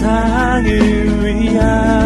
세상을 0.00 1.26
위한 1.26 1.99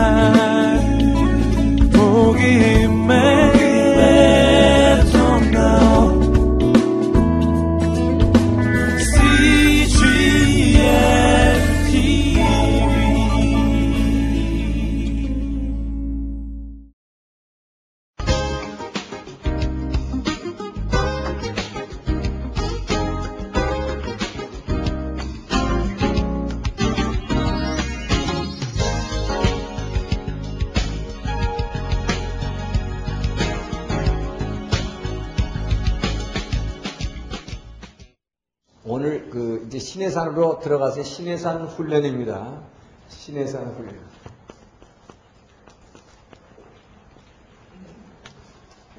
들어가서 40.65 41.03
신해산 41.03 41.67
훈련입니다. 41.67 42.63
신해산 43.09 43.75
훈련. 43.75 44.15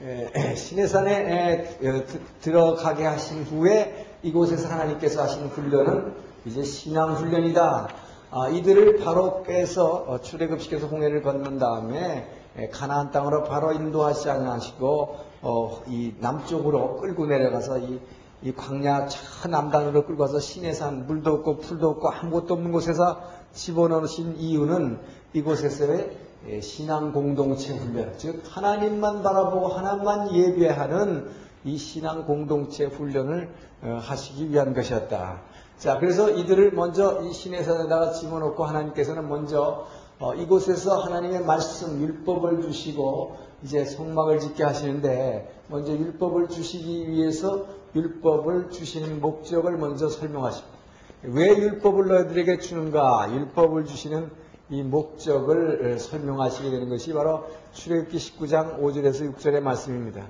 에, 0.03 0.55
신해산에 0.55 1.11
에, 1.11 1.89
어, 1.89 2.03
들어가게 2.41 3.05
하신 3.05 3.43
후에 3.43 4.19
이곳에서 4.21 4.69
하나님께서 4.69 5.23
하신 5.23 5.47
훈련은 5.47 6.13
이제 6.45 6.61
신앙 6.63 7.15
훈련이다. 7.15 7.87
아, 8.29 8.49
이들을 8.49 8.99
바로 8.99 9.41
빼서 9.41 10.05
어, 10.07 10.21
출애굽시켜서 10.21 10.85
홍해를 10.85 11.23
건넌 11.23 11.57
다음에 11.57 12.29
에, 12.57 12.69
가나안 12.69 13.09
땅으로 13.09 13.43
바로 13.43 13.73
인도하시 13.73 14.29
않으시고 14.29 15.15
어, 15.41 15.81
이 15.87 16.13
남쪽으로 16.19 16.97
끌고 16.97 17.25
내려가서 17.25 17.79
이 17.79 17.99
이 18.45 18.53
광야 18.53 19.07
저 19.07 19.47
남단으로 19.47 20.05
끌고 20.05 20.21
와서 20.21 20.39
신해산 20.39 21.07
물도 21.07 21.33
없고 21.33 21.57
풀도 21.57 21.89
없고 21.89 22.09
아무것도 22.09 22.53
없는 22.53 22.71
곳에서 22.71 23.19
집어넣으신 23.53 24.35
이유는 24.37 24.99
이곳에서의 25.33 26.17
예, 26.47 26.61
신앙 26.61 27.11
공동체 27.11 27.73
훈련, 27.75 28.13
즉 28.17 28.43
하나님만 28.47 29.23
바라보고 29.23 29.69
하나님만 29.69 30.35
예배하는 30.35 31.27
이 31.63 31.75
신앙 31.75 32.27
공동체 32.27 32.85
훈련을 32.85 33.49
어, 33.81 33.99
하시기 33.99 34.51
위한 34.51 34.75
것이었다. 34.75 35.41
자, 35.79 35.97
그래서 35.97 36.29
이들을 36.29 36.73
먼저 36.73 37.23
이 37.23 37.33
신해산에다가 37.33 38.11
집어넣고 38.11 38.63
하나님께서는 38.63 39.27
먼저 39.27 39.87
어, 40.19 40.35
이곳에서 40.35 41.01
하나님의 41.01 41.45
말씀, 41.45 41.99
율법을 41.99 42.61
주시고 42.61 43.37
이제 43.63 43.83
성막을 43.83 44.39
짓게 44.39 44.63
하시는데 44.63 45.63
먼저 45.67 45.93
율법을 45.93 46.49
주시기 46.49 47.09
위해서 47.09 47.65
율법을 47.95 48.71
주시는 48.71 49.21
목적을 49.21 49.77
먼저 49.77 50.09
설명하십니다. 50.09 50.75
왜 51.23 51.47
율법을 51.47 52.07
너희들에게 52.07 52.59
주는가? 52.59 53.31
율법을 53.33 53.85
주시는 53.85 54.29
이 54.69 54.83
목적을 54.83 55.97
설명하시게 55.99 56.69
되는 56.69 56.89
것이 56.89 57.13
바로 57.13 57.45
출애굽기 57.73 58.17
19장 58.17 58.79
5절에서 58.81 59.35
6절의 59.35 59.61
말씀입니다. 59.61 60.27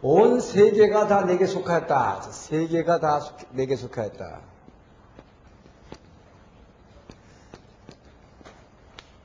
온 0.00 0.40
세계가 0.40 1.08
다 1.08 1.24
내게 1.24 1.46
속하였다. 1.46 2.22
세계가 2.22 3.00
다 3.00 3.20
내게 3.52 3.76
속하였다. 3.76 4.40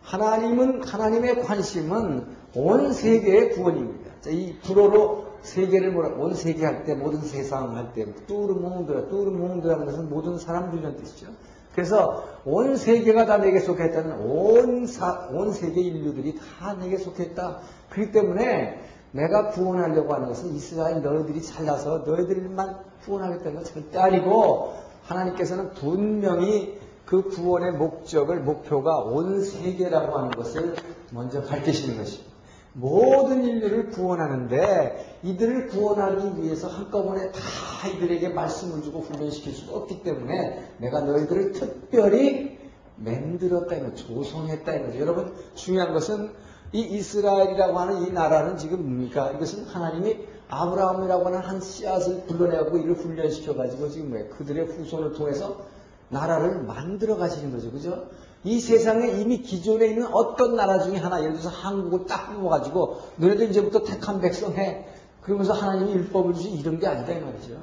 하나님은 0.04 0.84
하나님의 0.84 1.44
관심은 1.44 2.36
온 2.56 2.94
세계의 2.94 3.52
구원입니다. 3.52 4.30
이 4.30 4.58
불어로 4.64 5.23
세계를 5.44 5.92
뭐라 5.92 6.16
온 6.16 6.34
세계 6.34 6.66
할 6.66 6.84
때 6.86 6.96
모든 6.96 7.22
세상 7.22 7.76
할 7.76 7.94
때 7.94 8.06
뚜르 8.28 8.54
몽드라 8.54 9.08
뚜르 9.10 9.30
몽드라는 9.32 9.86
것은 9.86 10.10
모든 10.10 10.38
사람들이라는 10.38 10.98
뜻이죠. 10.98 11.28
그래서 11.74 12.24
온 12.46 12.78
세계가 12.78 13.26
다 13.26 13.38
내게 13.38 13.60
속했다는 13.60 14.20
온, 14.30 14.86
사, 14.86 15.28
온 15.32 15.52
세계 15.52 15.82
인류들이 15.82 16.38
다 16.60 16.74
내게 16.74 16.98
속했다. 16.98 17.60
그렇기 17.90 18.12
때문에 18.12 18.80
내가 19.12 19.50
구원하려고 19.50 20.14
하는 20.14 20.28
것은 20.28 20.54
이스라엘 20.56 21.02
너희들이 21.02 21.42
잘나서 21.42 22.04
너희들만 22.06 22.78
구원하겠다는 23.06 23.56
건 23.56 23.64
절대 23.64 24.00
아니고 24.00 24.74
하나님께서는 25.04 25.72
분명히 25.72 26.80
그 27.06 27.24
구원의 27.24 27.74
목적을 27.74 28.40
목표가 28.42 29.00
온 29.00 29.44
세계라고 29.44 30.18
하는 30.18 30.32
것을 30.32 30.76
먼저 31.12 31.42
밝히시는 31.42 31.98
것입니다. 31.98 32.33
모든 32.74 33.44
인류를 33.44 33.90
구원하는데 33.90 35.20
이들을 35.24 35.68
구원하기 35.68 36.42
위해서 36.42 36.68
한꺼번에 36.68 37.32
다 37.32 37.40
이들에게 37.88 38.30
말씀을 38.30 38.82
주고 38.82 39.02
훈련시킬 39.02 39.54
수가 39.54 39.78
없기 39.78 40.04
때문에 40.04 40.74
내가 40.80 41.02
너희들을 41.02 41.52
특별히 41.52 42.58
만들었다 42.96 43.76
이거 43.76 43.94
조성했다 43.94 44.74
이거죠. 44.76 45.00
여러분 45.00 45.34
중요한 45.56 45.94
것은 45.94 46.32
이 46.72 46.82
이스라엘이라고 46.82 47.78
하는 47.78 48.08
이 48.08 48.12
나라는 48.12 48.58
지금 48.58 48.82
뭡니까? 48.82 49.32
이것은 49.32 49.66
하나님이 49.66 50.18
아브라함이라고 50.50 51.26
하는 51.28 51.40
한 51.40 51.62
씨앗을 51.62 52.26
불러내고 52.26 52.78
이를 52.78 52.96
훈련시켜 52.96 53.56
가지고 53.56 53.90
지금 53.90 54.14
왜 54.14 54.28
그들의 54.28 54.66
후손을 54.66 55.14
통해서 55.14 55.58
나라를 56.10 56.64
만들어 56.64 57.18
가시는 57.18 57.52
거죠. 57.52 57.72
그죠? 57.72 58.08
이 58.44 58.60
세상에 58.60 59.08
이미 59.20 59.38
기존에 59.38 59.88
있는 59.88 60.08
어떤 60.14 60.56
나라 60.56 60.80
중에 60.80 60.98
하나, 60.98 61.20
예를 61.20 61.34
들어서 61.34 61.50
한국을 61.50 62.06
딱 62.06 62.36
뽑아가지고, 62.36 62.98
너네들 63.18 63.50
이제부터 63.50 63.84
택한 63.84 64.20
백성 64.20 64.54
해. 64.54 64.86
그러면서 65.22 65.54
하나님이 65.54 65.94
율법을 65.94 66.34
주시 66.34 66.50
이런 66.50 66.80
게 66.80 66.88
아니다, 66.88 67.14
이 67.14 67.22
말이죠. 67.22 67.54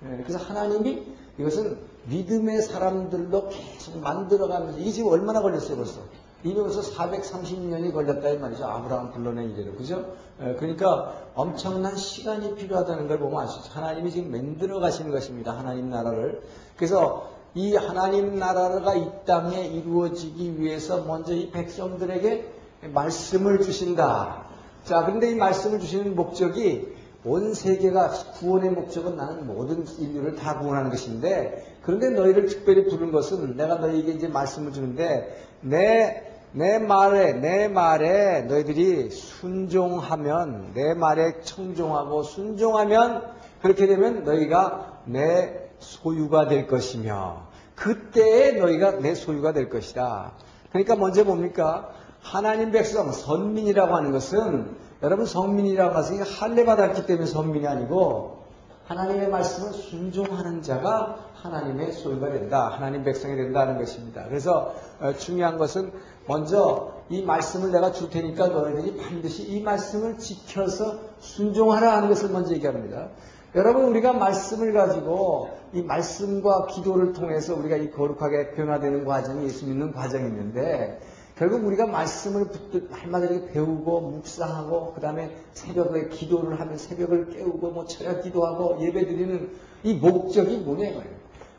네, 0.00 0.22
그래서 0.26 0.38
하나님이 0.38 1.02
이것은 1.38 1.78
믿음의 2.04 2.62
사람들로 2.62 3.48
계속 3.48 3.98
만들어가면서, 3.98 4.78
이게 4.78 4.90
지금 4.90 5.10
얼마나 5.10 5.40
걸렸어요, 5.40 5.76
벌써? 5.76 6.00
벌써 6.44 6.80
430년이 6.80 7.92
걸렸다, 7.92 8.28
이 8.28 8.38
말이죠. 8.38 8.66
아브라함 8.66 9.12
불러낸 9.12 9.50
이래로. 9.50 9.74
그죠? 9.74 10.14
네, 10.38 10.54
그러니까 10.54 11.14
엄청난 11.34 11.96
시간이 11.96 12.54
필요하다는 12.54 13.08
걸 13.08 13.18
보면 13.18 13.42
아시죠? 13.42 13.70
하나님이 13.72 14.10
지금 14.10 14.30
만들어 14.30 14.78
가시는 14.78 15.10
것입니다. 15.10 15.56
하나님 15.56 15.90
나라를. 15.90 16.42
그래서 16.76 17.35
이 17.56 17.74
하나님 17.74 18.38
나라가 18.38 18.94
이 18.94 19.08
땅에 19.24 19.64
이루어지기 19.66 20.60
위해서 20.60 21.02
먼저 21.04 21.32
이 21.32 21.50
백성들에게 21.50 22.52
말씀을 22.92 23.62
주신다. 23.62 24.44
자, 24.84 25.06
그런데 25.06 25.30
이 25.30 25.36
말씀을 25.36 25.80
주시는 25.80 26.14
목적이 26.14 26.94
온 27.24 27.54
세계가 27.54 28.10
구원의 28.38 28.72
목적은 28.72 29.16
나는 29.16 29.46
모든 29.46 29.86
인류를 29.98 30.36
다 30.36 30.58
구원하는 30.58 30.90
것인데 30.90 31.78
그런데 31.80 32.10
너희를 32.10 32.44
특별히 32.44 32.88
부른 32.90 33.10
것은 33.10 33.56
내가 33.56 33.76
너희에게 33.76 34.12
이제 34.12 34.28
말씀을 34.28 34.74
주는데 34.74 35.42
내, 35.62 36.24
내 36.52 36.78
말에, 36.78 37.32
내 37.32 37.68
말에 37.68 38.42
너희들이 38.42 39.10
순종하면, 39.10 40.72
내 40.74 40.92
말에 40.92 41.40
청종하고 41.40 42.22
순종하면 42.22 43.22
그렇게 43.62 43.86
되면 43.86 44.24
너희가 44.24 45.00
내 45.06 45.70
소유가 45.78 46.48
될 46.48 46.66
것이며 46.66 47.45
그때에 47.76 48.52
너희가 48.52 48.92
내 48.98 49.14
소유가 49.14 49.52
될 49.52 49.68
것이다. 49.68 50.32
그러니까 50.70 50.96
먼저 50.96 51.24
뭡니까? 51.24 51.90
하나님 52.20 52.72
백성, 52.72 53.12
선민이라고 53.12 53.94
하는 53.94 54.10
것은 54.10 54.76
여러분 55.02 55.26
성민이라고 55.26 55.94
하는 55.94 56.18
것은 56.18 56.22
할례 56.22 56.64
받았기 56.64 57.06
때문에 57.06 57.26
선민이 57.26 57.66
아니고 57.66 58.44
하나님의 58.86 59.28
말씀을 59.28 59.72
순종하는 59.72 60.62
자가 60.62 61.18
하나님의 61.34 61.92
소유가 61.92 62.30
된다. 62.30 62.68
하나님 62.68 63.04
백성이 63.04 63.36
된다는 63.36 63.78
것입니다. 63.78 64.24
그래서 64.28 64.74
어, 65.00 65.12
중요한 65.12 65.58
것은 65.58 65.92
먼저 66.26 66.92
이 67.08 67.22
말씀을 67.22 67.72
내가 67.72 67.92
줄 67.92 68.10
테니까 68.10 68.48
너희들이 68.48 68.96
반드시 68.96 69.42
이 69.44 69.60
말씀을 69.60 70.18
지켜서 70.18 70.98
순종하라 71.18 71.96
하는 71.96 72.08
것을 72.08 72.30
먼저 72.30 72.54
얘기합니다. 72.54 73.08
여러분 73.56 73.84
우리가 73.84 74.12
말씀을 74.12 74.74
가지고 74.74 75.48
이 75.72 75.80
말씀과 75.80 76.66
기도를 76.66 77.14
통해서 77.14 77.56
우리가 77.56 77.76
이 77.76 77.90
거룩하게 77.90 78.50
변화되는 78.50 79.06
과정이 79.06 79.46
예수 79.46 79.66
믿는 79.66 79.92
과정이 79.92 80.26
있는데 80.28 81.00
결국 81.36 81.64
우리가 81.64 81.86
말씀을 81.86 82.48
날마다 82.90 83.26
이렇게 83.26 83.52
배우고 83.52 84.00
묵상하고 84.02 84.92
그 84.92 85.00
다음에 85.00 85.34
새벽에 85.54 86.08
기도를 86.08 86.60
하면 86.60 86.76
새벽을 86.76 87.30
깨우고 87.30 87.70
뭐 87.70 87.86
철야 87.86 88.20
기도하고 88.20 88.76
예배드리는 88.82 89.50
이 89.84 89.94
목적이 89.94 90.58
뭐냐 90.58 90.90
이거예요. 90.90 91.16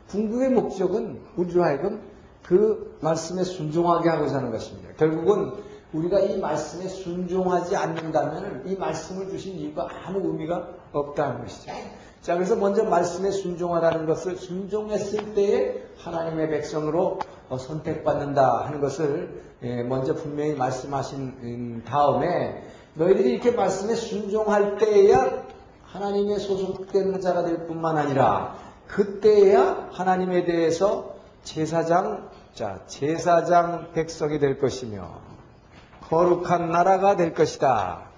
궁극의 0.08 0.50
목적은 0.50 1.20
우리로 1.36 1.64
하여금 1.64 2.00
그 2.44 2.96
말씀에 3.00 3.42
순종하게 3.42 4.08
하고자 4.08 4.36
하는 4.36 4.52
것입니다. 4.52 4.90
결국은 4.96 5.52
우리가 5.92 6.20
이 6.20 6.38
말씀에 6.38 6.86
순종하지 6.88 7.76
않는다면 7.76 8.64
이 8.66 8.76
말씀을 8.76 9.28
주신 9.30 9.54
이유가 9.54 9.88
아무 10.04 10.20
의미가 10.20 10.68
없다는 10.92 11.42
것이죠. 11.42 11.72
자, 12.20 12.34
그래서 12.34 12.56
먼저 12.56 12.84
말씀에 12.84 13.30
순종하라는 13.30 14.06
것을 14.06 14.36
순종했을 14.36 15.34
때에 15.34 15.82
하나님의 15.98 16.50
백성으로 16.50 17.18
어, 17.48 17.56
선택받는다 17.56 18.66
하는 18.66 18.80
것을 18.80 19.42
예, 19.62 19.82
먼저 19.82 20.14
분명히 20.14 20.54
말씀하신 20.54 21.20
음, 21.20 21.82
다음에 21.86 22.62
너희들이 22.94 23.30
이렇게 23.30 23.52
말씀에 23.52 23.94
순종할 23.94 24.76
때에야 24.78 25.44
하나님의 25.84 26.38
소속된 26.38 27.20
자가 27.20 27.44
될 27.44 27.66
뿐만 27.66 27.96
아니라 27.96 28.56
그때야 28.86 29.88
하나님에 29.90 30.44
대해서 30.44 31.14
제사장 31.42 32.28
자 32.52 32.82
제사장 32.86 33.92
백성이 33.92 34.38
될 34.38 34.58
것이며 34.58 35.27
거룩한 36.08 36.70
나라가 36.70 37.16
될 37.16 37.34
것이다. 37.34 38.08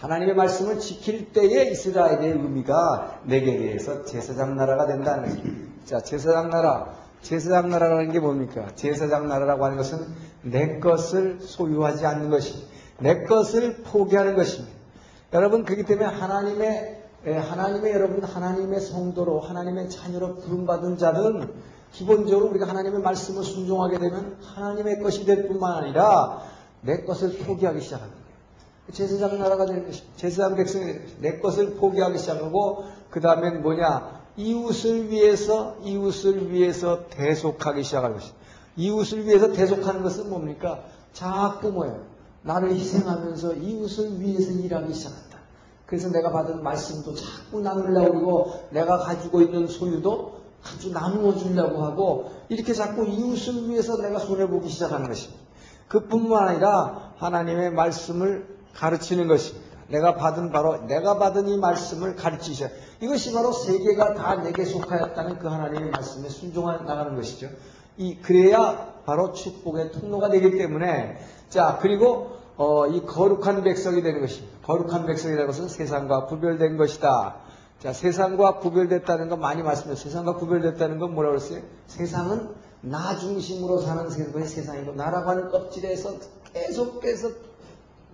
하나님의 0.00 0.34
말씀을 0.34 0.80
지킬 0.80 1.32
때에 1.32 1.70
이스라엘의 1.70 2.32
의미가 2.32 3.20
내게 3.24 3.56
대해서 3.56 4.04
제사장 4.04 4.56
나라가 4.56 4.86
된다는 4.86 5.24
것입니다. 5.24 5.72
자, 5.84 6.00
제사장 6.00 6.50
나라. 6.50 6.94
제사장 7.22 7.70
나라라는 7.70 8.12
게 8.12 8.20
뭡니까? 8.20 8.68
제사장 8.74 9.28
나라라고 9.28 9.64
하는 9.64 9.78
것은 9.78 10.06
내 10.42 10.78
것을 10.78 11.40
소유하지 11.40 12.04
않는 12.04 12.28
것입니다. 12.28 12.68
내 12.98 13.24
것을 13.24 13.82
포기하는 13.82 14.34
것입니다. 14.34 14.74
여러분, 15.32 15.64
그렇기 15.64 15.84
때문에 15.84 16.06
하나님의, 16.06 17.02
예, 17.26 17.32
하나님의 17.34 17.92
여러분, 17.92 18.22
하나님의 18.22 18.80
성도로, 18.80 19.40
하나님의 19.40 19.88
자녀로 19.88 20.36
부름받은 20.36 20.98
자들은 20.98 21.50
기본적으로 21.94 22.50
우리가 22.50 22.66
하나님의 22.68 23.00
말씀을 23.00 23.44
순종하게 23.44 23.98
되면 23.98 24.36
하나님의 24.42 25.00
것이 25.00 25.24
될 25.24 25.46
뿐만 25.46 25.84
아니라 25.84 26.42
내 26.80 27.04
것을 27.04 27.38
포기하기 27.38 27.80
시작합니다. 27.80 28.24
제사장 28.92 29.38
나라가 29.38 29.64
되는 29.64 29.86
것입니다. 29.86 30.16
제사장 30.16 30.56
백성이 30.56 30.86
되는 30.86 31.02
것입니다. 31.02 31.22
내 31.22 31.38
것을 31.38 31.74
포기하기 31.76 32.18
시작하고 32.18 32.84
그 33.10 33.20
다음엔 33.20 33.62
뭐냐 33.62 34.22
이웃을 34.36 35.08
위해서 35.08 35.76
이웃을 35.84 36.50
위해서 36.50 37.06
대속하기 37.08 37.84
시작하는 37.84 38.16
것입니다. 38.16 38.44
이웃을 38.76 39.24
위해서 39.24 39.52
대속하는 39.52 40.02
것은 40.02 40.28
뭡니까? 40.28 40.82
자꾸 41.12 41.70
뭐예요? 41.70 42.02
나를 42.42 42.72
희생하면서 42.72 43.54
이웃을 43.54 44.20
위해서 44.20 44.50
일하기 44.50 44.92
시작한다. 44.92 45.38
그래서 45.86 46.10
내가 46.10 46.32
받은 46.32 46.60
말씀도 46.62 47.14
자꾸 47.14 47.60
나누려고 47.60 48.12
그러고 48.12 48.52
내가 48.70 48.98
가지고 48.98 49.42
있는 49.42 49.68
소유도 49.68 50.33
아주 50.64 50.90
나누어 50.92 51.36
주려고 51.36 51.84
하고 51.84 52.32
이렇게 52.48 52.72
자꾸 52.72 53.06
이웃을 53.06 53.68
위해서 53.68 53.96
내가 54.00 54.18
손해보기 54.18 54.68
시작하는 54.68 55.08
것입니다. 55.08 55.42
그뿐만 55.88 56.48
아니라 56.48 57.12
하나님의 57.18 57.72
말씀을 57.72 58.46
가르치는 58.74 59.28
것입니다. 59.28 59.64
내가 59.88 60.14
받은 60.14 60.50
바로 60.50 60.86
내가 60.86 61.18
받은 61.18 61.48
이 61.48 61.58
말씀을 61.58 62.16
가르치셔. 62.16 62.68
이것이 63.00 63.32
바로 63.32 63.52
세계가 63.52 64.14
다 64.14 64.36
내게 64.36 64.64
속하였다는 64.64 65.38
그 65.38 65.48
하나님의 65.48 65.90
말씀에 65.90 66.28
순종해 66.28 66.78
나가는 66.78 67.14
것이죠. 67.14 67.48
이 67.96 68.16
그래야 68.16 68.94
바로 69.04 69.32
축복의 69.32 69.92
통로가 69.92 70.30
되기 70.30 70.56
때문에 70.56 71.18
자 71.48 71.78
그리고 71.80 72.32
어, 72.56 72.86
이 72.86 73.04
거룩한 73.04 73.62
백성이 73.62 74.02
되는 74.02 74.20
것입니다. 74.20 74.58
거룩한 74.62 75.06
백성이라는 75.06 75.46
것은 75.46 75.68
세상과 75.68 76.26
구별된 76.26 76.76
것이다. 76.76 77.36
자 77.84 77.92
세상과 77.92 78.60
구별됐다는 78.60 79.28
건 79.28 79.40
많이 79.40 79.62
말씀해요. 79.62 79.94
세상과 79.94 80.36
구별됐다는 80.36 80.98
건 80.98 81.12
뭐라고 81.14 81.36
그랬어요? 81.36 81.60
세상은 81.86 82.48
나 82.80 83.14
중심으로 83.18 83.82
사는 83.82 84.04
것이 84.04 84.46
세상이고 84.46 84.94
나라고 84.94 85.28
하는 85.28 85.50
껍질에서 85.50 86.14
계속해서 86.54 87.28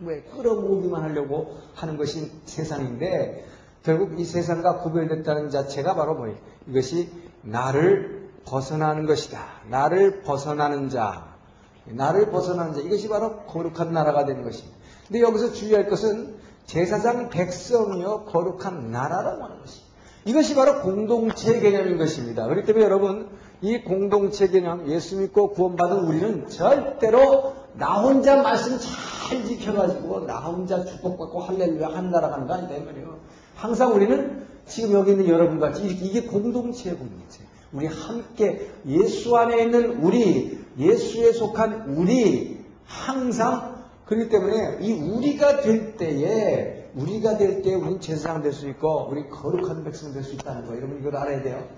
왜 0.01 0.23
끌어모으기만 0.23 1.03
하려고 1.03 1.55
하는 1.75 1.97
것이 1.97 2.33
세상인데 2.47 3.47
결국 3.85 4.19
이 4.19 4.25
세상과 4.25 4.79
구별됐다는 4.79 5.51
자체가 5.51 5.95
바로 5.95 6.17
뭐예요? 6.17 6.37
이것이 6.67 7.09
나를 7.43 8.29
벗어나는 8.47 9.07
것이다. 9.07 9.39
나를 9.69 10.23
벗어나는 10.23 10.89
자. 10.89 11.37
나를 11.85 12.33
벗어나는 12.33 12.75
자. 12.75 12.81
이것이 12.81 13.09
바로 13.09 13.45
거룩한 13.45 13.93
나라가 13.93 14.25
되는 14.25 14.43
것입니다. 14.43 14.77
근데 15.07 15.21
여기서 15.21 15.53
주의할 15.53 15.89
것은 15.89 16.40
제사장 16.71 17.31
백성이요 17.31 18.27
거룩한 18.27 18.93
나라라고 18.93 19.43
하는 19.43 19.59
것입니다. 19.59 19.91
이것이 20.25 20.55
바로 20.55 20.83
공동체 20.83 21.59
개념인 21.59 21.99
것입니다. 21.99 22.47
그렇기 22.47 22.65
때문에 22.65 22.85
여러분 22.85 23.29
이 23.61 23.81
공동체 23.83 24.47
개념 24.47 24.89
예수 24.89 25.17
믿고 25.17 25.51
구원받은 25.51 26.05
우리는 26.05 26.49
절대로 26.49 27.55
나 27.75 28.01
혼자 28.01 28.41
말씀 28.41 28.79
잘 28.79 29.45
지켜가지고 29.45 30.27
나 30.27 30.39
혼자 30.39 30.85
축복받고 30.85 31.41
할렐루야 31.41 31.89
한나라 31.89 32.31
가는 32.31 32.47
거 32.47 32.55
아니다 32.55 32.77
이 32.77 32.85
말이에요. 32.85 33.19
항상 33.57 33.93
우리는 33.93 34.47
지금 34.67 34.93
여기 34.93 35.11
있는 35.11 35.27
여러분 35.27 35.59
같이 35.59 35.83
이렇게 35.83 36.05
이게 36.05 36.23
공동체의 36.23 36.97
공동체. 36.97 37.41
우리 37.73 37.87
함께 37.87 38.71
예수 38.87 39.37
안에 39.37 39.65
있는 39.65 40.05
우리 40.05 40.65
예수에 40.79 41.33
속한 41.33 41.97
우리 41.97 42.65
항상 42.85 43.70
그렇기 44.11 44.29
때문에 44.29 44.79
이 44.81 44.93
우리가 44.93 45.61
될 45.61 45.97
때에 45.97 46.91
우리가 46.97 47.39
될 47.39 47.63
때에 47.63 47.75
우리는 47.75 48.01
제사장 48.01 48.43
될 48.43 48.53
수 48.53 48.69
있고 48.69 49.07
우리 49.09 49.29
거룩한 49.29 49.85
백성 49.85 50.13
될 50.13 50.25
수 50.25 50.35
있다는 50.35 50.67
거 50.67 50.77
여러분 50.77 50.99
이걸 50.99 51.15
알아야 51.15 51.41
돼요. 51.41 51.69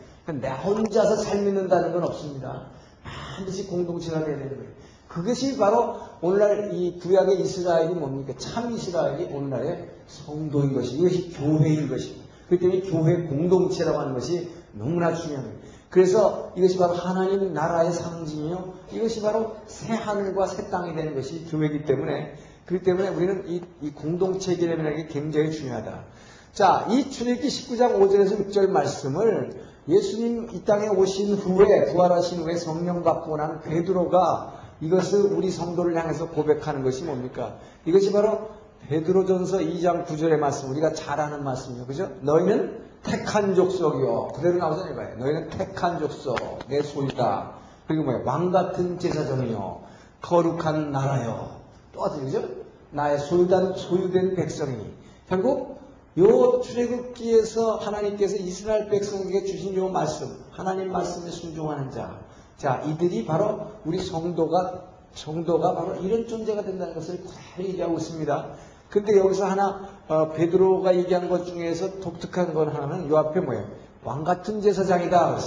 내 0.40 0.48
혼자서 0.48 1.16
살 1.16 1.42
믿는다는 1.42 1.92
건 1.92 2.04
없습니다. 2.04 2.70
반드시 3.04 3.66
공동체가 3.66 4.24
되야 4.24 4.38
되는 4.38 4.56
거예요. 4.56 4.70
그것이 5.08 5.58
바로 5.58 5.96
오늘날 6.22 6.70
이 6.72 6.98
구약의 6.98 7.38
이스라엘이 7.42 7.92
뭡니까? 7.96 8.32
참 8.38 8.72
이스라엘이 8.72 9.24
오늘날의 9.24 9.90
성도인 10.06 10.72
것이 10.72 10.96
이것이 10.96 11.32
교회인 11.32 11.86
것입니다. 11.86 12.24
그렇기 12.48 12.66
때문에 12.66 12.90
교회 12.90 13.26
공동체라고 13.26 13.98
하는 13.98 14.14
것이 14.14 14.48
너무나 14.72 15.14
중요합니다. 15.14 15.58
그래서 15.92 16.52
이것이 16.56 16.78
바로 16.78 16.94
하나님 16.94 17.52
나라의 17.52 17.92
상징이요. 17.92 18.72
이것이 18.92 19.20
바로 19.20 19.56
새 19.66 19.92
하늘과 19.92 20.46
새 20.46 20.70
땅이 20.70 20.96
되는 20.96 21.14
것이 21.14 21.44
교회이기 21.50 21.84
때문에 21.84 22.34
그렇기 22.64 22.82
때문에 22.82 23.08
우리는 23.08 23.44
이, 23.46 23.60
이 23.82 23.90
공동체 23.92 24.56
개념이라는 24.56 24.96
게 24.96 25.06
굉장히 25.08 25.52
중요하다. 25.52 26.04
자, 26.54 26.86
이 26.88 27.10
출애굽기 27.10 27.46
19장 27.46 27.98
5절에서 27.98 28.48
6절 28.48 28.70
말씀을 28.70 29.52
예수님 29.86 30.48
이 30.52 30.64
땅에 30.64 30.88
오신 30.88 31.34
후에 31.34 31.92
부활하신 31.92 32.40
후에 32.40 32.56
성령 32.56 33.02
받고 33.02 33.36
난 33.36 33.60
베드로가 33.60 34.60
이것을 34.80 35.34
우리 35.34 35.50
성도를 35.50 35.94
향해서 35.94 36.30
고백하는 36.30 36.82
것이 36.84 37.04
뭡니까? 37.04 37.58
이것이 37.84 38.12
바로 38.12 38.48
베드로전서 38.88 39.58
2장 39.58 40.06
9절의 40.06 40.38
말씀 40.38 40.70
우리가 40.70 40.94
잘 40.94 41.20
아는 41.20 41.44
말씀이죠. 41.44 41.86
그죠? 41.86 42.10
너희는 42.22 42.91
택한 43.02 43.54
족속이요. 43.54 44.28
그대로 44.34 44.58
나오잖아요. 44.58 44.96
봐요. 44.96 45.16
너희는 45.18 45.50
택한 45.50 45.98
족속, 45.98 46.36
내 46.68 46.82
소유다. 46.82 47.52
그리고 47.86 48.04
뭐야? 48.04 48.22
왕 48.24 48.50
같은 48.52 48.98
제사장이요. 48.98 49.80
거룩한 50.20 50.92
나라요. 50.92 51.60
똑같은 51.92 52.24
그죠? 52.24 52.48
나의 52.90 53.18
소유된, 53.18 53.74
소유된 53.74 54.36
백성이. 54.36 54.92
결국 55.28 55.80
요 56.18 56.60
출애굽기에서 56.60 57.76
하나님께서 57.76 58.36
이스라엘 58.36 58.88
백성에게 58.88 59.44
주신 59.44 59.74
요 59.76 59.88
말씀, 59.88 60.38
하나님 60.50 60.92
말씀에 60.92 61.30
순종하는 61.30 61.90
자. 61.90 62.20
자, 62.56 62.82
이들이 62.86 63.24
바로 63.26 63.72
우리 63.84 63.98
성도가 63.98 64.90
성도가 65.14 65.74
바로 65.74 65.96
이런 65.96 66.26
존재가 66.26 66.62
된다는 66.62 66.94
것을 66.94 67.22
그대로 67.22 67.68
얘기하고 67.68 67.98
있습니다. 67.98 68.50
근데 68.92 69.16
여기서 69.18 69.46
하나 69.46 69.88
어, 70.06 70.32
베드로가 70.32 70.94
얘기한 70.96 71.28
것 71.30 71.46
중에서 71.46 72.00
독특한 72.00 72.52
건 72.52 72.68
하나는 72.68 73.08
요 73.08 73.16
앞에 73.16 73.40
뭐예요? 73.40 73.64
왕 74.04 74.22
같은 74.22 74.60
제사장이다. 74.60 75.38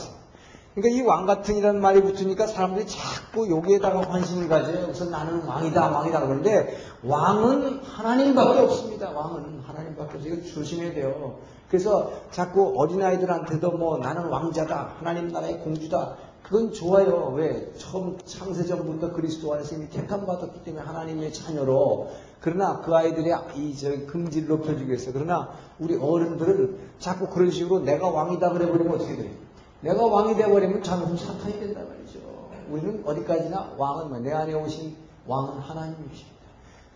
그러니까 0.73 0.99
이 1.01 1.05
왕 1.07 1.25
같은이라는 1.27 1.79
말이 1.79 2.01
붙으니까 2.01 2.47
사람들이 2.47 2.87
자꾸 2.87 3.49
여기에다가 3.49 4.01
관심을 4.01 4.49
가져요. 4.49 4.87
우선 4.89 5.11
나는 5.11 5.45
왕이다, 5.45 5.89
왕이다 5.91 6.21
그러는데 6.21 6.75
왕은 7.03 7.81
하나님밖에 7.83 8.59
없습니다. 8.61 9.11
왕은 9.11 9.61
하나님밖에 9.63 10.15
없어요. 10.17 10.33
이거 10.33 10.43
조심해야 10.43 10.93
돼요. 10.93 11.35
그래서 11.69 12.11
자꾸 12.31 12.73
어린아이들한테도 12.77 13.71
뭐 13.71 13.97
나는 13.99 14.25
왕자다, 14.25 14.95
하나님 14.99 15.27
나라의 15.29 15.59
공주다. 15.59 16.15
그건 16.43 16.73
좋아요. 16.73 17.33
왜? 17.35 17.71
처음 17.77 18.17
창세전부터 18.23 19.13
그리스도 19.13 19.53
안에서 19.53 19.75
이미 19.75 19.89
택함받았기 19.89 20.63
때문에 20.63 20.83
하나님의 20.85 21.33
자녀로 21.33 22.09
그러나 22.45 22.79
그 22.81 22.95
아이들의 22.95 23.35
이저 23.55 24.05
금지를 24.05 24.47
높여주기 24.47 24.87
위해서 24.87 25.11
그러나 25.11 25.49
우리 25.79 25.95
어른들은 25.97 26.77
자꾸 26.99 27.27
그런 27.27 27.49
식으로 27.49 27.79
내가 27.79 28.07
왕이다 28.07 28.51
그래버리면 28.53 28.93
어떻게 28.93 29.15
돼요? 29.15 29.31
내가 29.81 30.05
왕이 30.05 30.35
돼버리면 30.35 30.83
잘못하면 30.83 31.17
사탄이 31.17 31.59
된다 31.59 31.81
말이죠. 31.81 32.19
우리는 32.69 33.01
어디까지나 33.03 33.71
왕은 33.77 34.09
뭐내 34.09 34.31
안에 34.31 34.53
오신 34.53 34.95
왕은 35.25 35.59
하나님이십니다. 35.59 36.35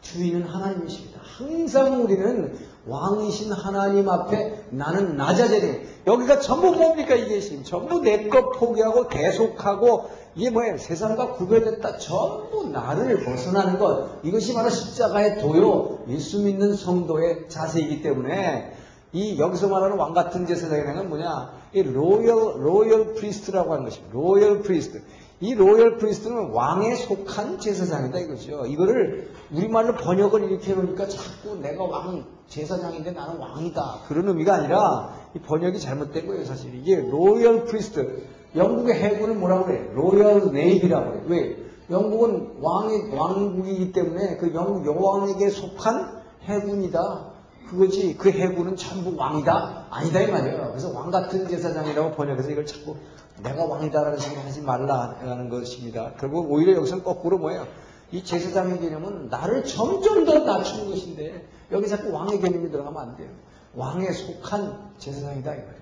주인은 0.01 0.43
하나님이십니다. 0.43 1.19
항상 1.23 2.03
우리는 2.03 2.55
왕이신 2.87 3.51
하나님 3.51 4.07
앞에 4.07 4.65
나는 4.69 5.17
낮아져야 5.17 5.79
여기가 6.05 6.39
전부 6.39 6.71
뭡니까 6.73 7.15
이게 7.15 7.39
심 7.39 7.63
전부 7.63 8.01
내 8.01 8.29
것 8.29 8.51
포기하고 8.51 9.07
계속하고 9.07 10.09
이게 10.39 10.49
뭐예요? 10.51 10.77
세상과 10.77 11.33
구별됐다. 11.33 11.97
전부 11.97 12.69
나를 12.69 13.25
벗어나는 13.25 13.77
것. 13.77 14.21
이것이 14.23 14.53
바로 14.53 14.69
십자가의 14.69 15.39
도요. 15.39 15.99
예수 16.07 16.41
믿는 16.41 16.75
성도의 16.75 17.49
자세이기 17.49 18.01
때문에 18.01 18.71
이 19.11 19.37
여기서 19.37 19.67
말하는 19.67 19.97
왕 19.97 20.13
같은 20.13 20.47
제사장이라는 20.47 20.95
건 20.95 21.09
뭐냐? 21.09 21.51
이 21.73 21.83
royal 21.83 22.65
royal 22.65 23.15
priest라고 23.15 23.73
하는 23.73 23.83
것입니다. 23.83 24.13
royal 24.13 24.61
priest. 24.61 25.01
이 25.41 25.53
royal 25.55 25.97
priest는 25.97 26.51
왕에 26.51 26.95
속한 26.95 27.59
제사장이다 27.59 28.19
이거죠. 28.19 28.65
이거를 28.65 29.31
우리말로 29.51 29.95
번역을 29.95 30.43
이렇게 30.43 30.71
해놓으니까 30.71 31.09
자꾸 31.09 31.57
내가 31.61 31.83
왕 31.83 32.23
제사장인데 32.47 33.11
나는 33.11 33.37
왕이다 33.37 33.99
그런 34.07 34.27
의미가 34.27 34.55
아니라 34.55 35.13
이 35.35 35.39
번역이 35.39 35.79
잘못된 35.79 36.25
거예요 36.25 36.45
사실 36.45 36.73
이게 36.73 36.95
royal 36.95 37.65
priest 37.65 38.23
영국의 38.55 38.95
해군은 38.95 39.39
뭐라고 39.39 39.65
그래? 39.65 39.89
Royal 39.93 40.51
Navy라고 40.51 41.11
그래. 41.11 41.21
왜? 41.27 41.69
영국은 41.89 42.57
왕의 42.61 43.15
왕국이기 43.15 43.91
때문에 43.91 44.37
그 44.37 44.53
영국 44.53 44.85
여왕에게 44.85 45.49
속한 45.49 46.19
해군이다. 46.43 47.29
그거지 47.69 48.17
그 48.17 48.31
해군은 48.31 48.75
전부 48.75 49.15
왕이다 49.15 49.87
아니다 49.91 50.21
이 50.21 50.31
말이에요. 50.31 50.69
그래서 50.69 50.91
왕 50.91 51.11
같은 51.11 51.47
제사장이라고 51.47 52.11
번역해서 52.15 52.49
이걸 52.49 52.65
자꾸 52.65 52.95
내가 53.43 53.65
왕이다라는 53.65 54.17
생각하지 54.17 54.61
말라는 54.61 55.49
것입니다. 55.49 56.13
결국 56.19 56.51
오히려 56.51 56.73
여기서는 56.73 57.03
거꾸로 57.03 57.37
뭐예요? 57.37 57.67
이 58.11 58.23
제사장의 58.23 58.79
개념은 58.79 59.29
나를 59.29 59.63
점점 59.65 60.25
더 60.25 60.39
낮추는 60.39 60.89
것인데 60.89 61.45
여기 61.71 61.87
자꾸 61.87 62.11
왕의 62.11 62.39
개념이 62.39 62.71
들어가면 62.71 63.01
안 63.01 63.15
돼요. 63.15 63.29
왕에 63.75 64.11
속한 64.11 64.93
제사장이다 64.97 65.53
이 65.53 65.57
말이에요. 65.57 65.78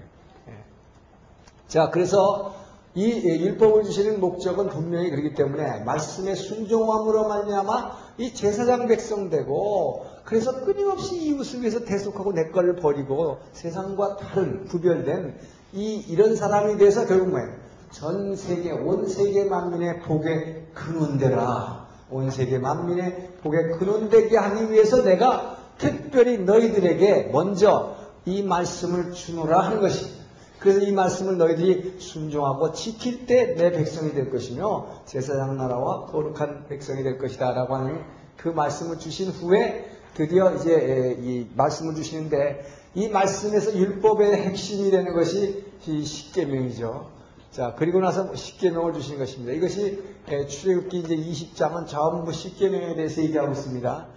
예. 1.67 1.71
자 1.71 1.89
그래서 1.89 2.55
이 2.95 3.11
율법을 3.23 3.83
주시는 3.83 4.19
목적은 4.19 4.69
분명히 4.69 5.11
그렇기 5.11 5.35
때문에 5.35 5.81
말씀의 5.81 6.35
순종함으로 6.35 7.27
말미암아 7.27 7.91
이 8.17 8.33
제사장 8.33 8.87
백성 8.87 9.29
되고 9.29 10.05
그래서 10.23 10.65
끊임없이 10.65 11.15
이웃을 11.27 11.61
위해서 11.61 11.85
대속하고 11.85 12.33
내 12.33 12.49
거를 12.49 12.75
버리고 12.77 13.37
세상과 13.53 14.17
다른 14.17 14.65
구별된 14.65 15.37
이 15.73 16.03
이런 16.07 16.35
사람이 16.35 16.77
돼서 16.77 17.05
결국 17.05 17.29
뭐예요? 17.29 17.49
전 17.91 18.35
세계 18.35 18.71
온 18.71 19.07
세계 19.07 19.45
만민의 19.45 20.01
복의 20.01 20.67
근원되라. 20.73 21.87
온 22.09 22.31
세계 22.31 22.57
만민의 22.57 23.33
복의 23.43 23.77
근원되게 23.77 24.37
하기 24.37 24.71
위해서 24.71 25.03
내가 25.03 25.57
특별히 25.77 26.37
너희들에게 26.39 27.29
먼저 27.31 27.95
이 28.25 28.41
말씀을 28.43 29.13
주노라 29.13 29.59
하는 29.61 29.81
것입니다. 29.81 30.16
그래서 30.59 30.79
이 30.79 30.91
말씀을 30.91 31.37
너희들이 31.37 31.97
순종하고 31.99 32.73
지킬 32.73 33.25
때 33.25 33.55
내 33.55 33.71
백성이 33.71 34.13
될 34.13 34.29
것이며 34.31 35.03
제사장 35.05 35.57
나라와 35.57 36.05
거룩한 36.07 36.67
백성이 36.67 37.03
될 37.03 37.17
것이다 37.17 37.53
라고 37.53 37.75
하는 37.75 38.01
그 38.37 38.49
말씀을 38.49 38.99
주신 38.99 39.29
후에 39.29 39.85
드디어 40.15 40.53
이제 40.55 41.17
이 41.21 41.47
말씀을 41.55 41.95
주시는데 41.95 42.65
이 42.95 43.07
말씀에서 43.09 43.77
율법의 43.77 44.33
핵심이 44.33 44.89
되는 44.89 45.13
것이 45.13 45.65
이 45.85 46.03
십계명이죠. 46.03 47.11
자 47.51 47.75
그리고 47.77 47.99
나서 47.99 48.33
십계명을 48.35 48.93
주신 48.93 49.19
것입니다. 49.19 49.53
이것이 49.53 50.03
출애굽기 50.49 50.99
이제 50.99 51.15
20장은 51.15 51.87
전부 51.87 52.31
십계명에 52.31 52.95
대해서 52.95 53.21
얘기하고 53.21 53.51
있습니다. 53.51 54.07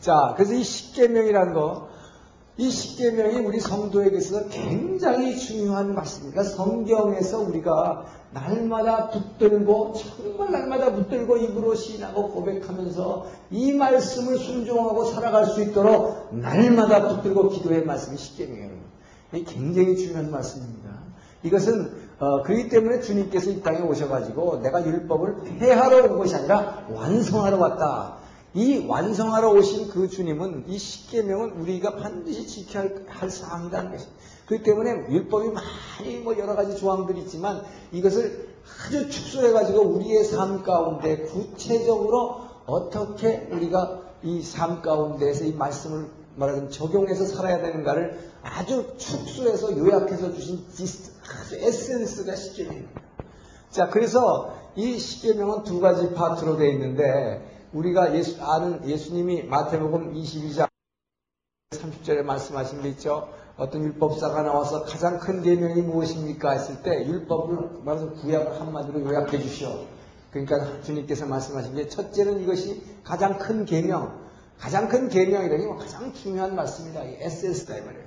자 0.00 0.34
그래서 0.36 0.54
이 0.54 0.62
십계명이라는 0.62 1.54
거, 1.54 1.88
이 2.58 2.70
십계명이 2.70 3.40
우리 3.40 3.60
성도에게 3.60 4.16
있어서 4.16 4.48
굉장히 4.48 5.36
중요한 5.36 5.94
말씀입니다. 5.94 6.42
성경에서 6.42 7.40
우리가 7.40 8.06
날마다 8.32 9.10
붙들고 9.10 9.94
정말 9.94 10.52
날마다 10.52 10.92
붙들고 10.94 11.36
입으로 11.36 11.74
시인하고 11.74 12.30
고백하면서 12.30 13.26
이 13.50 13.72
말씀을 13.72 14.38
순종하고 14.38 15.04
살아갈 15.04 15.46
수 15.46 15.62
있도록 15.62 16.34
날마다 16.34 17.08
붙들고 17.08 17.50
기도의 17.50 17.84
말씀이 17.84 18.16
십계명이에요. 18.16 18.86
이 19.34 19.44
굉장히 19.44 19.96
중요한 19.96 20.30
말씀입니다. 20.30 20.90
이것은 21.42 22.06
어, 22.18 22.42
그렇기 22.42 22.70
때문에 22.70 23.00
주님께서 23.00 23.50
이 23.50 23.60
땅에 23.60 23.80
오셔가지고 23.80 24.62
내가 24.62 24.84
율법을 24.84 25.58
폐하러 25.58 26.04
온 26.04 26.18
것이 26.18 26.34
아니라 26.34 26.86
완성하러 26.90 27.58
왔다. 27.58 28.15
이 28.56 28.86
완성하러 28.88 29.50
오신 29.50 29.88
그 29.90 30.08
주님은 30.08 30.64
이 30.66 30.78
십계명은 30.78 31.60
우리가 31.60 31.96
반드시 31.96 32.46
지켜야 32.46 32.88
할 33.06 33.28
사항이라는 33.28 33.92
것입니다. 33.92 34.18
그렇기 34.46 34.64
때문에 34.64 34.90
율법이 35.10 35.50
많이 35.50 36.16
뭐 36.20 36.38
여러 36.38 36.56
가지 36.56 36.74
조항들이 36.74 37.20
있지만 37.20 37.62
이것을 37.92 38.48
아주 38.86 39.10
축소해 39.10 39.52
가지고 39.52 39.82
우리의 39.82 40.24
삶 40.24 40.62
가운데 40.62 41.24
구체적으로 41.24 42.46
어떻게 42.64 43.46
우리가 43.52 44.00
이 44.22 44.42
삶 44.42 44.80
가운데에서 44.80 45.44
이 45.44 45.52
말씀을 45.52 46.06
말하자면 46.36 46.70
적용해서 46.70 47.26
살아야 47.26 47.60
되는가를 47.60 48.18
아주 48.42 48.94
축소해서 48.96 49.76
요약해서 49.76 50.32
주신 50.32 50.64
아주 50.70 51.56
에센스가 51.56 52.34
십계명입니다. 52.34 53.02
자, 53.70 53.90
그래서 53.90 54.54
이 54.76 54.98
십계명은 54.98 55.64
두 55.64 55.80
가지 55.80 56.14
파트로 56.14 56.56
되어 56.56 56.70
있는데 56.70 57.55
우리가 57.76 58.14
예수, 58.14 58.42
아는 58.42 58.88
예수님이 58.88 59.42
마태복음 59.42 60.14
22장 60.14 60.66
30절에 61.72 62.22
말씀하신 62.22 62.80
게 62.80 62.88
있죠. 62.90 63.28
어떤 63.58 63.84
율법사가 63.84 64.42
나와서 64.42 64.84
가장 64.84 65.18
큰 65.18 65.42
계명이 65.42 65.82
무엇입니까? 65.82 66.52
했을 66.52 66.82
때 66.82 67.04
율법을 67.06 67.82
말해서 67.84 68.12
구약을 68.14 68.58
한마디로 68.60 69.02
요약해 69.02 69.38
주시오. 69.38 69.84
그러니까 70.30 70.80
주님께서 70.82 71.26
말씀하신 71.26 71.74
게 71.74 71.88
첫째는 71.88 72.40
이것이 72.40 72.82
가장 73.04 73.38
큰 73.38 73.66
계명, 73.66 74.20
가장 74.58 74.88
큰 74.88 75.08
계명이라니 75.10 75.66
가장 75.78 76.14
중요한 76.14 76.56
말씀이다. 76.56 77.02
에센스다 77.02 77.76
이 77.76 77.80
말이에요. 77.82 78.04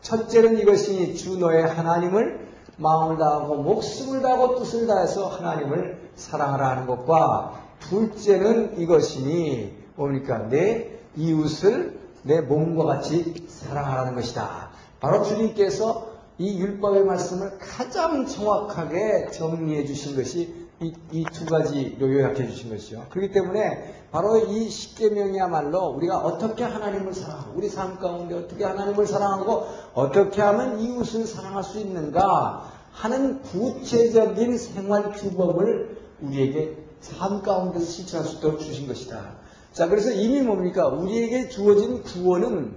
첫째는 0.00 0.58
이것이 0.60 1.14
주 1.16 1.38
너의 1.38 1.66
하나님을 1.66 2.48
마음을 2.78 3.18
다하고 3.18 3.56
목숨을 3.56 4.22
다하고 4.22 4.60
뜻을 4.60 4.86
다해서 4.86 5.28
하나님을 5.28 6.10
사랑하라 6.14 6.70
하는 6.70 6.86
것과 6.86 7.69
둘째는 7.80 8.78
이것이니 8.78 9.72
뭡니까? 9.96 10.48
내 10.48 10.98
이웃을 11.16 11.98
내 12.22 12.40
몸과 12.40 12.84
같이 12.84 13.46
사랑하라는 13.48 14.14
것이다. 14.14 14.70
바로 15.00 15.24
주님께서 15.24 16.10
이 16.38 16.58
율법의 16.58 17.04
말씀을 17.04 17.58
가장 17.58 18.26
정확하게 18.26 19.30
정리해 19.32 19.84
주신 19.84 20.16
것이 20.16 20.60
이 20.82 21.24
두 21.30 21.44
가지로 21.44 22.10
요약해 22.10 22.46
주신 22.48 22.70
것이죠. 22.70 23.04
그렇기 23.10 23.32
때문에 23.32 24.06
바로 24.10 24.38
이 24.38 24.70
십계명이야말로 24.70 25.88
우리가 25.88 26.18
어떻게 26.18 26.64
하나님을 26.64 27.12
사랑하고 27.12 27.52
우리 27.54 27.68
삶 27.68 27.98
가운데 27.98 28.34
어떻게 28.34 28.64
하나님을 28.64 29.06
사랑하고 29.06 29.66
어떻게 29.92 30.40
하면 30.40 30.80
이웃을 30.80 31.26
사랑할 31.26 31.64
수 31.64 31.78
있는가 31.78 32.72
하는 32.92 33.42
구체적인 33.42 34.56
생활 34.56 35.12
규범을 35.12 35.98
우리에게 36.22 36.79
삶 37.00 37.42
가운데서 37.42 37.84
실천할 37.84 38.26
수 38.26 38.36
있도록 38.36 38.60
주신 38.60 38.86
것이다. 38.86 39.36
자, 39.72 39.88
그래서 39.88 40.10
이미 40.12 40.40
뭡니까? 40.42 40.88
우리에게 40.88 41.48
주어진 41.48 42.02
구원은 42.02 42.74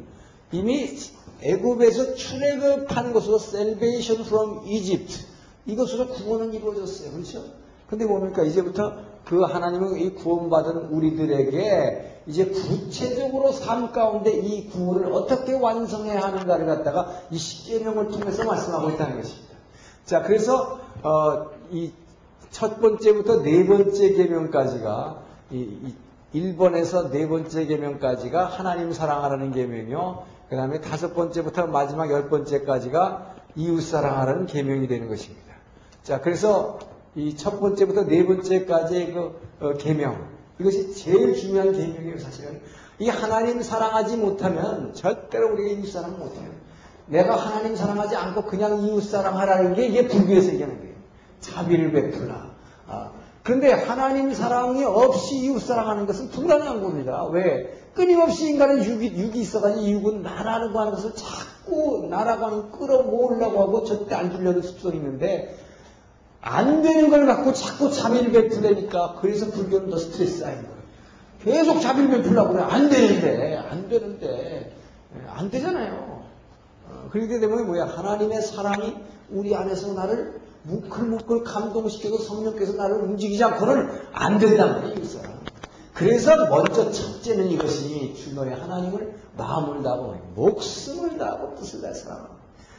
이미 0.51 0.97
애굽에서 1.41 2.15
출애굽한 2.15 3.13
것으로 3.13 3.37
salvation 3.37 4.25
from 4.25 4.67
Egypt 4.67 5.25
이것으로 5.65 6.07
구원은 6.07 6.53
이루어졌어요. 6.53 7.11
그렇죠? 7.11 7.43
근데 7.89 8.05
뭡니까? 8.05 8.43
이제부터 8.43 8.93
그 9.25 9.41
하나님은 9.41 9.97
이 9.99 10.13
구원받은 10.13 10.87
우리들에게 10.87 12.21
이제 12.27 12.45
구체적으로 12.45 13.51
삶 13.51 13.91
가운데 13.91 14.31
이 14.31 14.69
구원을 14.69 15.11
어떻게 15.11 15.53
완성해야 15.53 16.21
하는가를 16.21 16.65
갖다가 16.65 17.21
이 17.31 17.37
십계명을 17.37 18.09
통해서 18.09 18.45
말씀하고 18.45 18.91
있다는 18.91 19.21
것입니다. 19.21 19.53
자, 20.05 20.21
그래서 20.23 20.79
어, 21.03 21.49
이 21.71 21.91
첫 22.53 22.79
번째부터 22.79 23.41
네 23.41 23.65
번째 23.65 24.13
계명까지가 24.13 25.23
이, 25.51 25.95
이 26.33 26.55
1번에서 26.55 27.09
네 27.11 27.27
번째 27.27 27.65
계명까지가 27.65 28.45
하나님 28.45 28.93
사랑하라는 28.93 29.51
계명이요. 29.51 30.23
그 30.49 30.55
다음에 30.55 30.79
다섯 30.79 31.15
번째부터 31.15 31.65
마지막 31.65 32.11
열 32.11 32.29
번째까지가 32.29 33.33
이웃 33.55 33.81
사랑하라는 33.81 34.45
계명이 34.45 34.87
되는 34.87 35.09
것입니다. 35.09 35.51
자, 36.03 36.21
그래서 36.21 36.77
이 37.15 37.35
첫 37.35 37.59
번째부터 37.59 38.05
네 38.05 38.23
번째까지의 38.25 39.13
그 39.13 39.39
어, 39.59 39.73
계명 39.73 40.27
이것이 40.59 40.93
제일 40.93 41.35
중요한 41.35 41.71
계명이에요, 41.73 42.19
사실은. 42.19 42.61
이 42.99 43.09
하나님 43.09 43.63
사랑하지 43.63 44.17
못하면 44.17 44.93
절대로 44.93 45.53
우리가 45.53 45.69
이웃 45.71 45.87
사랑 45.87 46.19
못해요. 46.19 46.51
내가 47.07 47.35
하나님 47.35 47.75
사랑하지 47.75 48.15
않고 48.15 48.43
그냥 48.43 48.79
이웃 48.83 49.01
사랑하라는 49.01 49.73
게 49.73 49.87
이게 49.87 50.07
불교에서 50.07 50.53
얘기하는 50.53 50.77
거예요. 50.77 50.82
자비를 51.43 51.91
베풀라. 51.91 52.49
아, 52.87 53.11
그런데 53.43 53.71
하나님 53.71 54.33
사랑이 54.33 54.83
없이 54.83 55.35
이웃 55.35 55.59
사랑하는 55.59 56.05
것은 56.05 56.29
불가능한 56.29 56.81
겁니다. 56.81 57.25
왜? 57.25 57.81
끊임없이 57.93 58.49
인간은 58.49 58.83
육이, 58.83 59.15
육이 59.17 59.39
있어가지고 59.41 59.81
이웃은 59.81 60.23
나라고 60.23 60.79
하는 60.79 60.93
것을 60.93 61.13
자꾸 61.13 62.07
나라고 62.09 62.45
하는 62.45 62.71
끌어모으려고 62.71 63.61
하고 63.61 63.83
절대 63.83 64.15
안 64.15 64.31
주려는 64.31 64.61
습성이 64.61 64.95
있는데 64.95 65.55
안 66.41 66.81
되는 66.81 67.09
걸 67.09 67.25
갖고 67.25 67.53
자꾸 67.53 67.91
자비를 67.91 68.31
베풀려니까 68.31 69.17
그래서 69.21 69.51
불교는 69.51 69.89
더 69.89 69.97
스트레스 69.97 70.39
쌓인 70.39 70.55
거예요. 70.63 70.73
계속 71.43 71.79
자비를 71.79 72.09
베풀려고 72.09 72.53
그래. 72.53 72.63
안 72.63 72.89
되는데, 72.89 73.57
안 73.57 73.89
되는데, 73.89 74.73
예, 75.15 75.29
안 75.29 75.51
되잖아요. 75.51 76.23
어, 76.87 77.09
그렇게 77.11 77.39
되면 77.39 77.65
뭐야? 77.65 77.85
하나님의 77.85 78.41
사랑이 78.41 78.95
우리 79.29 79.53
안에서 79.55 79.93
나를 79.93 80.41
뭉클뭉클 80.63 81.43
감동시켜서 81.43 82.23
성령께서 82.23 82.73
나를 82.73 82.97
움직이지 83.03 83.43
않고는 83.43 83.89
안 84.13 84.39
된단 84.39 84.81
말이에요. 84.81 85.43
그래서 85.93 86.35
먼저 86.47 86.91
첫째는 86.91 87.49
이것이 87.51 88.15
주 88.15 88.33
너의 88.33 88.55
하나님을 88.55 89.19
마음을 89.37 89.83
다하고 89.83 90.15
목숨을 90.35 91.17
다하고 91.17 91.55
뜻을 91.55 91.81
다해서 91.81 92.09
나가. 92.09 92.29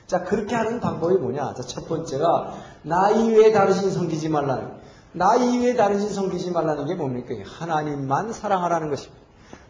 자 0.06 0.24
그렇게 0.24 0.54
하는 0.54 0.80
방법이 0.80 1.14
뭐냐? 1.14 1.54
자, 1.54 1.62
첫 1.62 1.88
번째가 1.88 2.54
나 2.82 3.10
이외에 3.10 3.52
다른 3.52 3.72
신 3.72 3.90
섬기지 3.90 4.28
말라는 4.28 4.72
나 5.12 5.36
이외에 5.36 5.74
다른 5.74 6.00
신 6.00 6.10
섬기지 6.10 6.50
말라는 6.50 6.86
게 6.86 6.94
뭡니까? 6.94 7.34
하나님만 7.44 8.32
사랑하라는 8.32 8.90
것입니다. 8.90 9.22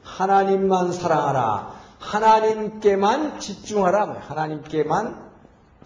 하나님만 0.02 0.92
사랑하라. 0.92 1.74
하나님께만 1.98 3.40
집중하라. 3.40 4.16
하나님께만 4.20 5.30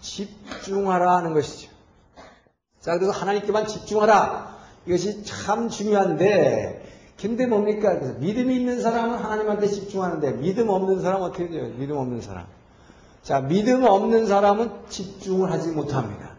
집중하라 0.01 1.17
하는 1.17 1.33
것이죠. 1.33 1.68
자, 2.81 2.93
그래서 2.97 3.11
하나님께만 3.11 3.67
집중하라. 3.67 4.57
이것이 4.85 5.23
참 5.23 5.69
중요한데, 5.69 6.87
근데 7.19 7.45
뭡니까? 7.45 7.99
그래서 7.99 8.13
믿음이 8.19 8.55
있는 8.55 8.81
사람은 8.81 9.17
하나님한테 9.17 9.67
집중하는데, 9.67 10.33
믿음 10.33 10.69
없는 10.69 11.01
사람은 11.01 11.27
어떻게 11.27 11.49
돼요? 11.49 11.69
믿음 11.77 11.97
없는 11.97 12.21
사람. 12.21 12.45
자, 13.21 13.41
믿음 13.41 13.83
없는 13.83 14.25
사람은 14.27 14.71
집중을 14.89 15.51
하지 15.51 15.69
못합니다. 15.71 16.29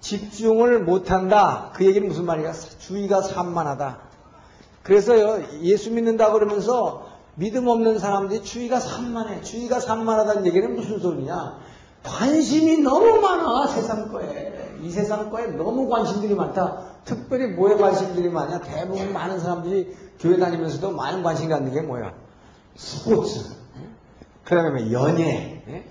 집중을 0.00 0.84
못한다. 0.84 1.72
그 1.74 1.84
얘기는 1.84 2.06
무슨 2.06 2.24
말이야? 2.24 2.52
주의가 2.52 3.20
산만하다. 3.20 3.98
그래서요, 4.84 5.42
예수 5.62 5.90
믿는다 5.90 6.32
그러면서 6.32 7.08
믿음 7.34 7.66
없는 7.66 7.98
사람들이 7.98 8.42
주의가 8.42 8.80
산만해. 8.80 9.42
주의가 9.42 9.80
산만하다는 9.80 10.46
얘기는 10.46 10.74
무슨 10.74 11.00
소리냐? 11.00 11.58
관심이 12.04 12.78
너무 12.78 13.20
많아, 13.20 13.66
세상 13.66 14.10
거에. 14.10 14.57
이 14.82 14.90
세상 14.90 15.30
거에 15.30 15.46
너무 15.48 15.88
관심들이 15.88 16.34
많다. 16.34 16.84
특별히 17.04 17.48
뭐에 17.48 17.76
관심들이 17.76 18.28
많냐? 18.28 18.60
대부분 18.60 19.12
많은 19.12 19.40
사람들이 19.40 19.96
교회 20.20 20.38
다니면서도 20.38 20.92
많은 20.92 21.22
관심 21.22 21.48
갖는 21.48 21.72
게 21.72 21.80
뭐야? 21.80 22.12
스포츠. 22.76 23.40
그 24.44 24.54
다음에 24.54 24.92
연예. 24.92 25.62
예? 25.68 25.84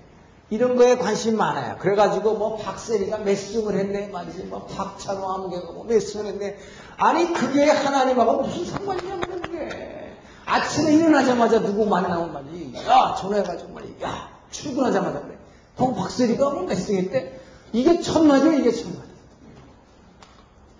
이런 0.50 0.76
거에 0.76 0.96
관심 0.96 1.36
많아요. 1.36 1.76
그래가지고 1.78 2.34
뭐 2.34 2.56
박세리가 2.56 3.18
몇 3.18 3.36
승을 3.36 3.76
했네 3.78 4.08
말이지. 4.08 4.44
뭐 4.44 4.64
박찬호 4.66 5.30
암개가 5.30 5.72
뭐몇 5.72 6.00
승을 6.00 6.26
했네. 6.26 6.56
아니 6.96 7.32
그게 7.32 7.70
하나님하고 7.70 8.42
무슨 8.42 8.64
상관이냐는 8.64 9.42
게. 9.42 10.14
아침에 10.46 10.94
일어나자마자 10.94 11.60
누구 11.60 11.84
만나면 11.84 12.32
말이지. 12.32 12.72
야 12.88 13.14
전화해가지고 13.20 13.74
말이지. 13.74 14.02
야 14.02 14.30
출근하자마자 14.50 15.20
그래. 15.20 15.36
어 15.76 15.94
박세리가 15.94 16.50
뭐몇 16.50 16.78
승했대. 16.78 17.40
이게 17.72 18.00
천마죠 18.00 18.52
이게 18.52 18.72
천마. 18.72 18.96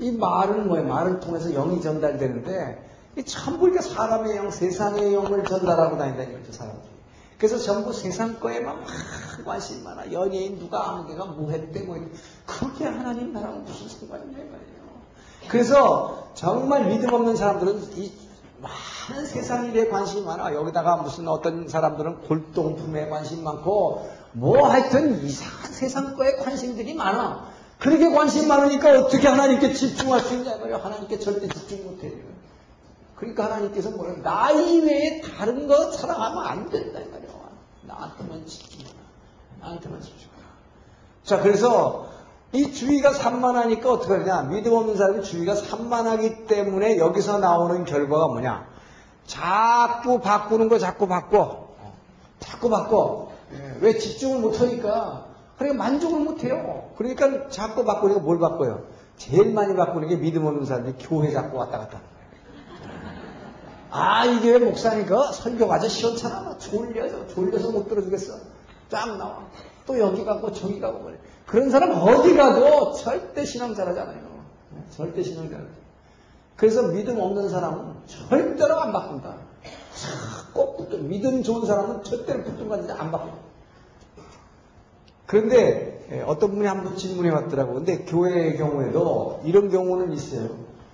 이 0.01 0.13
말은 0.13 0.69
뭐예요? 0.69 0.87
말을 0.87 1.21
통해서 1.21 1.51
영이 1.51 1.81
전달되는데 1.81 2.87
참 3.27 3.59
보니까 3.59 3.83
사람의 3.83 4.37
영, 4.37 4.51
세상의 4.51 5.13
영을 5.13 5.45
전달하고 5.45 5.99
다닌다는 5.99 6.35
거죠 6.35 6.53
사람들이. 6.53 6.89
그래서 7.37 7.59
전부 7.59 7.93
세상 7.93 8.39
거에만 8.41 8.81
막 8.81 8.87
관심 9.45 9.85
많아. 9.85 10.13
연예인 10.13 10.59
누가 10.59 10.91
아무개가 10.91 11.25
뭐 11.27 11.51
했대 11.51 11.83
뭐. 11.83 11.97
그게 12.47 12.85
하나님 12.85 13.33
나라고 13.33 13.59
무슨 13.61 13.89
상관이냐 13.89 14.39
말이에요. 14.39 14.79
그래서 15.49 16.31
정말 16.35 16.87
믿음 16.87 17.13
없는 17.13 17.37
사람들은 17.37 17.97
이 17.97 18.13
많은 18.61 19.25
세상 19.27 19.67
일에 19.67 19.89
관심이 19.89 20.23
많아. 20.23 20.53
여기다가 20.53 20.97
무슨 20.97 21.29
어떤 21.29 21.69
사람들은 21.69 22.23
골동품에 22.23 23.09
관심 23.09 23.45
많고 23.45 24.09
뭐 24.33 24.69
하여튼 24.69 25.25
이상한 25.25 25.73
세상 25.73 26.17
거에 26.17 26.37
관심들이 26.37 26.95
많아. 26.95 27.49
그렇게 27.79 28.11
관심 28.11 28.49
많으니까 28.49 28.91
어떻게 28.99 29.29
하나님께 29.29 29.73
집중할 29.73 30.21
수 30.21 30.35
있냐 30.35 30.57
말이에요. 30.57 30.79
하나님께 30.79 31.19
절대 31.19 31.49
집중 31.49 31.85
못해요. 31.85 32.13
그러니까 33.17 33.45
하나님께서 33.45 33.91
뭐라 33.91 34.15
나 34.23 34.51
이외에 34.51 35.21
다른 35.21 35.67
거 35.67 35.91
사랑하면 35.93 36.47
안 36.47 36.71
된다 36.71 37.01
이 37.01 37.09
말이야. 37.09 37.29
나한테만 37.83 38.47
집중해라. 38.47 38.99
나한테만 39.61 40.01
집중해라. 40.01 40.43
자 41.25 41.41
그래서 41.41 42.09
이 42.53 42.73
주의가 42.73 43.13
산만하니까 43.13 43.93
어떻게 43.93 44.15
하냐. 44.15 44.43
믿음 44.43 44.73
없는 44.73 44.97
사람이 44.97 45.23
주의가 45.23 45.55
산만하기 45.55 46.47
때문에 46.47 46.99
여기서 46.99 47.39
나오는 47.39 47.85
결과가 47.85 48.29
뭐냐. 48.29 48.67
자꾸 49.27 50.21
바꾸는 50.21 50.69
거 50.69 50.79
자꾸 50.79 51.07
바꿔. 51.07 51.69
자꾸 52.41 52.71
바꿔. 52.71 53.28
예, 53.53 53.77
왜 53.81 53.99
집중을 53.99 54.41
못하니까. 54.41 55.27
그러니까 55.57 55.83
만족을 55.85 56.21
못해요. 56.21 56.91
그러니까 56.97 57.49
자꾸 57.49 57.85
바꾸니까 57.85 58.21
뭘 58.21 58.39
바꿔요? 58.39 58.85
제일 59.17 59.53
많이 59.53 59.75
바꾸는 59.75 60.09
게 60.09 60.17
믿음 60.17 60.47
없는 60.47 60.65
사람들이 60.65 60.95
교회 60.99 61.33
자꾸 61.33 61.59
왔다 61.59 61.79
갔다. 61.79 62.01
아, 63.91 64.25
이게 64.27 64.53
왜 64.53 64.59
목사니까 64.59 65.33
설교가 65.33 65.77
아주 65.77 65.89
시원찮아. 65.89 66.43
막 66.43 66.61
졸려서, 66.61 67.27
졸려서 67.29 67.73
못 67.73 67.89
들어주겠어. 67.89 68.35
쫙 68.91 69.17
나와. 69.17 69.47
또 69.87 69.99
여기 69.99 70.25
가고 70.25 70.53
저기 70.53 70.79
가고 70.79 71.05
그래. 71.05 71.19
그런 71.47 71.71
사람 71.71 71.91
어디 71.93 72.37
가도 72.37 72.93
절대 72.93 73.45
신앙 73.45 73.75
잘하잖아요. 73.75 74.21
절대 74.91 75.23
신앙 75.23 75.49
잘하죠. 75.49 75.71
그래서 76.57 76.83
믿음 76.89 77.19
없는 77.19 77.49
사람은 77.49 77.95
절대로 78.07 78.81
안 78.81 78.93
바꾼다. 78.93 79.37
꼭 80.59 80.77
붙어. 80.77 80.97
믿음 80.99 81.45
좋은 81.45 81.65
사람은 81.65 82.03
절대로 82.03 82.43
붙든 82.43 82.69
건지 82.69 82.91
안 82.91 83.13
바꾼다. 83.13 83.37
그런데 85.27 86.07
예, 86.11 86.23
어떤 86.23 86.51
분이 86.55 86.67
한 86.67 86.83
번 86.83 86.97
질문해 86.97 87.31
왔더라고. 87.31 87.75
근데 87.75 88.05
교회의 88.05 88.57
경우에도 88.57 89.41
이런 89.45 89.71
경우는 89.71 90.13
있어요. 90.13 90.49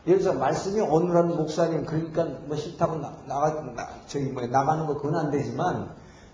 예를 0.07 0.19
들어서 0.21 0.39
말씀이 0.39 0.81
어눌한 0.83 1.29
목사님 1.37 1.87
그러니까 1.87 2.25
뭐 2.47 2.57
싫다고 2.57 2.97
나, 2.97 3.17
나가 3.27 3.63
나, 3.75 3.89
저기 4.07 4.27
뭐 4.27 4.45
나가는 4.47 4.87
거 4.87 4.97
그건 4.97 5.17
안 5.17 5.31
되지만 5.31 5.89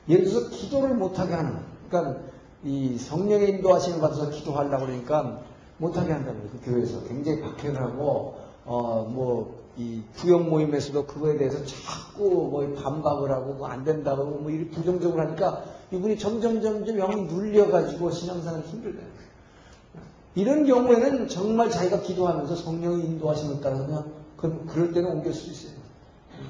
예를 0.09 0.25
들어서 0.25 0.49
기도를 0.51 0.95
못하게 0.97 1.35
하는 1.35 1.59
그러니까 1.89 2.21
이 2.65 2.99
성령의 2.99 3.51
인도하시는 3.51 4.01
받아서 4.01 4.31
기도하려고 4.31 4.87
그러니까 4.87 5.39
못하게 5.79 6.13
한다는 6.13 6.41
거예요. 6.41 6.51
그 6.65 6.71
교회에서 6.71 7.05
굉장히 7.05 7.43
박해를 7.43 7.81
하고 7.81 8.35
어 8.65 9.05
뭐 9.09 9.60
이 9.77 10.03
구역 10.17 10.49
모임에서도 10.49 11.07
그거에 11.07 11.37
대해서 11.39 11.65
자꾸 11.65 12.49
뭐 12.51 12.75
반박을 12.75 13.31
하고 13.31 13.55
뭐 13.55 13.69
안 13.69 13.85
된다고 13.85 14.25
뭐 14.25 14.51
이렇게 14.51 14.71
부정적으로 14.71 15.23
하니까 15.23 15.65
이분이 15.93 16.19
점점 16.19 16.61
점점 16.61 16.97
영이 16.99 17.23
눌려가지고 17.23 18.11
신앙생활 18.11 18.61
힘들다. 18.63 19.01
이런 20.35 20.65
경우에는 20.65 21.29
정말 21.29 21.71
자기가 21.71 22.01
기도하면서 22.03 22.55
성령의 22.57 23.05
인도하심을 23.07 23.61
따라서 23.63 23.87
그냥 23.87 24.13
그 24.37 24.67
그럴 24.67 24.93
때는 24.93 25.11
옮길 25.11 25.33
수 25.35 25.51
있어요. 25.51 25.81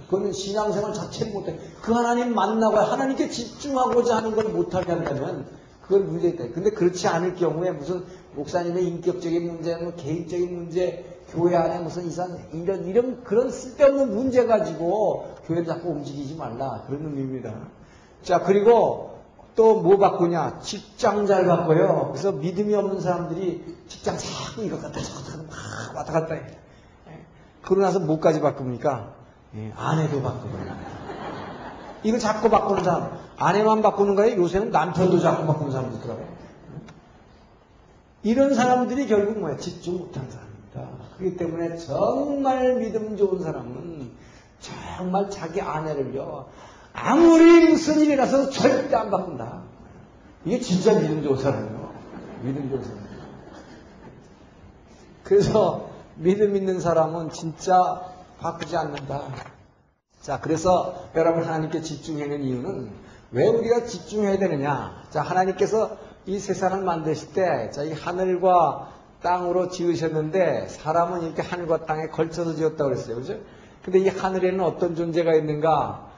그거는 0.06 0.32
신앙생활 0.32 0.92
자체를 0.92 1.32
못해. 1.32 1.58
그 1.82 1.92
하나님 1.92 2.34
만나고 2.34 2.76
하나님께 2.76 3.28
집중하고자 3.30 4.18
하는 4.18 4.34
걸 4.34 4.48
못하게 4.50 4.92
한다면 4.92 5.46
그건 5.82 6.06
문제있다. 6.08 6.50
근데 6.52 6.70
그렇지 6.70 7.08
않을 7.08 7.34
경우에 7.34 7.70
무슨 7.72 8.04
목사님의 8.36 8.86
인격적인 8.86 9.46
문제, 9.46 9.76
뭐 9.76 9.94
개인적인 9.94 10.54
문제, 10.54 11.19
교회 11.32 11.56
안에 11.56 11.78
무슨 11.80 12.06
이상 12.06 12.38
이런 12.52 12.86
이런 12.86 13.22
그런 13.24 13.50
쓸데없는 13.50 14.14
문제 14.14 14.46
가지고 14.46 15.34
교회를 15.46 15.66
자꾸 15.66 15.90
움직이지 15.90 16.36
말라 16.36 16.82
그런 16.86 17.02
의미입니다. 17.04 17.52
자 18.22 18.40
그리고 18.40 19.18
또 19.56 19.80
뭐 19.82 19.98
바꾸냐 19.98 20.60
직장 20.60 21.26
잘 21.26 21.46
바꿔요. 21.46 22.08
그래서 22.12 22.32
믿음이 22.32 22.74
없는 22.74 23.00
사람들이 23.00 23.76
직장 23.88 24.16
자꾸 24.16 24.62
이거 24.64 24.78
갖다 24.80 25.00
저거 25.00 25.20
갖다 25.22 25.42
막 25.42 25.96
왔다 25.96 26.12
갔다 26.12 26.34
해. 26.34 26.42
그러고 27.62 27.82
나서 27.82 28.00
뭐까지 28.00 28.40
바꿉니까? 28.40 29.14
예, 29.56 29.72
아내도 29.76 30.22
바꾸고. 30.22 30.56
이거 32.04 32.18
자꾸 32.18 32.48
바꾸는 32.48 32.84
사람. 32.84 33.18
아내만 33.36 33.82
바꾸는 33.82 34.14
거예요? 34.14 34.40
요새는 34.40 34.70
남편도 34.70 35.18
자꾸 35.18 35.46
바꾸는 35.46 35.72
사람도 35.72 35.96
있더라고요. 35.98 36.26
이런 38.22 38.54
사람들이 38.54 39.06
결국 39.06 39.38
뭐야? 39.38 39.56
집중 39.56 39.98
못한 39.98 40.30
사람 40.30 40.46
입니다. 40.70 40.88
그렇기 41.18 41.36
때문에 41.36 41.76
정말 41.76 42.76
믿음 42.76 43.16
좋은 43.16 43.42
사람은 43.42 44.10
정말 44.60 45.30
자기 45.30 45.60
아내를요, 45.60 46.46
아무리 46.92 47.68
무슨 47.68 48.00
일이 48.00 48.16
나서 48.16 48.50
절대 48.50 48.94
안 48.94 49.10
바꾼다. 49.10 49.62
이게 50.44 50.60
진짜 50.60 50.98
믿음 50.98 51.22
좋은 51.22 51.36
사람이에요. 51.36 51.92
믿음 52.42 52.70
좋은 52.70 52.82
사람. 52.82 53.00
그래서 55.24 55.90
믿음 56.16 56.56
있는 56.56 56.80
사람은 56.80 57.30
진짜 57.30 58.02
바꾸지 58.38 58.76
않는다. 58.76 59.22
자, 60.20 60.40
그래서 60.40 61.08
여러분 61.14 61.44
하나님께 61.44 61.80
집중하는 61.80 62.42
이유는 62.42 62.90
왜 63.32 63.46
우리가 63.46 63.84
집중해야 63.84 64.38
되느냐? 64.38 65.04
자, 65.10 65.22
하나님께서 65.22 65.96
이 66.26 66.38
세상을 66.38 66.84
만드실 66.84 67.32
때, 67.32 67.70
자, 67.70 67.84
이 67.84 67.92
하늘과 67.92 68.99
땅으로 69.22 69.68
지으셨는데, 69.68 70.68
사람은 70.68 71.22
이렇게 71.22 71.42
하늘과 71.42 71.86
땅에 71.86 72.08
걸쳐서 72.08 72.54
지었다고 72.54 72.90
그랬어요. 72.90 73.16
그죠? 73.16 73.38
근데 73.82 73.98
이 74.00 74.08
하늘에는 74.08 74.60
어떤 74.60 74.94
존재가 74.94 75.34
있는가? 75.34 76.10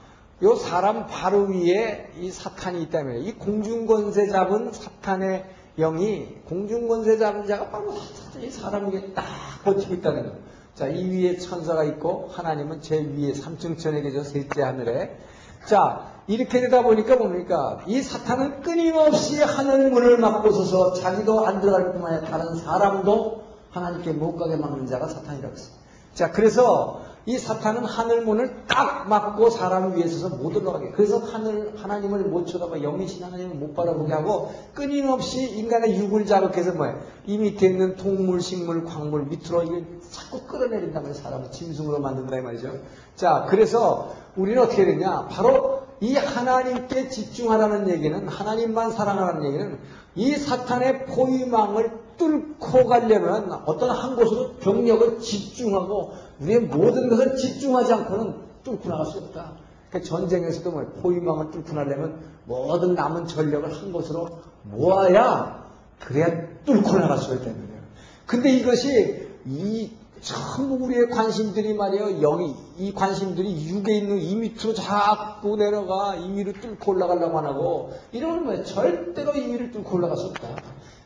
요 0.43 0.55
사람 0.55 1.07
바로 1.07 1.43
위에 1.43 2.11
이 2.19 2.31
사탄이 2.31 2.81
있다면, 2.83 3.23
이 3.23 3.33
공중권세 3.33 4.27
잡은 4.27 4.71
사탄의 4.71 5.45
영이 5.77 6.37
공중권세 6.45 7.17
잡은 7.17 7.47
자가 7.47 7.69
바로 7.69 7.93
이 8.41 8.49
사람 8.49 8.91
위에 8.91 9.13
딱 9.13 9.25
버티고 9.63 9.93
있다는 9.95 10.23
거예요. 10.23 10.37
자, 10.75 10.87
이 10.87 11.09
위에 11.09 11.37
천사가 11.37 11.83
있고 11.83 12.29
하나님은 12.33 12.81
제 12.81 12.97
위에 12.99 13.33
삼층천에 13.33 14.01
계셔 14.01 14.23
셋째 14.23 14.63
하늘에. 14.63 15.17
자, 15.65 16.12
이렇게 16.27 16.61
되다 16.61 16.83
보니까 16.83 17.17
뭡니까? 17.17 17.79
이 17.85 18.01
사탄은 18.01 18.61
끊임없이 18.61 19.41
하늘 19.41 19.91
문을 19.91 20.17
막고 20.17 20.51
서서 20.51 20.93
자기도 20.93 21.45
안 21.45 21.59
들어갈 21.59 21.91
뿐만 21.91 22.13
아니라 22.13 22.29
다른 22.29 22.55
사람도 22.55 23.43
하나님께 23.71 24.13
못 24.13 24.37
가게 24.37 24.55
막는 24.55 24.85
자가 24.87 25.07
사탄이라고 25.07 25.53
했어요. 25.53 25.75
자, 26.13 26.31
그래서 26.31 27.01
이 27.25 27.37
사탄은 27.37 27.85
하늘 27.85 28.21
문을 28.25 28.65
딱 28.67 29.07
막고 29.07 29.49
사람 29.49 29.95
위에 29.95 30.07
서서 30.07 30.35
못 30.35 30.55
올라가게. 30.55 30.91
그래서 30.91 31.19
하늘, 31.19 31.73
하나님을 31.77 32.25
못 32.25 32.45
쳐다봐, 32.45 32.77
영이신 32.77 33.23
하나님을 33.23 33.55
못 33.55 33.73
바라보게 33.73 34.13
하고, 34.13 34.53
끊임없이 34.73 35.41
인간의 35.57 35.97
육을 35.97 36.25
자극해서 36.25 36.73
뭐야. 36.73 36.99
이 37.25 37.37
밑에 37.37 37.67
있는 37.67 37.95
동물, 37.95 38.41
식물, 38.41 38.83
광물 38.83 39.25
밑으로 39.27 39.63
이걸 39.63 39.85
자꾸 40.09 40.41
끌어내린다면 40.41 41.13
사람을 41.13 41.51
짐승으로 41.51 41.99
만든다, 41.99 42.37
이 42.37 42.41
말이죠. 42.41 42.71
자, 43.15 43.45
그래서 43.49 44.11
우리는 44.35 44.61
어떻게 44.61 44.83
되냐. 44.83 45.27
바로 45.31 45.82
이 46.03 46.17
하나님께 46.17 47.07
집중하라는 47.07 47.87
얘기는, 47.89 48.27
하나님만 48.27 48.91
사랑하라는 48.91 49.45
얘기는, 49.45 49.79
이 50.15 50.35
사탄의 50.35 51.05
포위망을 51.05 51.93
뚫고 52.17 52.87
가려면 52.87 53.53
어떤 53.65 53.89
한 53.89 54.17
곳으로 54.17 54.55
병력을 54.55 55.19
집중하고 55.19 56.11
우리의 56.41 56.59
모든 56.59 57.07
것을 57.07 57.37
집중하지 57.37 57.93
않고는 57.93 58.35
뚫고 58.65 58.89
나갈 58.89 59.05
수 59.05 59.19
없다. 59.19 59.53
그러니까 59.89 60.09
전쟁에서도 60.09 60.71
뭐 60.71 60.83
포위망을 61.01 61.51
뚫고 61.51 61.73
나려면 61.73 62.19
모든 62.43 62.95
남은 62.95 63.25
전력을 63.25 63.73
한 63.73 63.93
곳으로 63.93 64.27
모아야 64.63 65.69
그래야 66.01 66.27
뚫고 66.65 66.97
나갈 66.99 67.17
수가 67.17 67.35
있다는 67.35 67.67
거예요. 67.67 67.81
근데 68.25 68.51
이것이 68.51 69.29
이 69.45 69.91
전부 70.23 70.85
우리의 70.85 71.09
관심들이 71.09 71.73
말이에요. 71.73 72.21
영이 72.21 72.55
이 72.77 72.93
관심들이 72.93 73.67
육에 73.67 73.97
있는 73.97 74.19
이 74.19 74.35
밑으로 74.37 74.73
자꾸 74.73 75.57
내려가 75.57 76.15
이 76.15 76.31
위로 76.33 76.53
뚫고 76.53 76.91
올라가려고 76.93 77.37
안 77.39 77.45
하고 77.45 77.91
이러면 78.13 78.45
뭐야 78.45 78.63
절대로 78.63 79.33
이 79.33 79.51
위를 79.51 79.71
뚫고 79.71 79.97
올라갈 79.97 80.15
수 80.17 80.27
없다. 80.27 80.55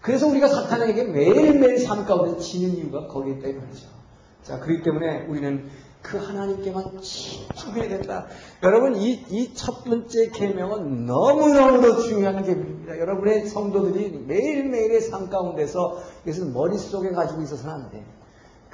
그래서 0.01 0.27
우리가 0.27 0.47
사탄에게 0.47 1.05
매일매일 1.05 1.79
삶 1.79 2.05
가운데 2.05 2.39
지는 2.39 2.77
이유가 2.77 3.07
거기에 3.07 3.33
있다 3.33 3.47
이 3.47 3.53
말이죠. 3.53 3.87
자, 4.43 4.59
그렇기 4.59 4.83
때문에 4.83 5.25
우리는 5.27 5.67
그 6.01 6.17
하나님께만 6.17 7.01
집중해야 7.01 7.89
된다. 7.89 8.27
여러분, 8.63 8.95
이, 8.95 9.25
이 9.29 9.53
첫 9.55 9.83
번째 9.83 10.29
계명은 10.29 11.05
너무너무도 11.05 12.03
중요한 12.03 12.43
계명입니다. 12.43 12.97
여러분의 12.99 13.47
성도들이 13.47 14.23
매일매일의 14.25 15.01
삶 15.01 15.29
가운데서 15.29 15.97
이것을 16.23 16.51
머릿속에 16.51 17.09
가지고 17.11 17.41
있어서는 17.41 17.73
안 17.73 17.89
돼요. 17.89 18.03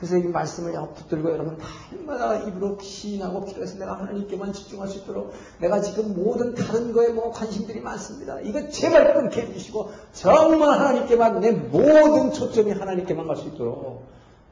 그래서 0.03 0.17
이 0.17 0.27
말씀을 0.29 0.73
붙들고 0.95 1.31
여러분 1.31 1.57
날마다 2.05 2.35
입으로 2.43 2.77
시인하고 2.77 3.45
기도해서 3.45 3.77
내가 3.77 3.97
하나님께만 3.99 4.51
집중할 4.51 4.89
수 4.89 4.97
있도록 4.97 5.31
내가 5.61 5.79
지금 5.79 6.13
모든 6.13 6.53
다른 6.53 6.91
거에 6.91 7.07
뭐 7.13 7.31
관심들이 7.31 7.79
많습니다. 7.79 8.41
이거 8.41 8.67
제발 8.67 9.13
끊게 9.13 9.43
해주시고 9.43 9.91
정말 10.11 10.77
하나님께만 10.77 11.39
내 11.39 11.51
모든 11.51 12.33
초점이 12.33 12.71
하나님께만 12.73 13.27
갈 13.27 13.37
수 13.37 13.47
있도록 13.47 14.03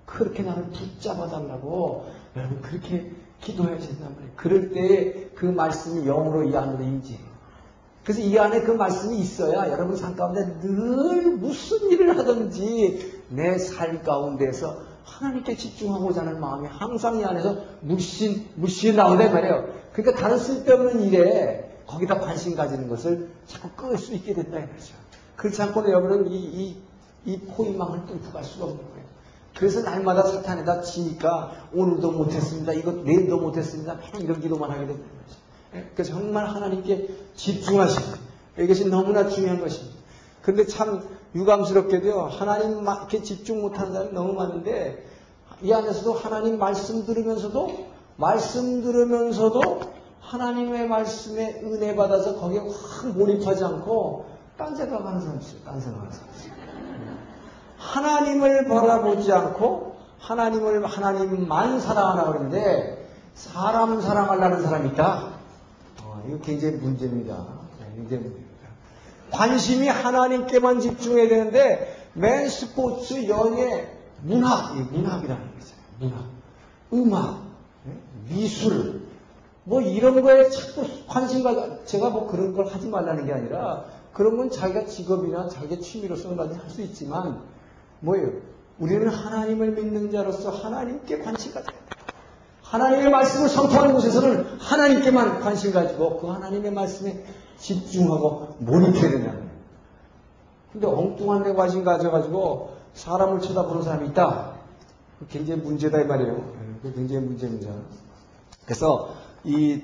그렇게 0.05 0.41
나를 0.41 0.69
붙잡아 0.69 1.27
달라고 1.27 2.05
여러분 2.37 2.61
그렇게 2.61 3.11
기도해야 3.41 3.77
된단 3.77 4.13
말이에요. 4.13 4.31
그럴 4.37 4.71
때 4.71 5.31
그 5.35 5.45
말씀이 5.47 6.05
영으로 6.05 6.43
이 6.47 6.55
안으로 6.55 6.81
임재해요. 6.81 7.31
그래서 8.05 8.21
이 8.21 8.39
안에 8.39 8.61
그 8.61 8.71
말씀이 8.71 9.19
있어야 9.19 9.69
여러분 9.69 9.97
삶 9.97 10.15
가운데 10.15 10.59
늘 10.61 11.35
무슨 11.35 11.91
일을 11.91 12.17
하든지 12.17 13.23
내 13.29 13.57
삶 13.57 14.01
가운데서 14.01 14.90
하나님께 15.03 15.55
집중하고자 15.55 16.21
하는 16.21 16.39
마음이 16.39 16.67
항상 16.67 17.19
이 17.19 17.25
안에서 17.25 17.57
물씬, 17.81 18.47
물씬 18.55 18.95
나온다 18.95 19.25
이 19.25 19.31
말이에요. 19.31 19.67
그러니까 19.93 20.21
다른 20.21 20.37
쓸데없는 20.37 21.01
일에 21.03 21.79
거기다 21.85 22.19
관심 22.19 22.55
가지는 22.55 22.87
것을 22.87 23.29
자꾸 23.45 23.69
끌 23.71 23.97
수 23.97 24.13
있게 24.13 24.33
된다 24.33 24.59
이 24.59 24.65
말이죠. 24.65 24.93
그렇지 25.35 25.61
않고는 25.61 25.91
여러분은 25.91 26.31
이, 26.31 26.37
이, 26.37 26.77
이 27.25 27.39
포위망을 27.39 28.05
뚫고 28.05 28.31
갈 28.31 28.43
수가 28.43 28.65
없는 28.65 28.77
거예요. 28.77 29.05
그래서 29.55 29.81
날마다 29.81 30.23
사탄에다 30.23 30.81
치니까 30.81 31.51
오늘도 31.73 32.11
못했습니다. 32.11 32.73
이거 32.73 32.91
내일도 32.91 33.39
못했습니다. 33.39 33.97
맨 34.13 34.21
이런 34.21 34.39
기도만 34.39 34.69
하게 34.69 34.87
된다는 34.87 35.09
거죠. 35.09 35.39
예? 35.75 35.89
그래서 35.93 36.13
정말 36.13 36.47
하나님께 36.47 37.09
집중하시고 37.35 38.17
이것이 38.59 38.89
너무나 38.89 39.27
중요한 39.27 39.59
것입니다. 39.59 39.99
근데 40.41 40.65
참 40.65 41.03
유감스럽게도요, 41.33 42.23
하나님 42.23 42.81
이렇게 42.81 43.21
집중 43.21 43.61
못하는 43.61 43.93
사람이 43.93 44.11
너무 44.11 44.33
많은데, 44.33 45.05
이 45.61 45.71
안에서도 45.71 46.13
하나님 46.13 46.57
말씀 46.59 47.05
들으면서도, 47.05 47.87
말씀 48.17 48.81
들으면서도 48.81 49.81
하나님의 50.19 50.87
말씀에 50.87 51.61
은혜 51.63 51.95
받아서 51.95 52.35
거기에 52.39 52.59
확 52.59 53.07
몰입하지 53.15 53.63
않고, 53.63 54.25
딴 54.57 54.75
생각하는 54.75 55.21
사람 55.21 55.39
있어요. 55.39 55.59
딴 55.65 55.79
생각하는 55.79 56.11
사람 56.11 56.29
있어요. 56.35 56.51
하나님을 57.77 58.67
바라보지 58.67 59.31
않고, 59.31 59.95
하나님을, 60.19 60.85
하나님만 60.85 61.79
사랑하라 61.79 62.25
그러는데, 62.31 63.09
사람 63.33 64.01
사랑하려는 64.01 64.61
사람이 64.61 64.89
있다? 64.89 65.29
어, 66.03 66.23
이거 66.27 66.37
굉장히 66.39 66.75
문제입니다. 66.75 67.45
네, 67.79 67.95
굉장히. 67.95 68.40
관심이 69.31 69.87
하나님께만 69.87 70.79
집중해야 70.81 71.27
되는데 71.27 72.09
맨 72.13 72.49
스포츠, 72.49 73.27
연예, 73.27 73.91
문학, 74.21 74.75
문학이라는 74.75 75.59
거죠. 75.59 75.75
문학, 75.99 76.25
음악, 76.93 77.43
미술, 78.29 79.01
뭐 79.63 79.81
이런 79.81 80.21
거에 80.21 80.49
자꾸 80.49 80.85
관심 81.07 81.43
가 81.43 81.83
제가 81.85 82.09
뭐 82.09 82.27
그런 82.27 82.53
걸 82.53 82.67
하지 82.67 82.87
말라는 82.87 83.25
게 83.25 83.33
아니라 83.33 83.85
그런 84.13 84.35
건 84.37 84.49
자기가 84.49 84.85
직업이나 84.85 85.47
자기의 85.47 85.81
취미로서는 85.81 86.37
할 86.39 86.69
수 86.69 86.81
있지만 86.81 87.41
뭐예요? 87.99 88.31
우리는 88.79 89.07
하나님을 89.07 89.71
믿는 89.71 90.11
자로서 90.11 90.49
하나님께 90.49 91.19
관심 91.19 91.53
가져야 91.53 91.71
돼. 91.71 91.77
하나님의 92.63 93.09
말씀을 93.09 93.49
선포하는 93.49 93.93
곳에서는 93.93 94.57
하나님께만 94.59 95.41
관심 95.41 95.73
가지고 95.73 96.19
그 96.19 96.27
하나님의 96.27 96.71
말씀에 96.71 97.23
집중하고 97.62 98.56
몰입해야 98.60 99.12
된다는. 99.12 99.50
근데 100.71 100.88
엉뚱한 100.88 101.43
데 101.43 101.54
관심 101.54 101.84
가져가지고 101.84 102.71
사람을 102.93 103.41
쳐다보는 103.41 103.84
사람이 103.84 104.10
있다. 104.10 104.54
굉장히 105.30 105.62
문제다 105.62 106.02
이 106.02 106.06
말이에요. 106.06 106.54
그 106.82 106.93
굉장히 106.93 107.26
문제입니다. 107.26 107.71
그래서 108.65 109.13
이, 109.43 109.82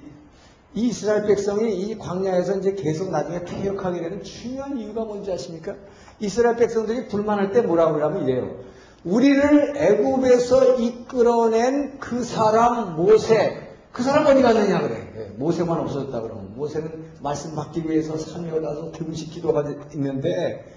이 0.74 0.88
이스라엘 0.88 1.26
백성이 1.26 1.76
이 1.76 1.98
광야에서 1.98 2.58
이제 2.58 2.74
계속 2.74 3.12
나중에 3.12 3.44
퇴역하게 3.44 4.02
되는 4.02 4.24
중요한 4.24 4.78
이유가 4.78 5.04
뭔지 5.06 5.32
아십니까? 5.32 5.76
이스라엘 6.20 6.56
백성들이 6.56 7.08
불만할 7.08 7.52
때 7.52 7.62
뭐라고 7.62 7.94
그러냐면 7.94 8.28
이래요. 8.28 8.56
우리를 9.04 9.78
애굽에서 9.78 10.76
이끌어낸 10.76 12.00
그 12.00 12.24
사람 12.24 12.96
모세 12.96 13.68
그 13.92 14.04
사람 14.04 14.28
어디 14.28 14.42
갔느냐 14.42 14.82
그래. 14.82 15.14
예, 15.18 15.24
모세만 15.38 15.80
없어졌다 15.80 16.22
그러면 16.22 16.54
모세는 16.56 17.07
말씀 17.22 17.56
받기 17.56 17.90
위해서 17.90 18.18
산에 18.18 18.52
올라서 18.52 18.92
등식 18.92 19.32
기도가 19.32 19.64
있는데 19.94 20.74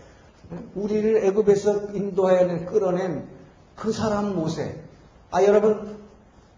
우리를 0.75 1.25
애굽에서 1.25 1.93
인도하여 1.95 2.67
끌어낸 2.67 3.29
그 3.77 3.93
사람 3.93 4.35
모세. 4.35 4.83
아 5.31 5.43
여러분 5.45 5.99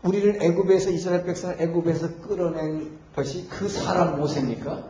우리를 0.02 0.42
애굽에서 0.42 0.90
이스라엘 0.90 1.24
백성을 1.24 1.56
애굽에서 1.60 2.16
끌어낸 2.22 2.98
것이 3.14 3.48
그 3.48 3.68
사람 3.68 4.18
모세입니까? 4.18 4.84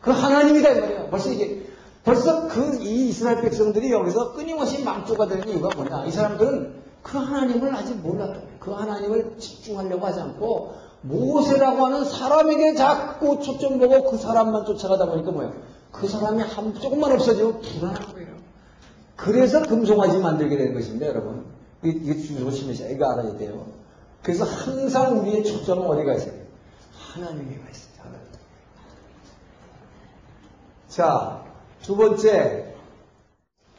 그 0.00 0.10
하나님이다 0.10 0.70
이 0.70 0.80
말이야. 0.80 1.10
벌써 1.10 1.30
이게 1.30 1.66
벌써 2.02 2.48
그 2.48 2.80
이 2.80 3.10
이스라엘 3.10 3.42
백성들이 3.42 3.92
여기서 3.92 4.32
끊임없이 4.32 4.82
망조가 4.82 5.28
되는 5.28 5.48
이유가 5.48 5.68
뭐냐? 5.76 6.06
이 6.06 6.10
사람들은 6.10 6.80
그 7.02 7.18
하나님을 7.18 7.74
아직 7.74 7.94
몰랐다. 8.00 8.40
그 8.58 8.70
하나님을 8.72 9.36
집중하려고 9.38 10.06
하지 10.06 10.20
않고 10.20 10.74
모세라고 11.02 11.86
하는 11.86 12.04
사람에게 12.04 12.74
자꾸 12.74 13.40
초점 13.40 13.78
보고 13.78 14.10
그 14.10 14.18
사람만 14.18 14.66
쫓아가다 14.66 15.06
보니까 15.06 15.30
뭐예요? 15.30 15.54
그 15.92 16.06
사람이 16.08 16.42
한 16.42 16.74
조금만 16.74 17.12
없어지면 17.12 17.60
불안한 17.60 18.14
거예요. 18.14 18.28
그래서 19.16 19.62
금송아지 19.62 20.18
만들게 20.18 20.56
되는 20.56 20.74
것입니다, 20.74 21.06
여러분. 21.06 21.44
이게 21.82 22.16
조심해서 22.16 22.88
이거 22.88 23.10
알아야 23.10 23.36
돼요. 23.36 23.66
그래서 24.22 24.44
항상 24.44 25.20
우리의 25.20 25.44
초점은 25.44 25.86
어디가 25.86 26.14
있어요? 26.14 26.34
하나님에가 26.98 27.70
있어요. 27.70 27.90
하나님. 27.98 28.26
자, 30.88 31.44
두 31.82 31.96
번째, 31.96 32.74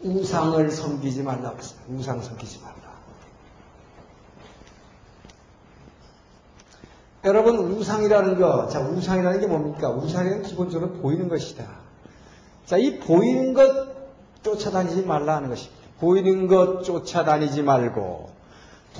우상을 0.03 0.71
섬기지 0.71 1.21
말라고 1.21 1.57
했어요. 1.57 1.79
우상 1.89 2.21
섬기지 2.21 2.59
말라. 2.61 2.90
여러분, 7.23 7.57
우상이라는 7.57 8.39
거, 8.39 8.67
자, 8.67 8.79
우상이라는 8.81 9.41
게 9.41 9.47
뭡니까? 9.47 9.89
우상은 9.89 10.41
기본적으로 10.41 10.93
보이는 10.93 11.27
것이다. 11.27 11.65
자, 12.65 12.77
이 12.77 12.99
보이는 12.99 13.53
것, 13.53 13.91
쫓아다니지 14.43 15.03
말라 15.03 15.35
하는 15.35 15.49
것입니다. 15.49 15.81
보이는 15.99 16.47
것 16.47 16.83
쫓아다니지 16.83 17.61
말고 17.61 18.29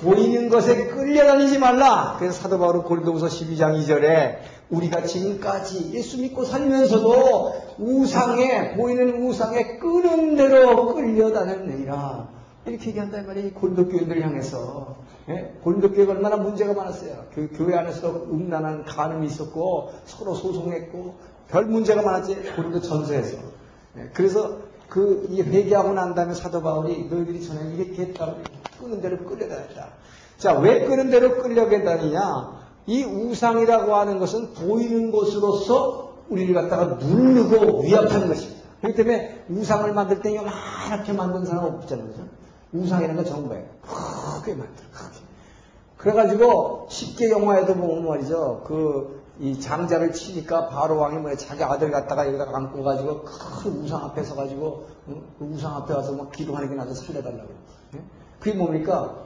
보이는 0.00 0.48
것에 0.48 0.86
끌려다니지 0.86 1.58
말라. 1.58 2.16
그래서 2.18 2.40
사도 2.40 2.58
바울은 2.58 2.82
고린도후서 2.82 3.26
12장 3.26 3.78
2절에 3.78 4.38
우리가 4.70 5.02
지금까지 5.02 5.90
예수 5.92 6.20
믿고 6.20 6.44
살면서도 6.44 7.76
우상에 7.78 8.74
보이는 8.74 9.22
우상에 9.22 9.78
끄는 9.78 10.36
대로 10.36 10.94
끌려다녔느니라. 10.94 12.28
이렇게 12.66 12.90
얘기한다 12.90 13.20
이 13.20 13.22
말이에요. 13.24 13.52
고린도 13.52 13.88
교인들을 13.88 14.22
향해서. 14.22 14.96
예? 15.28 15.54
고린도 15.62 15.92
교회가 15.92 16.12
얼마나 16.12 16.36
문제가 16.36 16.72
많았어요. 16.72 17.26
그 17.34 17.48
교회 17.54 17.76
안에서 17.76 18.08
음란한 18.30 18.84
간음이 18.84 19.26
있었고 19.26 19.92
서로 20.04 20.34
소송했고 20.34 21.14
별 21.48 21.66
문제가 21.66 22.02
많았지. 22.02 22.54
고린도 22.56 22.80
전서에서. 22.80 23.36
예, 23.98 24.10
그래서 24.14 24.58
그, 24.88 25.26
이 25.30 25.40
회개하고 25.42 25.92
난 25.92 26.14
다음에 26.14 26.34
사도 26.34 26.62
바울이 26.62 27.08
너희들이 27.08 27.42
전에 27.42 27.74
이렇게 27.74 28.02
했다고 28.02 28.42
끄는 28.80 29.00
대로 29.00 29.18
끌려다녔다. 29.18 29.88
자, 30.38 30.58
왜 30.58 30.86
끄는 30.86 31.10
대로 31.10 31.36
끌려다니냐? 31.40 32.62
이 32.86 33.04
우상이라고 33.04 33.94
하는 33.94 34.18
것은 34.18 34.54
보이는 34.54 35.10
것으로서 35.12 36.14
우리를 36.28 36.52
갖다가 36.54 36.96
누르고 36.96 37.82
위압하는 37.82 38.28
것입니다. 38.28 38.62
그렇기 38.80 38.96
때문에 38.96 39.44
우상을 39.48 39.92
만들 39.94 40.20
때 40.20 40.34
요만하게 40.34 41.12
만든 41.12 41.44
사람 41.44 41.64
없잖아요. 41.66 42.08
그죠? 42.08 42.22
우상이라는 42.72 43.16
건 43.16 43.24
정말 43.24 43.68
크게 43.82 44.54
만들어, 44.54 44.86
크게. 44.92 45.18
그래가지고 45.96 46.86
쉽게 46.90 47.30
영화에도 47.30 47.74
보면 47.74 48.06
말이죠. 48.06 48.64
그 48.66 49.22
이 49.42 49.58
장자를 49.58 50.12
치니까 50.12 50.68
바로 50.68 50.98
왕이 50.98 51.18
뭐야 51.18 51.36
자기 51.36 51.64
아들 51.64 51.90
갖다가 51.90 52.28
여기다 52.28 52.46
안고 52.52 52.82
가지고 52.82 53.22
큰 53.24 53.82
우상 53.82 54.04
앞에 54.04 54.22
서 54.22 54.36
가지고 54.36 54.86
응? 55.08 55.22
그 55.38 55.44
우상 55.46 55.74
앞에 55.76 55.94
와서 55.94 56.12
막 56.12 56.30
기도하는 56.30 56.68
게 56.68 56.74
나서 56.76 56.94
살려달라고. 56.94 57.48
예? 57.96 58.00
그게 58.38 58.56
뭡니까? 58.56 59.16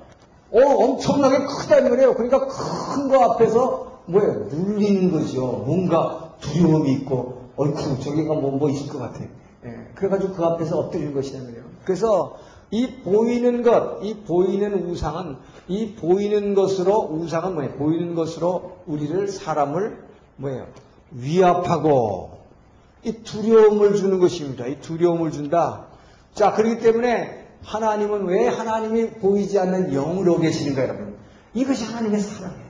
어 0.52 0.60
엄청나게 0.60 1.44
크다는 1.44 1.90
거래요. 1.90 2.14
그러니까 2.14 2.46
큰 2.46 3.08
거 3.08 3.24
앞에서 3.32 4.00
뭐예요? 4.06 4.32
눌리는 4.48 5.10
거죠. 5.10 5.44
뭔가 5.66 6.34
두려움이 6.40 6.92
있고 6.92 7.50
얼쿠 7.56 8.00
저기가 8.00 8.34
뭐, 8.34 8.52
뭐 8.52 8.70
있을 8.70 8.88
것 8.88 8.98
같아. 8.98 9.20
예. 9.64 9.90
그래가지고 9.96 10.34
그 10.34 10.44
앞에서 10.44 10.78
엎드리는 10.78 11.12
말이에요. 11.12 11.62
그래서 11.84 12.36
이 12.70 12.86
보이는 13.02 13.62
것, 13.62 14.02
이 14.02 14.14
보이는 14.14 14.72
우상은 14.86 15.36
이 15.68 15.94
보이는 15.94 16.54
것으로 16.54 17.08
우상은 17.12 17.54
뭐예요? 17.54 17.72
보이는 17.72 18.14
것으로 18.14 18.78
우리를 18.86 19.28
사람을 19.28 20.04
뭐예요? 20.36 20.66
위압하고 21.12 22.38
이 23.04 23.12
두려움을 23.22 23.94
주는 23.94 24.18
것입니다. 24.18 24.66
이 24.66 24.80
두려움을 24.80 25.30
준다. 25.30 25.86
자, 26.34 26.52
그렇기 26.52 26.80
때문에 26.80 27.46
하나님은 27.62 28.26
왜 28.26 28.48
하나님이 28.48 29.10
보이지 29.10 29.58
않는 29.58 29.92
영으로 29.92 30.38
계시는가 30.38 30.82
여러분? 30.82 31.16
이것이 31.54 31.84
하나님의 31.84 32.20
사랑이에요. 32.20 32.66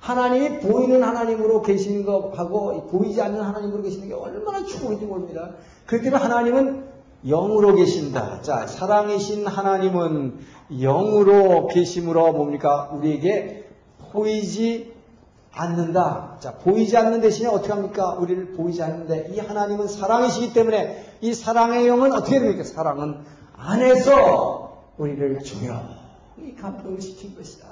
하나님이 0.00 0.60
보이는 0.60 1.02
하나님으로 1.02 1.62
계시는 1.62 2.04
것하고 2.04 2.86
보이지 2.86 3.20
않는 3.20 3.40
하나님으로 3.40 3.82
계시는 3.82 4.08
게 4.08 4.14
얼마나 4.14 4.64
축복인지 4.64 5.04
모릅니다. 5.04 5.50
그렇기 5.86 6.04
때문에 6.04 6.22
하나님은 6.22 6.84
영으로 7.24 7.74
계신다. 7.74 8.42
자, 8.42 8.66
사랑이신 8.66 9.46
하나님은 9.46 10.38
영으로 10.70 11.66
계심으로 11.66 12.32
뭡니까? 12.32 12.90
우리에게 12.92 13.68
보이지 14.12 14.94
않는다. 15.52 16.36
자, 16.40 16.54
보이지 16.58 16.96
않는 16.96 17.20
대신에 17.20 17.48
어떻게 17.48 17.72
합니까? 17.72 18.14
우리를 18.14 18.52
보이지 18.52 18.82
않는데 18.82 19.30
이 19.32 19.38
하나님은 19.40 19.88
사랑이시기 19.88 20.52
때문에 20.52 21.16
이 21.20 21.34
사랑의 21.34 21.88
영은 21.88 22.12
어떻게 22.12 22.38
됩니까? 22.38 22.62
사랑은 22.62 23.18
안에서 23.56 24.84
우리를 24.98 25.40
조용히 25.40 26.54
감동을 26.60 27.00
시킨 27.00 27.34
것이다. 27.34 27.66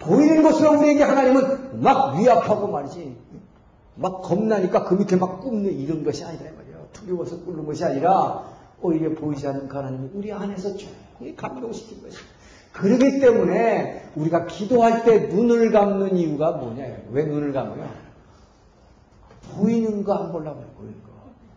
보이는 0.00 0.42
것으로 0.42 0.78
우리에게 0.78 1.02
하나님은 1.04 1.82
막 1.82 2.18
위압하고 2.18 2.68
말이지. 2.68 3.16
막 3.96 4.22
겁나니까 4.22 4.84
그 4.84 4.94
밑에 4.94 5.16
막 5.16 5.40
굽는 5.40 5.78
이런 5.78 6.02
것이 6.02 6.24
아니라 6.24 6.44
말이에요. 6.56 6.86
두려워서 6.92 7.38
꿇는 7.40 7.66
것이 7.66 7.84
아니라 7.84 8.44
오히려 8.82 9.14
보이지 9.14 9.46
않는 9.46 9.68
그 9.68 9.76
하나님이 9.76 10.08
우리 10.14 10.32
안에서 10.32 10.76
조용히 10.76 11.36
감동시킨 11.36 12.02
것이다. 12.02 12.22
그러기 12.72 13.20
때문에 13.20 14.10
우리가 14.14 14.46
기도할 14.46 15.04
때 15.04 15.18
눈을 15.26 15.72
감는 15.72 16.16
이유가 16.16 16.52
뭐냐? 16.52 16.84
왜 17.10 17.24
눈을 17.24 17.52
감아요? 17.52 17.88
보이는 19.56 20.04
거 20.04 20.12
안 20.14 20.32
보려고 20.32 20.60
해요, 20.60 20.68
보이는 20.76 20.94
거. 21.02 21.10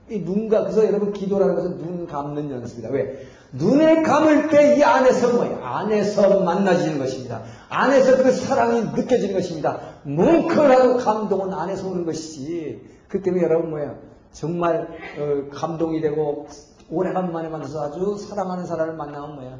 이 0.09 0.19
눈가, 0.19 0.62
그래서 0.63 0.86
여러분 0.86 1.13
기도라는 1.13 1.55
것은 1.55 1.77
눈 1.77 2.07
감는 2.07 2.49
연습이다. 2.51 2.89
왜? 2.89 3.25
눈을 3.53 4.01
감을 4.03 4.49
때 4.49 4.77
이 4.77 4.83
안에서 4.83 5.33
뭐예요? 5.33 5.63
안에서 5.63 6.39
만나지는 6.41 6.97
것입니다. 6.97 7.43
안에서 7.69 8.17
그 8.23 8.31
사랑이 8.31 8.81
느껴지는 8.95 9.36
것입니다. 9.36 9.79
뭉클하고 10.03 10.97
감동은 10.97 11.53
안에서 11.53 11.88
오는 11.88 12.05
것이지. 12.05 12.81
그 13.07 13.21
때문에 13.21 13.43
여러분 13.43 13.69
뭐예요? 13.69 13.97
정말 14.31 14.88
어, 15.19 15.49
감동이 15.53 16.01
되고 16.01 16.47
오래간만에 16.89 17.49
만나서 17.49 17.83
아주 17.83 18.17
사랑하는 18.17 18.65
사람을 18.65 18.95
만나면 18.95 19.35
뭐예요? 19.35 19.59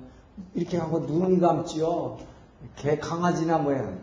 이렇게 0.54 0.78
하고 0.78 1.00
눈을 1.00 1.40
감지요. 1.40 2.18
개 2.76 2.98
강아지나 2.98 3.60
뭐야. 3.60 3.98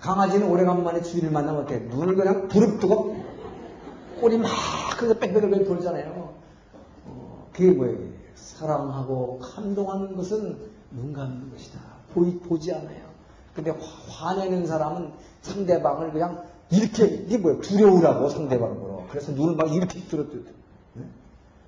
강아지는 0.00 0.48
오래간만에 0.48 1.02
주인을 1.02 1.30
만나면 1.30 1.62
어때? 1.62 1.78
눈을 1.78 2.16
그냥 2.16 2.48
부릅뜨고 2.48 3.16
꼬리 4.20 4.38
막 4.38 4.50
그래서 4.96 5.18
뺑뺑뺑 5.18 5.64
돌잖아요. 5.64 6.34
어, 7.06 7.48
그게 7.52 7.70
뭐예요? 7.72 7.98
사랑하고 8.34 9.38
감동하는 9.40 10.16
것은 10.16 10.58
눈 10.90 11.12
감는 11.12 11.50
것이다. 11.50 11.78
보이, 12.14 12.38
보지 12.38 12.72
않아요. 12.72 13.06
근데 13.54 13.70
화, 13.70 14.34
내는 14.34 14.66
사람은 14.66 15.12
상대방을 15.42 16.12
그냥 16.12 16.44
이렇게, 16.70 17.06
이게 17.06 17.38
뭐예요? 17.38 17.60
두려우라고 17.60 18.28
상대방으로. 18.28 19.06
그래서 19.08 19.32
눈을 19.32 19.56
막 19.56 19.72
이렇게 19.72 20.00
들었듯. 20.00 20.46
네? 20.94 21.04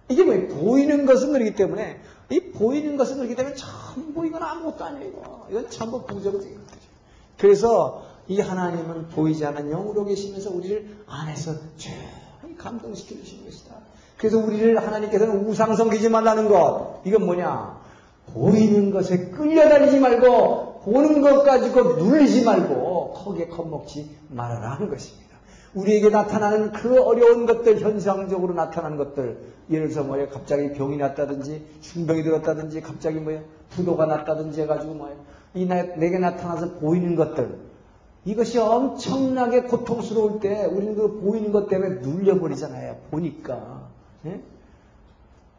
이게 0.08 0.24
뭐예요? 0.24 0.48
보이는 0.48 1.06
것은 1.06 1.32
그렇기 1.32 1.54
때문에 1.54 2.00
이 2.30 2.40
보이는 2.52 2.96
것은 2.96 3.16
그렇기 3.16 3.34
때문에 3.34 3.54
전부 3.54 4.26
이건 4.26 4.42
아무것도 4.42 4.84
아니고 4.84 5.46
이건 5.50 5.70
전부 5.70 6.04
된 6.06 6.22
거죠. 6.22 6.48
그래서 7.38 8.04
이 8.26 8.40
하나님은 8.40 9.08
보이지 9.08 9.44
않는 9.46 9.70
영으로 9.70 10.04
계시면서 10.04 10.50
우리를 10.50 11.04
안에서 11.06 11.54
조용히 11.76 12.56
감동시켜 12.56 13.14
주시는 13.16 13.44
것이다. 13.44 13.76
그래서 14.18 14.38
우리를 14.38 14.76
하나님께서는 14.76 15.46
우상 15.46 15.74
섬기지 15.76 16.08
말라는 16.08 16.48
것 16.48 17.00
이건 17.04 17.24
뭐냐? 17.24 17.78
보이는 18.34 18.90
것에 18.90 19.30
끌려다니지 19.30 20.00
말고 20.00 20.80
보는 20.82 21.22
것 21.22 21.42
가지고 21.44 21.94
눌리지 21.94 22.44
말고 22.44 23.12
거기에 23.14 23.48
겁먹지 23.48 24.16
말아라 24.28 24.72
하는 24.72 24.90
것입니다. 24.90 25.27
우리에게 25.74 26.08
나타나는 26.10 26.72
그 26.72 27.02
어려운 27.02 27.46
것들, 27.46 27.80
현상적으로 27.80 28.54
나타나는 28.54 28.96
것들, 28.96 29.38
예를 29.70 29.88
들어서 29.88 30.06
뭐예요? 30.06 30.28
갑자기 30.28 30.72
병이 30.72 30.96
났다든지, 30.96 31.64
흉병이 31.82 32.22
들었다든지, 32.22 32.80
갑자기 32.80 33.18
뭐예요? 33.20 33.42
부도가 33.70 34.06
났다든지 34.06 34.62
해가지고 34.62 34.94
뭐예요? 34.94 35.16
이 35.54 35.66
나, 35.66 35.82
내게 35.82 36.18
나타나서 36.18 36.74
보이는 36.74 37.16
것들, 37.16 37.58
이것이 38.24 38.58
엄청나게 38.58 39.62
고통스러울 39.62 40.40
때, 40.40 40.64
우리는 40.64 40.94
그 40.94 41.20
보이는 41.20 41.52
것 41.52 41.68
때문에 41.68 42.00
눌려버리잖아요. 42.00 42.96
보니까. 43.10 43.88
예? 44.26 44.40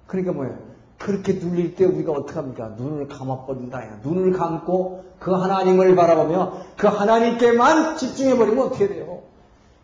그러니까 0.08 0.34
뭐예요? 0.34 0.58
그렇게 0.98 1.34
눌릴 1.34 1.76
때 1.76 1.86
우리가 1.86 2.12
어떻게 2.12 2.38
합니까? 2.38 2.76
눈을 2.78 3.08
감아버린다. 3.08 4.02
눈을 4.04 4.34
감고 4.34 5.06
그 5.18 5.32
하나님을 5.32 5.96
바라보며 5.96 6.54
그 6.78 6.88
하나님께만 6.88 7.98
집중해버리면 7.98 8.66
어떻게 8.66 8.88
돼요? 8.88 9.19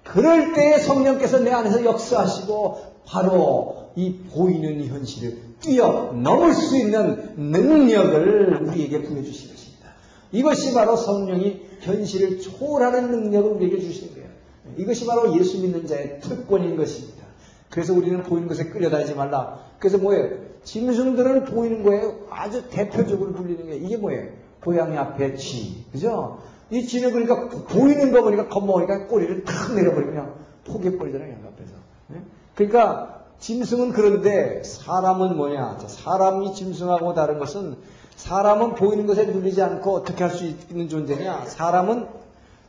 그럴 0.06 0.54
때에 0.54 0.78
성령께서 0.78 1.40
내 1.40 1.52
안에서 1.52 1.84
역사하시고 1.84 2.78
바로 3.06 3.90
이 3.96 4.16
보이는 4.34 4.86
현실을 4.86 5.40
뛰어넘을 5.60 6.54
수 6.54 6.78
있는 6.78 7.34
능력을 7.36 8.68
우리에게 8.68 9.02
부여주신 9.02 9.52
것입니다. 9.52 9.90
이것이 10.32 10.74
바로 10.74 10.96
성령이 10.96 11.62
현실을 11.82 12.40
초월하는 12.40 13.10
능력을 13.10 13.52
우리에게 13.52 13.80
주시는 13.80 14.14
거예요. 14.14 14.30
이것이 14.78 15.06
바로 15.06 15.36
예수 15.38 15.60
믿는 15.60 15.88
자의 15.88 16.20
특권인 16.20 16.78
것입니다. 16.78 17.26
그래서 17.70 17.94
우리는 17.94 18.22
보이는 18.24 18.48
것에 18.48 18.66
끌려다니지 18.66 19.16
말라. 19.16 19.60
그래서 19.80 19.98
뭐예요? 19.98 20.38
짐승들은 20.64 21.46
보이는 21.46 21.84
거예요. 21.84 22.20
아주 22.30 22.70
대표적으로 22.70 23.34
불리는 23.34 23.66
게 23.66 23.76
이게 23.78 23.98
뭐예요? 23.98 24.30
고양이 24.62 24.98
앞에 24.98 25.36
쥐. 25.36 25.86
그죠? 25.92 26.40
이 26.76 26.86
쥐는 26.86 27.12
그러니까 27.12 27.48
보이는 27.68 28.12
거 28.12 28.22
보니까 28.22 28.48
겁먹으니까 28.50 29.08
꼬리를 29.08 29.46
탁 29.46 29.74
내려버리면 29.74 30.34
포개버리잖아요. 30.66 31.32
양 31.32 31.40
앞에서. 31.48 31.74
네? 32.08 32.22
그러니까 32.56 33.24
짐승은 33.40 33.92
그런데 33.92 34.62
사람은 34.64 35.38
뭐냐? 35.38 35.78
사람이 35.88 36.54
짐승하고 36.54 37.14
다른 37.14 37.40
것은 37.40 37.78
사람은 38.18 38.76
보이는 38.76 39.06
것에 39.08 39.26
눌리지 39.26 39.62
않고 39.62 39.94
어떻게 39.94 40.24
할 40.24 40.34
수 40.34 40.46
있는 40.46 40.90
존재냐? 40.90 41.46
사람은 41.46 42.08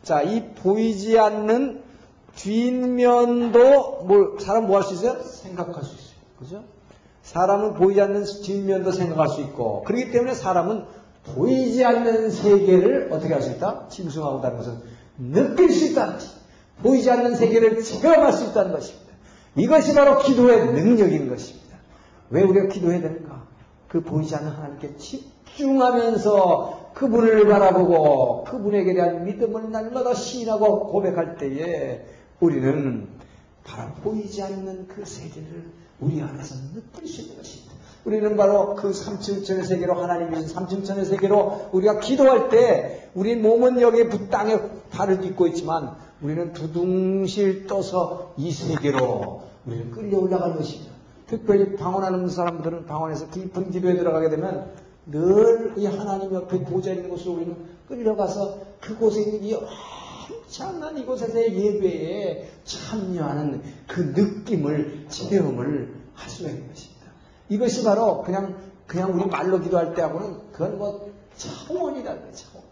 자, 0.03 0.23
이 0.23 0.51
보이지 0.55 1.19
않는 1.19 1.83
뒷면도 2.37 4.03
뭐 4.05 4.37
사람 4.39 4.67
뭐 4.67 4.77
할 4.77 4.85
수 4.85 4.95
있어요? 4.95 5.21
생각할 5.23 5.83
수 5.83 5.95
있어요. 5.95 6.17
그죠? 6.39 6.65
사람은 7.23 7.75
보이지 7.75 8.01
않는 8.01 8.25
뒷면도 8.25 8.93
생각할 8.93 9.29
수 9.29 9.41
있고 9.41 9.83
그렇기 9.85 10.13
때문에 10.13 10.35
사람은 10.35 10.85
보이지 11.35 11.85
않는 11.85 12.31
세계를 12.31 13.09
어떻게 13.13 13.33
할 13.35 13.43
수 13.43 13.51
있다? 13.53 13.89
짐승하고 13.89 14.41
다른 14.41 14.57
것은 14.59 14.75
느낄 15.19 15.71
수 15.71 15.93
있다는 15.93 16.15
것이 16.15 16.31
보이지 16.83 17.11
않는 17.11 17.37
세계를 17.37 17.83
체험할 17.83 18.33
수 18.33 18.51
있다는 18.51 18.73
것입니다. 18.73 19.07
이것이 19.57 19.95
바로 19.95 20.19
기도의 20.19 20.73
능력인 20.73 21.29
것입니다. 21.29 21.77
왜 22.31 22.43
우리가 22.43 22.69
기도해야 22.69 23.01
되는가? 23.01 23.47
그 23.89 24.03
보이지 24.03 24.35
않는 24.37 24.51
하나님께 24.51 24.97
집중하면서 24.97 26.91
그분을 26.95 27.47
바라보고 27.47 28.45
그분에게 28.45 28.95
대한 28.95 29.25
믿음을 29.25 29.71
날마다 29.71 30.15
시인하고 30.15 30.89
고백할 30.89 31.37
때에 31.37 32.05
우리는 32.41 33.09
바로 33.65 33.93
보이지 34.03 34.43
않는 34.43 34.89
그 34.89 35.05
세계를 35.05 35.71
우리 36.01 36.21
안에서 36.21 36.55
느낄 36.75 37.09
수 37.09 37.23
있는 37.23 37.37
것입니다. 37.39 37.66
우리는 38.07 38.37
바로 38.37 38.77
그 38.77 38.93
삼층천의 38.93 39.65
세계로 39.65 39.95
하나님이 39.95 40.37
주신 40.37 40.49
삼층천의 40.49 41.05
세계로 41.07 41.71
우리가 41.73 41.99
기도할 41.99 42.49
때 42.49 43.11
우리 43.15 43.35
몸은 43.35 43.81
여기 43.81 44.09
땅에 44.29 44.59
발을 44.91 45.21
딛고 45.21 45.49
있지만 45.49 45.97
우리는 46.23 46.53
두둥실 46.53 47.67
떠서 47.67 48.33
이 48.37 48.53
세계로 48.53 49.43
우리는 49.67 49.91
끌려 49.91 50.19
올라가는 50.19 50.57
것입니다. 50.57 50.93
특별히 51.27 51.75
방언하는 51.75 52.29
사람들은 52.29 52.87
방언에서 52.87 53.31
깊은 53.31 53.73
기도에 53.73 53.97
들어가게 53.97 54.31
되면 54.31 54.71
늘 55.07 55.75
이 55.77 55.87
하나님 55.87 56.33
옆에 56.33 56.63
보좌 56.65 56.93
있는 56.93 57.09
곳으로 57.11 57.35
우리는 57.35 57.57
끌려가서 57.89 58.59
그곳에 58.81 59.23
있는 59.23 59.43
이 59.43 59.55
엄청난 59.55 60.97
이곳에서의 60.97 61.57
예배에 61.57 62.49
참여하는 62.65 63.63
그 63.89 64.01
느낌을, 64.17 65.07
체험을 65.09 65.95
할 66.15 66.31
수가 66.31 66.51
있는 66.51 66.69
것입니다. 66.69 66.86
이것이 67.49 67.85
바로 67.85 68.23
그냥, 68.23 68.57
그냥 68.87 69.15
우리 69.15 69.27
말로 69.27 69.61
기도할 69.61 69.95
때하고는 69.95 70.53
그건 70.53 70.79
뭐 70.79 71.11
차원이라는 71.37 72.21
거예요, 72.21 72.35
차원. 72.35 72.65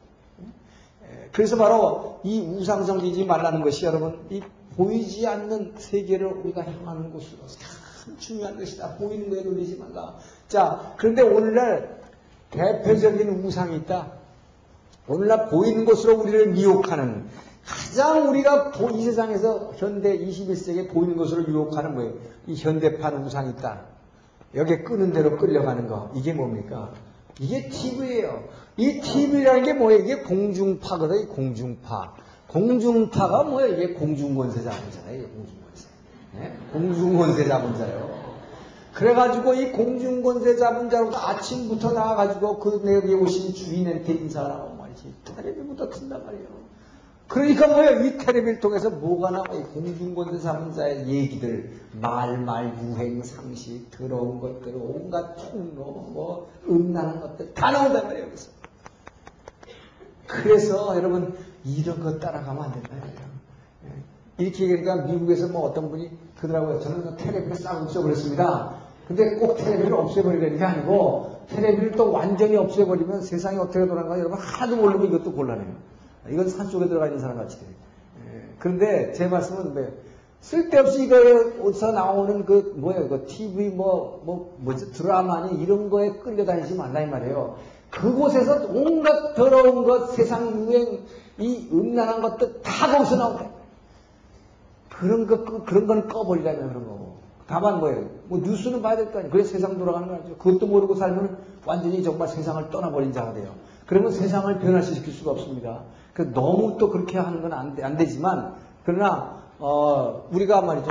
예, 1.05 1.29
그래서 1.33 1.57
바로 1.57 2.21
이 2.25 2.41
우상성기지 2.41 3.25
말라는 3.25 3.63
것이 3.63 3.85
여러분, 3.85 4.27
이 4.31 4.43
보이지 4.77 5.27
않는 5.27 5.75
세계를 5.77 6.27
우리가 6.27 6.65
향하는 6.65 7.13
곳으로 7.13 7.47
참 7.47 8.17
중요한 8.19 8.59
것이다. 8.59 8.97
보이는 8.97 9.31
거에 9.31 9.43
놀리지 9.43 9.77
말라. 9.77 10.17
자, 10.49 10.95
그런데 10.97 11.23
오늘날 11.23 12.01
대표적인 12.51 13.45
우상이 13.45 13.77
있다. 13.79 14.13
오늘날 15.07 15.49
보이는 15.49 15.85
것으로 15.85 16.21
우리를 16.21 16.49
미혹하는 16.53 17.29
가장 17.65 18.29
우리가 18.29 18.73
이 18.95 19.03
세상에서 19.05 19.73
현대 19.77 20.19
21세기에 20.19 20.93
보이는 20.93 21.17
것으로 21.17 21.47
유혹하는 21.47 21.95
뭐예요? 21.95 22.15
이 22.47 22.55
현대판 22.55 23.25
우상이 23.25 23.51
있다. 23.51 23.94
여기에 24.55 24.83
끄는 24.83 25.13
대로 25.13 25.37
끌려가는 25.37 25.89
거. 25.89 26.11
이게 26.15 26.33
뭡니까? 26.33 26.93
이게 27.41 27.69
TV예요. 27.69 28.45
이 28.77 29.01
TV라는 29.01 29.65
게 29.65 29.73
뭐예요? 29.73 30.03
이게 30.03 30.17
공중파거든, 30.23 31.23
요 31.23 31.29
공중파. 31.29 32.15
공중파가 32.49 33.45
뭐예요? 33.45 33.75
이게 33.75 33.95
공중권세 33.95 34.63
자본자예요, 34.63 35.19
이게 35.19 35.29
공중권세. 35.29 35.89
네? 36.39 36.57
공중권세 36.73 37.45
자본자예요. 37.47 38.25
그래가지고 38.95 39.55
이 39.55 39.73
공중권세 39.73 40.57
자본자로도 40.57 41.17
아침부터 41.17 41.93
나와가지고 41.93 42.61
그 42.61 42.83
내에 42.85 43.15
오신 43.15 43.55
주인한테 43.55 44.13
인사하라고 44.13 44.77
말이지. 44.77 45.13
텔레비부터 45.25 45.89
튼단 45.91 46.25
말이에요. 46.25 46.64
그러니까 47.35 47.67
뭐예요? 47.67 48.05
이 48.05 48.17
텔레비를 48.17 48.61
통해서 48.61 48.91
뭐가 48.91 49.33
나와? 49.33 49.45
이 49.53 49.61
공중권세 49.75 50.39
자본자의 50.39 51.09
얘기들, 51.09 51.69
말, 52.01 52.39
말, 52.39 52.73
유행, 52.81 53.25
상식, 53.25 53.91
더러운 53.91 54.39
것들, 54.39 54.73
온갖 54.77 55.35
통로, 55.35 55.83
뭐, 55.83 56.49
음란한 56.69 57.21
것들 57.21 57.53
다 57.55 57.73
나온단 57.73 58.07
말이에요, 58.07 58.27
여기서. 58.27 58.53
그래서 60.29 60.97
여러분, 60.97 61.35
이런 61.65 62.01
거 62.05 62.21
따라가면 62.21 62.63
안 62.63 62.73
된다, 62.73 62.91
이거예요. 62.99 63.35
이렇게 64.39 64.71
얘기하니까 64.71 65.13
미국에서 65.13 65.49
뭐 65.49 65.63
어떤 65.63 65.91
분이 65.91 66.11
그러더라고요. 66.39 66.79
저는 66.79 67.17
텔레비를 67.17 67.57
싹 67.57 67.83
없애버렸습니다. 67.83 68.77
근데 69.09 69.37
꼭 69.39 69.57
텔레비를 69.57 69.93
없애버리려는 69.93 70.59
게 70.59 70.65
아니고 70.65 71.41
텔레비를 71.49 71.93
또 71.93 72.13
완전히 72.13 72.57
없애버리면 72.57 73.23
세상이 73.23 73.59
어떻게 73.59 73.81
돌아가는가 73.87 74.19
여러분 74.19 74.39
하나도 74.39 74.77
모르고 74.77 75.05
이것도 75.05 75.33
곤란해요. 75.33 75.94
이건 76.31 76.49
산 76.49 76.67
속에 76.67 76.89
들어가 76.89 77.07
있는 77.07 77.21
사람 77.21 77.37
같이 77.37 77.59
돼요. 77.61 77.69
예. 78.27 78.43
그런데 78.59 79.13
제 79.13 79.27
말씀은 79.27 79.75
왜 79.75 79.93
쓸데없이 80.41 81.05
이거 81.05 81.17
어디서 81.63 81.93
나오는 81.93 82.45
그 82.45 82.75
뭐예요? 82.77 83.09
그 83.09 83.27
TV 83.27 83.71
뭐뭐 83.71 84.57
뭐지 84.59 84.93
드라마니 84.93 85.63
이런 85.63 85.89
거에 85.91 86.13
끌려다니지 86.19 86.75
말라 86.75 87.01
이 87.01 87.07
말이에요. 87.07 87.57
그곳에서 87.91 88.67
온갖 88.71 89.35
더러운 89.35 89.85
것, 89.85 90.11
세상 90.15 90.69
유행, 90.69 91.01
이 91.39 91.69
음란한 91.73 92.21
것들 92.23 92.61
다 92.63 92.89
거기서 92.89 93.17
나온다. 93.17 93.47
그런 94.91 95.27
거 95.27 95.45
그런 95.65 95.87
건 95.87 96.09
꺼버리라면 96.09 96.69
그런 96.69 96.85
거고. 96.87 97.15
다만 97.47 97.79
뭐예요? 97.81 98.09
뭐 98.29 98.39
뉴스는 98.39 98.81
봐야 98.83 98.97
될 98.97 99.13
거 99.13 99.19
아니에요. 99.19 99.31
그래 99.31 99.45
세상 99.45 99.79
돌아가는 99.79 100.09
거 100.09 100.15
아니죠. 100.15 100.37
그것도 100.37 100.67
모르고 100.67 100.95
살면 100.95 101.39
완전히 101.67 102.03
정말 102.03 102.29
세상을 102.29 102.71
떠나버린 102.71 103.13
자가 103.13 103.33
돼요. 103.35 103.55
그러면 103.87 104.13
세상을 104.13 104.59
변화시킬 104.59 105.13
수가 105.13 105.33
없습니다. 105.33 105.83
그 106.15 106.33
너무 106.33 106.77
또 106.79 106.91
그렇게 106.91 107.19
하는 107.19 107.43
건 107.43 107.53
안 107.53 107.77
안 107.83 107.97
되지만 107.97 108.55
그러나 108.85 109.43
어 109.59 110.29
우리가 110.33 110.61
말이죠. 110.63 110.91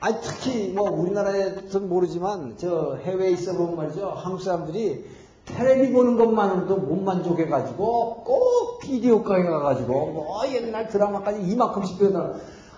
아니 0.00 0.16
특히 0.22 0.72
뭐 0.74 0.90
우리나라에서 0.90 1.80
모르지만 1.80 2.54
저 2.56 2.96
해외에 3.02 3.30
있어 3.30 3.52
보면 3.54 3.76
말이죠. 3.76 4.08
한국 4.16 4.42
사람들이 4.42 5.04
텔레비 5.44 5.92
보는 5.92 6.16
것만으로도 6.16 6.76
못 6.76 6.96
만족해가지고 7.02 8.24
꼭 8.24 8.78
비디오 8.80 9.22
가게 9.22 9.44
가가지고 9.44 9.92
뭐 9.92 10.40
옛날 10.52 10.88
드라마까지 10.88 11.42
이만큼씩 11.42 11.98
배우다. 11.98 12.34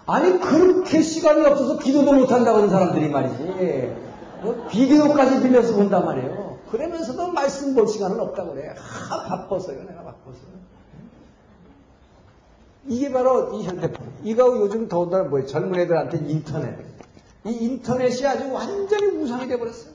아니 0.06 0.38
그렇게 0.40 1.00
시간이 1.00 1.46
없어서 1.46 1.78
기도도 1.78 2.12
못한다고 2.12 2.58
하는 2.58 2.70
사람들이 2.70 3.08
말이지. 3.08 3.94
뭐 4.42 4.66
비디오까지 4.68 5.42
빌려서 5.42 5.74
본단 5.74 6.04
말이에요. 6.04 6.56
그러면서도 6.70 7.28
말씀 7.28 7.74
볼 7.74 7.86
시간은 7.86 8.18
없다고 8.18 8.54
그래. 8.54 8.74
아 9.10 9.22
바빠서요. 9.28 9.84
내가 9.84 10.02
바빠서 10.02 10.38
이게 12.86 13.12
바로 13.12 13.52
이 13.54 13.64
현대판 13.64 14.12
이거 14.24 14.56
요즘 14.58 14.88
더군다나 14.88 15.24
뭐예요 15.24 15.46
젊은 15.46 15.78
애들한테 15.80 16.18
인터넷 16.28 16.76
이 17.44 17.50
인터넷이 17.50 18.26
아주 18.26 18.52
완전히 18.52 19.06
우상이 19.18 19.48
돼버렸어요 19.48 19.92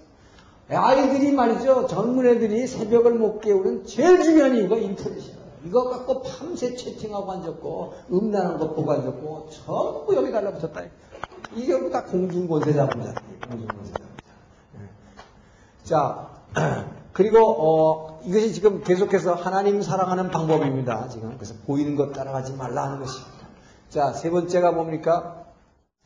아이들이 0.70 1.32
말이죠 1.32 1.88
젊은 1.88 2.26
애들이 2.26 2.68
새벽을 2.68 3.14
못 3.14 3.40
깨우는 3.40 3.86
제일 3.86 4.22
중요한 4.22 4.56
이유가 4.56 4.78
인터넷이야 4.78 5.38
이거 5.66 5.90
갖고 5.90 6.22
밤새 6.22 6.76
채팅하고 6.76 7.32
앉았고 7.32 7.94
음란한 8.12 8.58
거 8.58 8.74
보고 8.74 8.92
앉았고 8.92 9.50
전부 9.50 10.16
여기 10.16 10.32
달라붙었다. 10.32 10.84
이게 11.56 11.74
전부 11.74 11.90
다 11.90 12.04
공중권세자분자. 12.04 13.14
공중권세자분자. 13.50 16.30
자 17.18 17.24
그리고 17.24 17.40
어, 17.40 18.20
이것이 18.26 18.54
지금 18.54 18.84
계속해서 18.84 19.34
하나님 19.34 19.82
사랑하는 19.82 20.30
방법입니다. 20.30 21.10
지금 21.10 21.34
그래서 21.36 21.56
보이는 21.66 21.96
것 21.96 22.14
따라가지 22.14 22.54
말라 22.54 22.84
하는 22.84 23.00
것입니다. 23.00 23.48
자 23.90 24.14
세 24.14 24.30
번째가 24.30 24.72
뭡니까? 24.72 25.46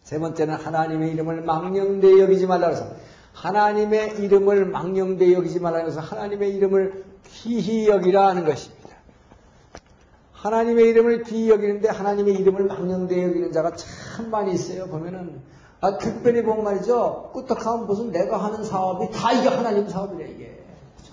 세 0.03 0.19
번째는 0.19 0.55
하나님의 0.55 1.11
이름을 1.11 1.41
망령되이 1.41 2.19
여기지 2.19 2.47
말라 2.47 2.67
그래서 2.67 2.87
하나님의 3.33 4.19
이름을 4.19 4.65
망령되이 4.67 5.33
여기지 5.33 5.59
말라 5.59 5.81
그래서 5.81 5.99
하나님의 5.99 6.55
이름을 6.55 7.03
희희 7.27 7.87
여기라 7.87 8.27
하는 8.27 8.45
것입니다. 8.45 8.89
하나님의 10.33 10.85
이름을 10.89 11.23
귀히 11.23 11.49
여기는데 11.49 11.89
하나님의 11.89 12.33
이름을 12.35 12.65
망령되이 12.65 13.23
여기는 13.23 13.51
자가 13.51 13.73
참 13.75 14.31
많이 14.31 14.53
있어요. 14.53 14.87
보면은 14.87 15.41
아, 15.81 15.97
특별히 15.97 16.41
보면 16.43 16.63
말이죠. 16.63 17.31
끄떡하면 17.33 17.87
무슨 17.87 18.11
내가 18.11 18.37
하는 18.43 18.63
사업이 18.63 19.11
다 19.11 19.33
이게 19.33 19.49
하나님 19.49 19.89
사업이래 19.89 20.29
이게. 20.31 20.60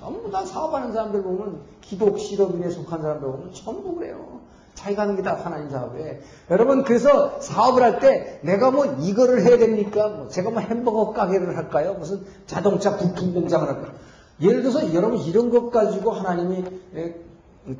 전부 0.00 0.30
다 0.30 0.44
사업하는 0.44 0.92
사람들 0.92 1.22
보면 1.22 1.60
기독 1.80 2.18
실업인에 2.18 2.70
속한 2.70 3.02
사람들 3.02 3.28
보면 3.28 3.52
전부 3.52 3.94
그래요. 3.94 4.38
자기가 4.74 5.02
하는 5.02 5.16
게 5.16 5.22
다 5.22 5.34
하나님 5.34 5.70
사업에. 5.70 6.20
여러분 6.50 6.84
그래서 6.84 7.40
사업을 7.40 7.82
할 7.82 7.98
때 7.98 8.38
내가 8.42 8.70
뭐 8.70 8.86
이거를 9.00 9.42
해야 9.44 9.58
됩니까? 9.58 10.08
뭐 10.08 10.28
제가 10.28 10.50
뭐 10.50 10.60
햄버거 10.60 11.12
가게를 11.12 11.56
할까요? 11.56 11.94
무슨 11.98 12.22
자동차 12.46 12.96
부품 12.96 13.34
공장을 13.34 13.66
할까요? 13.66 13.92
예를 14.40 14.62
들어서 14.62 14.94
여러분 14.94 15.18
이런 15.18 15.50
것 15.50 15.70
가지고 15.70 16.12
하나님이 16.12 16.64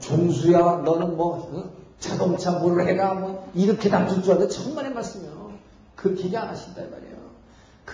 종수야 0.00 0.78
너는 0.84 1.16
뭐 1.16 1.48
어? 1.52 1.70
자동차 2.00 2.58
뭘 2.58 2.80
해라 2.80 3.14
뭐 3.14 3.48
이렇게 3.54 3.88
담줄 3.88 4.22
줄 4.24 4.32
알았는데 4.32 4.52
천만의 4.52 4.92
말씀이요. 4.92 5.52
그렇게 5.94 6.24
얘기 6.24 6.36
안 6.36 6.48
하신다 6.48 6.82
이 6.82 6.90
말이에요. 6.90 7.17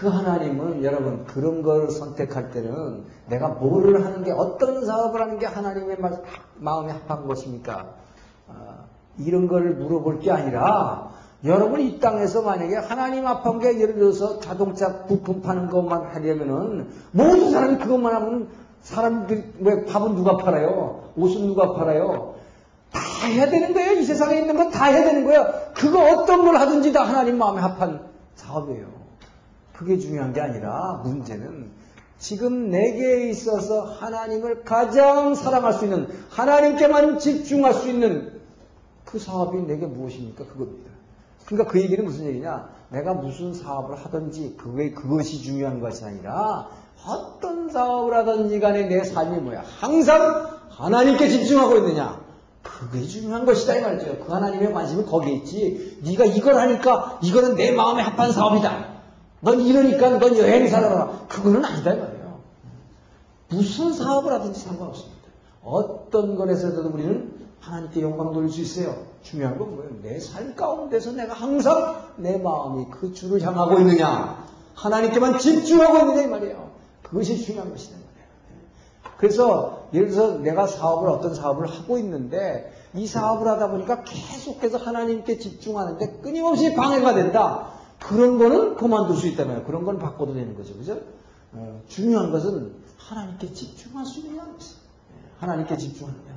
그 0.00 0.08
하나님은 0.08 0.82
여러분 0.82 1.24
그런 1.24 1.62
걸 1.62 1.90
선택할 1.90 2.50
때는 2.50 3.04
내가 3.28 3.48
뭐를 3.48 4.04
하는 4.04 4.24
게 4.24 4.32
어떤 4.32 4.84
사업을 4.84 5.20
하는 5.20 5.38
게 5.38 5.46
하나님의 5.46 5.98
마음에 6.56 6.92
합한 6.92 7.26
것입니까? 7.28 7.90
아, 8.48 8.84
이런 9.18 9.46
걸 9.46 9.70
물어볼 9.74 10.18
게 10.18 10.32
아니라 10.32 11.10
여러분 11.44 11.80
이 11.80 12.00
땅에서 12.00 12.42
만약에 12.42 12.74
하나님 12.76 13.26
앞한 13.26 13.60
게 13.60 13.78
예를 13.78 13.94
들어서 13.94 14.40
자동차 14.40 15.04
부품 15.04 15.42
파는 15.42 15.68
것만 15.68 16.06
하려면은 16.06 16.88
모든 17.12 17.50
사람이 17.52 17.78
그것만 17.78 18.14
하면 18.14 18.48
사람들이 18.80 19.44
왜 19.60 19.84
밥은 19.84 20.16
누가 20.16 20.36
팔아요? 20.38 21.12
옷은 21.16 21.46
누가 21.46 21.72
팔아요? 21.74 22.34
다 22.92 23.00
해야 23.28 23.48
되는 23.48 23.72
거예요. 23.74 23.92
이 23.92 24.04
세상에 24.04 24.38
있는 24.38 24.56
건 24.56 24.70
다 24.70 24.86
해야 24.86 25.04
되는 25.04 25.24
거예요. 25.24 25.46
그거 25.74 26.02
어떤 26.02 26.44
걸 26.44 26.56
하든지 26.56 26.92
다 26.92 27.04
하나님 27.04 27.38
마음에 27.38 27.60
합한 27.60 28.00
사업이에요. 28.34 29.03
그게 29.76 29.98
중요한 29.98 30.32
게 30.32 30.40
아니라 30.40 31.00
문제는 31.04 31.70
지금 32.18 32.70
내게 32.70 33.28
있어서 33.28 33.82
하나님을 33.82 34.64
가장 34.64 35.34
사랑할 35.34 35.72
수 35.74 35.84
있는 35.84 36.08
하나님께만 36.30 37.18
집중할 37.18 37.74
수 37.74 37.90
있는 37.90 38.40
그 39.04 39.18
사업이 39.18 39.58
내게 39.66 39.86
무엇입니까? 39.86 40.44
그겁니다. 40.46 40.90
그러니까 41.44 41.70
그 41.70 41.80
얘기는 41.80 42.02
무슨 42.04 42.26
얘기냐? 42.26 42.68
내가 42.90 43.12
무슨 43.14 43.52
사업을 43.52 43.96
하든지 43.96 44.56
그게 44.58 44.92
그것이 44.92 45.42
중요한 45.42 45.80
것이 45.80 46.04
아니라 46.04 46.68
어떤 47.06 47.68
사업을 47.68 48.14
하든지 48.14 48.60
간에 48.60 48.84
내 48.86 49.04
삶이 49.04 49.38
뭐야? 49.40 49.62
항상 49.80 50.48
하나님께 50.70 51.28
집중하고 51.28 51.76
있느냐? 51.78 52.22
그게 52.62 53.02
중요한 53.02 53.44
것이다 53.44 53.76
이 53.76 53.82
말이죠. 53.82 54.24
그 54.24 54.32
하나님의 54.32 54.72
관심은 54.72 55.04
거기에 55.04 55.34
있지. 55.34 55.98
네가 56.02 56.24
이걸 56.24 56.54
하니까 56.56 57.18
이거는 57.22 57.56
내 57.56 57.72
마음에 57.72 58.02
합한 58.02 58.32
사업이다. 58.32 58.93
넌 59.44 59.60
이러니까 59.60 60.18
넌 60.18 60.36
여행 60.38 60.68
살아라. 60.68 61.26
그거는 61.28 61.64
아니다 61.64 61.92
이 61.92 61.98
말이에요. 61.98 62.38
무슨 63.50 63.92
사업을 63.92 64.32
하든지 64.32 64.60
상관없습니다. 64.60 65.14
어떤 65.62 66.34
것에서도 66.36 66.88
우리는 66.88 67.32
하나님께 67.60 68.02
영광 68.02 68.32
돌릴 68.32 68.50
수 68.50 68.60
있어요. 68.60 68.94
중요한 69.22 69.58
건 69.58 69.74
뭐예요? 69.76 69.90
내 70.02 70.18
삶 70.18 70.54
가운데서 70.54 71.12
내가 71.12 71.32
항상 71.34 71.96
내 72.16 72.36
마음이 72.36 72.86
그 72.90 73.12
주를 73.14 73.40
향하고 73.42 73.78
있느냐. 73.80 74.44
하나님께만 74.74 75.38
집중하고 75.38 75.98
있느냐 75.98 76.22
이 76.22 76.26
말이에요. 76.26 76.70
그것이 77.02 77.38
중요한 77.38 77.70
것이다. 77.70 77.96
그래서 79.16 79.88
예를 79.94 80.08
들어서 80.10 80.38
내가 80.38 80.66
사업을 80.66 81.08
어떤 81.08 81.34
사업을 81.34 81.66
하고 81.70 81.96
있는데 81.98 82.72
이 82.94 83.06
사업을 83.06 83.46
하다 83.48 83.70
보니까 83.70 84.02
계속해서 84.04 84.78
하나님께 84.78 85.38
집중하는데 85.38 86.18
끊임없이 86.22 86.74
방해가 86.74 87.14
된다. 87.14 87.68
그런 88.08 88.38
거는 88.38 88.76
그만둘 88.76 89.16
수 89.16 89.26
있다면 89.28 89.64
그런 89.64 89.84
건 89.84 89.98
바꿔도 89.98 90.34
되는 90.34 90.54
거죠. 90.54 90.76
그죠? 90.76 91.00
어, 91.52 91.80
중요한 91.88 92.30
것은 92.30 92.72
하나님께 92.98 93.52
집중할 93.52 94.04
수 94.04 94.20
있느냐. 94.20 94.44
하나님께 95.38 95.76
집중하느냐. 95.76 96.34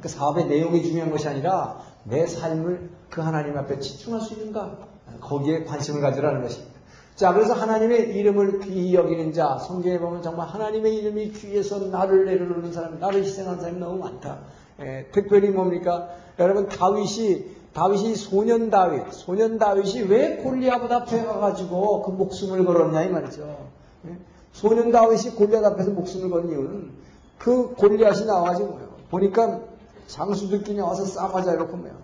그 0.00 0.08
사업의 0.08 0.46
내용이 0.46 0.82
중요한 0.82 1.10
것이 1.10 1.28
아니라 1.28 1.80
내 2.04 2.26
삶을 2.26 2.90
그 3.10 3.20
하나님 3.20 3.56
앞에 3.56 3.78
집중할 3.78 4.20
수 4.20 4.34
있는가? 4.34 4.78
거기에 5.20 5.64
관심을 5.64 6.00
가지라는 6.00 6.42
것입니다. 6.42 6.72
자, 7.14 7.32
그래서 7.32 7.52
하나님의 7.52 8.16
이름을 8.16 8.60
귀히 8.60 8.94
여기는 8.94 9.32
자, 9.32 9.58
성경에 9.58 9.98
보면 9.98 10.22
정말 10.22 10.48
하나님의 10.48 10.94
이름이 10.96 11.32
귀해서 11.32 11.78
나를 11.78 12.24
내려놓는 12.24 12.72
사람, 12.72 12.98
나를 12.98 13.22
희생하는 13.22 13.60
사람이 13.60 13.78
너무 13.78 13.98
많다. 13.98 14.40
예, 14.80 15.06
특별히 15.12 15.50
뭡니까? 15.50 16.08
여러분, 16.38 16.68
다윗이, 16.68 17.44
다윗이 17.74 18.16
소년 18.16 18.68
다윗, 18.68 19.12
소년 19.12 19.58
다윗이 19.58 20.02
왜 20.02 20.36
골리앗 20.36 20.90
앞에 20.90 21.24
가가지고 21.24 22.02
그 22.02 22.10
목숨을 22.10 22.64
걸었냐, 22.64 23.02
이 23.02 23.08
말이죠. 23.08 23.66
예? 24.08 24.18
소년 24.52 24.92
다윗이 24.92 25.34
골리앗 25.36 25.64
앞에서 25.64 25.90
목숨을 25.90 26.30
건 26.30 26.50
이유는 26.50 26.90
그 27.38 27.74
골리앗이 27.74 28.26
나와가지고 28.26 28.68
뭐예요? 28.68 28.88
보니까 29.10 29.60
장수들끼리 30.06 30.76
나와서 30.76 31.06
싸움하자 31.06 31.54
이렇게 31.54 31.74
뭐예요? 31.74 31.96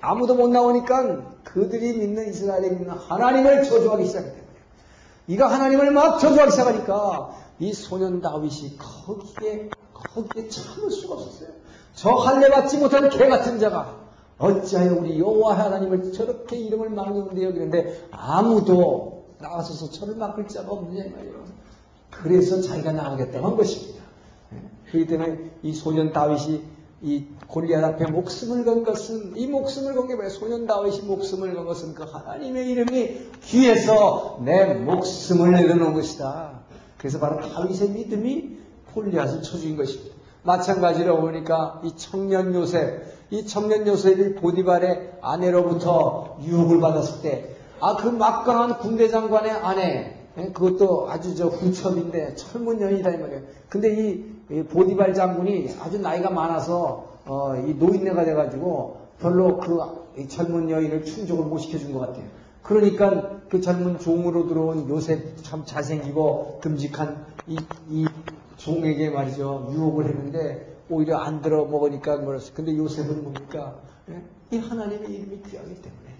아무도 0.00 0.34
못 0.34 0.48
나오니까 0.48 1.22
그들이 1.44 1.96
믿는 1.96 2.28
이스라엘이 2.28 2.70
믿는 2.70 2.90
하나님을 2.90 3.64
저주하기 3.64 4.04
시작했대요. 4.06 4.42
이가 5.28 5.50
하나님을 5.50 5.90
막 5.92 6.18
저주하기 6.18 6.50
시작하니까 6.50 7.34
이 7.60 7.72
소년 7.72 8.20
다윗이 8.20 8.76
거기에 8.76 9.70
거기에 9.94 10.48
참을 10.48 10.90
수가 10.90 11.14
없었어요. 11.14 11.48
저 11.94 12.10
할례 12.10 12.50
받지 12.50 12.78
못한 12.78 13.08
개 13.08 13.28
같은 13.28 13.58
자가 13.58 14.01
어찌하여 14.42 14.94
우리 14.96 15.18
여호와 15.20 15.56
하나님을 15.58 16.12
저렇게 16.12 16.58
이름을 16.58 16.90
망령되 16.90 17.44
여기는데 17.44 18.08
아무도 18.10 19.26
나와서서 19.38 19.90
저를 19.90 20.16
막을 20.16 20.48
자가 20.48 20.72
없느냐 20.72 21.04
이 21.04 21.10
말이에요. 21.10 21.44
그래서 22.10 22.60
자기가 22.60 22.92
나가겠다고 22.92 23.46
한 23.46 23.56
것입니다. 23.56 24.02
그렇기 24.90 25.06
때문에 25.06 25.50
이 25.62 25.72
소년 25.72 26.12
다윗이 26.12 26.62
이 27.02 27.24
골리앗 27.48 27.82
앞에 27.82 28.06
목숨을 28.06 28.64
건 28.64 28.84
것은 28.84 29.36
이 29.36 29.46
목숨을 29.46 29.94
건 29.94 30.06
게 30.06 30.14
뭐예요? 30.14 30.30
소년 30.30 30.66
다윗이 30.66 31.02
목숨을 31.02 31.54
건 31.54 31.64
것은 31.66 31.94
그 31.94 32.04
하나님의 32.04 32.68
이름이 32.68 33.30
귀에서 33.44 34.38
내 34.44 34.74
목숨을 34.74 35.52
내려놓은 35.52 35.94
것이다. 35.94 36.60
그래서 36.98 37.18
바로 37.18 37.40
다윗의 37.40 37.90
믿음이 37.90 38.58
골리앗을 38.94 39.42
쳐준 39.42 39.76
것입니다. 39.76 40.14
마찬가지로 40.44 41.20
보니까 41.20 41.80
이 41.84 41.92
청년 41.96 42.54
요셉, 42.54 43.04
이 43.32 43.46
청년 43.46 43.86
요셉이 43.86 44.34
보디발의 44.34 45.12
아내로부터 45.22 46.36
유혹을 46.44 46.80
받았을 46.80 47.22
때, 47.22 47.56
아 47.80 47.96
그 47.96 48.08
막강한 48.08 48.78
군대 48.78 49.08
장관의 49.08 49.50
아내, 49.50 50.16
그것도 50.34 51.10
아주 51.10 51.34
저 51.34 51.48
후첩인데 51.48 52.34
젊은 52.34 52.80
여인이다 52.80 53.10
이 53.10 53.18
말이에요. 53.18 53.40
근데 53.70 53.88
이 53.90 54.62
보디발 54.64 55.14
장군이 55.14 55.70
아주 55.80 55.98
나이가 55.98 56.28
많아서 56.28 57.06
어, 57.24 57.54
이 57.66 57.74
노인네가 57.74 58.24
돼가지고 58.24 58.98
별로 59.18 59.58
그 59.58 59.78
젊은 60.28 60.68
여인을 60.68 61.04
충족을 61.06 61.46
못 61.46 61.56
시켜준 61.58 61.92
것 61.94 62.00
같아요. 62.00 62.24
그러니까 62.62 63.40
그 63.48 63.60
젊은 63.62 63.98
종으로 63.98 64.46
들어온 64.46 64.88
요셉 64.90 65.42
참 65.42 65.64
잘생기고 65.64 66.60
듬직한 66.62 67.24
이, 67.46 67.56
이 67.88 68.06
종에게 68.56 69.10
말이죠 69.10 69.70
유혹을 69.72 70.06
했는데 70.06 70.71
오히려 70.92 71.18
안 71.18 71.40
들어 71.40 71.64
먹으니까 71.64 72.18
뭐랬어. 72.18 72.52
근데 72.54 72.76
요셉은 72.76 73.22
뭡니까? 73.22 73.76
예? 74.10 74.22
이 74.50 74.58
하나님의 74.58 75.10
이름이 75.10 75.42
귀하기 75.48 75.74
때문에. 75.80 76.12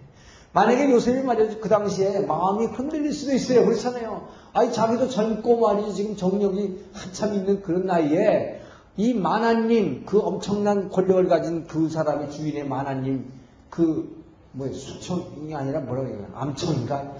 만약에 0.54 0.90
요셉이 0.90 1.22
말이죠. 1.22 1.60
그 1.60 1.68
당시에 1.68 2.20
마음이 2.20 2.66
흔들릴 2.66 3.12
수도 3.12 3.34
있어요. 3.34 3.64
그렇잖아요. 3.64 4.28
아니, 4.52 4.72
자기도 4.72 5.08
젊고 5.08 5.60
말이지. 5.60 5.94
지금 5.94 6.16
정력이 6.16 6.84
한참 6.92 7.34
있는 7.34 7.62
그런 7.62 7.86
나이에 7.86 8.60
이 8.96 9.14
만화님, 9.14 10.04
그 10.06 10.18
엄청난 10.20 10.90
권력을 10.90 11.26
가진 11.28 11.66
그 11.66 11.88
사람의 11.88 12.30
주인의 12.30 12.66
만화님, 12.66 13.30
그, 13.70 14.22
뭐야, 14.52 14.72
수청이 14.72 15.54
아니라 15.54 15.80
뭐라고 15.80 16.08
해요? 16.08 16.26
암청인가? 16.34 17.12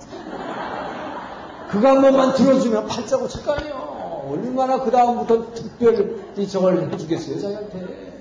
그거 1.70 1.88
한 1.88 2.02
번만 2.02 2.34
들어주면 2.34 2.86
팔자고 2.86 3.28
착가네요. 3.28 4.01
얼마나 4.26 4.82
그 4.82 4.90
다음부터 4.90 5.52
특별히 5.52 6.48
저걸 6.48 6.92
해주겠어요, 6.92 7.40
자기한테. 7.40 8.12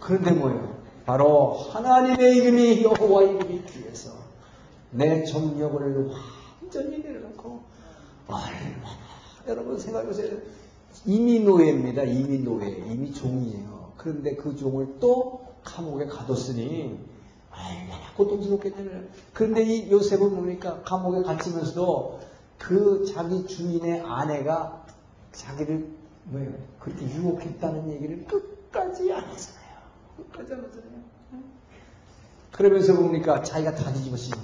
그런데 0.00 0.32
뭐예요? 0.32 0.74
바로 1.06 1.54
하나님의 1.54 2.36
이름이 2.36 2.82
여호와 2.82 3.22
이름이 3.22 3.64
귀해서 3.64 4.12
내 4.90 5.24
정력을 5.24 6.10
완전히 6.62 6.98
내려놓고 6.98 7.60
얼마나 8.26 9.04
여러분 9.46 9.78
생각해보세요. 9.78 10.38
이미 11.04 11.40
노예입니다. 11.40 12.04
이미 12.04 12.38
노예. 12.38 12.68
이미 12.68 13.12
종이에요. 13.12 13.92
그런데 13.96 14.36
그 14.36 14.56
종을 14.56 14.96
또 15.00 15.44
감옥에 15.62 16.06
가뒀으니 16.06 16.98
얼마나 17.50 18.12
고통스럽겠냐면 18.16 19.08
그런데 19.32 19.62
이 19.62 19.90
요셉은 19.90 20.34
뭡니까? 20.34 20.80
감옥에 20.84 21.22
갇히면서도 21.22 22.20
그 22.58 23.04
자기 23.12 23.46
주인의 23.46 24.00
아내가 24.00 24.83
자기를 25.34 25.86
뭐예요? 26.24 26.52
그렇게 26.80 27.04
유혹했다는 27.06 27.92
얘기를 27.92 28.24
끝까지 28.24 29.12
안 29.12 29.24
했잖아요. 29.24 29.76
끝까지 30.16 30.52
안 30.54 30.64
했잖아요. 30.64 31.04
그러면서 32.52 32.94
뭡니까? 32.94 33.42
자기가 33.42 33.74
다 33.74 33.92
뒤집어쓰냐. 33.92 34.36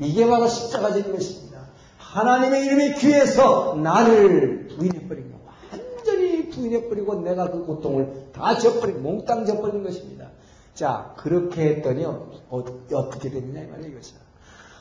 이게 0.00 0.26
바로 0.26 0.46
십자가 0.46 0.92
지는 0.92 1.12
것입니다. 1.12 1.66
하나님의 1.96 2.66
이름이 2.66 2.94
귀해서 2.96 3.74
나를 3.74 4.68
부인해버린 4.68 5.32
거. 5.32 5.38
완전히 5.72 6.48
부인해버리고 6.50 7.22
내가 7.22 7.50
그 7.50 7.64
고통을 7.64 8.28
다 8.32 8.56
져버리고 8.56 9.00
몽땅 9.00 9.46
져버린 9.46 9.82
것입니다. 9.82 10.30
자, 10.74 11.14
그렇게 11.16 11.62
했더니 11.62 12.04
어, 12.04 12.30
떻게 12.88 13.30
됐느냐 13.30 13.62
이 13.62 13.66
말이에요. 13.66 13.92
이것이. 13.92 14.14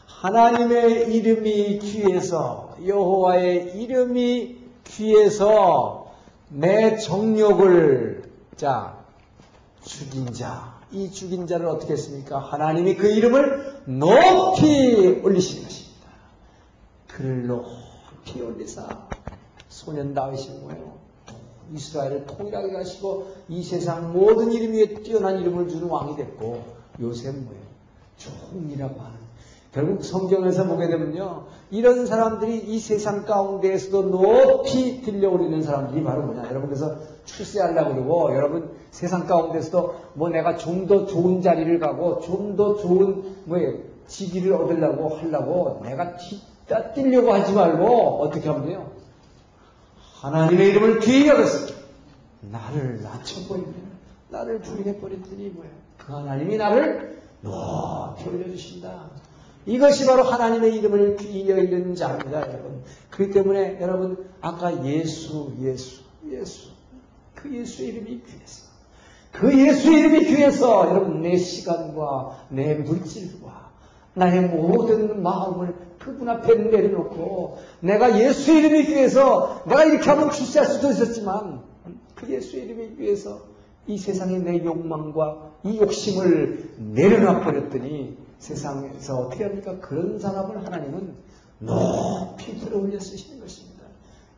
하나님의 0.05 1.15
이름이 1.15 1.79
귀해서 1.79 2.75
여호와의 2.85 3.77
이름이 3.77 4.66
귀해서 4.97 6.11
내 6.49 6.97
정욕을 6.97 8.31
자 8.55 8.97
죽인 9.83 10.33
자, 10.33 10.79
이 10.91 11.11
죽인 11.11 11.45
자를 11.45 11.67
어떻게 11.67 11.93
했습니까? 11.93 12.39
하나님이 12.39 12.95
그 12.95 13.07
이름을 13.07 13.83
높이 13.85 15.21
올리시는 15.23 15.63
것입니다. 15.63 16.07
그를 17.07 17.45
높이 17.47 18.41
올리사 18.41 19.07
소년 19.69 20.15
다윗이 20.15 20.59
뭐예요? 20.61 20.97
이스라엘을 21.73 22.25
통일하게 22.25 22.75
하시고 22.75 23.35
이 23.49 23.61
세상 23.61 24.13
모든 24.13 24.51
이름 24.51 24.73
위에 24.73 25.03
뛰어난 25.03 25.39
이름을 25.39 25.69
주는 25.69 25.87
왕이 25.87 26.15
됐고 26.15 26.63
요새 27.01 27.31
뭐예요? 27.31 27.67
종이라고 28.17 28.99
하는 28.99 29.26
결국 29.73 30.03
성경에서 30.03 30.65
보게 30.65 30.87
되면요. 30.87 31.45
이런 31.71 32.05
사람들이 32.05 32.57
이 32.57 32.79
세상 32.79 33.25
가운데에서도 33.25 34.01
높이 34.09 35.01
들려오르는 35.01 35.61
사람들이 35.61 36.03
바로 36.03 36.23
뭐냐. 36.23 36.45
여러분 36.49 36.67
그래서 36.69 36.95
출세하려고 37.25 37.93
그러고 37.95 38.33
여러분 38.35 38.71
세상 38.91 39.27
가운데서도 39.27 39.95
뭐 40.13 40.29
내가 40.29 40.55
좀 40.57 40.87
더 40.87 41.05
좋은 41.05 41.41
자리를 41.41 41.79
가고 41.79 42.21
좀 42.21 42.55
더 42.55 42.75
좋은 42.77 43.23
뭐 43.45 43.57
지기를 44.07 44.53
얻으려고 44.53 45.09
하려고 45.09 45.81
내가 45.83 46.15
뒤따 46.15 46.93
뛰려고 46.93 47.33
하지 47.33 47.53
말고 47.53 48.21
어떻게 48.21 48.47
하면 48.47 48.65
돼요? 48.65 48.91
하나님의 50.21 50.69
이름을 50.69 51.27
여겼어. 51.27 51.73
나를 52.49 53.01
낮춰버리면 53.03 53.73
나를 54.29 54.59
부인해버렸더니 54.59 55.49
뭐야. 55.49 55.69
그 55.97 56.13
하나님이 56.13 56.57
나를 56.57 57.21
높이 57.41 58.29
올려주신다. 58.29 59.09
이것이 59.67 60.05
바로 60.05 60.23
하나님의 60.23 60.75
이름을 60.77 61.17
귀히 61.17 61.49
여기는 61.49 61.93
자입니다, 61.93 62.39
여러분. 62.47 62.83
그렇기 63.09 63.33
때문에 63.33 63.79
여러분 63.81 64.29
아까 64.39 64.85
예수, 64.85 65.53
예수, 65.61 66.03
예수. 66.31 66.69
그 67.35 67.53
예수 67.53 67.83
이름이 67.83 68.21
귀해서. 68.23 68.67
그 69.33 69.67
예수 69.67 69.91
이름이 69.91 70.25
귀해서 70.25 70.89
여러분 70.89 71.21
내 71.21 71.35
시간과 71.35 72.45
내 72.49 72.75
물질과 72.75 73.71
나의 74.13 74.47
모든 74.47 75.21
마음을 75.21 75.75
그분 75.99 76.29
앞에 76.29 76.55
내려놓고 76.55 77.57
내가 77.81 78.19
예수 78.19 78.53
이름이 78.53 78.85
귀해서 78.85 79.63
내가 79.67 79.83
이렇게 79.83 80.09
하면 80.09 80.31
출세할 80.31 80.65
수도 80.65 80.89
있었지만 80.89 81.61
그 82.15 82.33
예수 82.33 82.55
이름이 82.57 82.95
귀해서 82.95 83.41
이 83.85 83.97
세상의 83.97 84.39
내 84.39 84.63
욕망과 84.63 85.51
이 85.65 85.77
욕심을 85.77 86.75
내려놔 86.77 87.41
버렸더니 87.41 88.26
세상에서 88.39 89.17
어떻게 89.19 89.43
합니까? 89.43 89.77
그런 89.79 90.19
사람을 90.19 90.65
하나님은 90.65 91.15
높이 91.59 92.59
들어 92.59 92.77
올려 92.79 92.99
쓰시는 92.99 93.39
것입니다. 93.39 93.83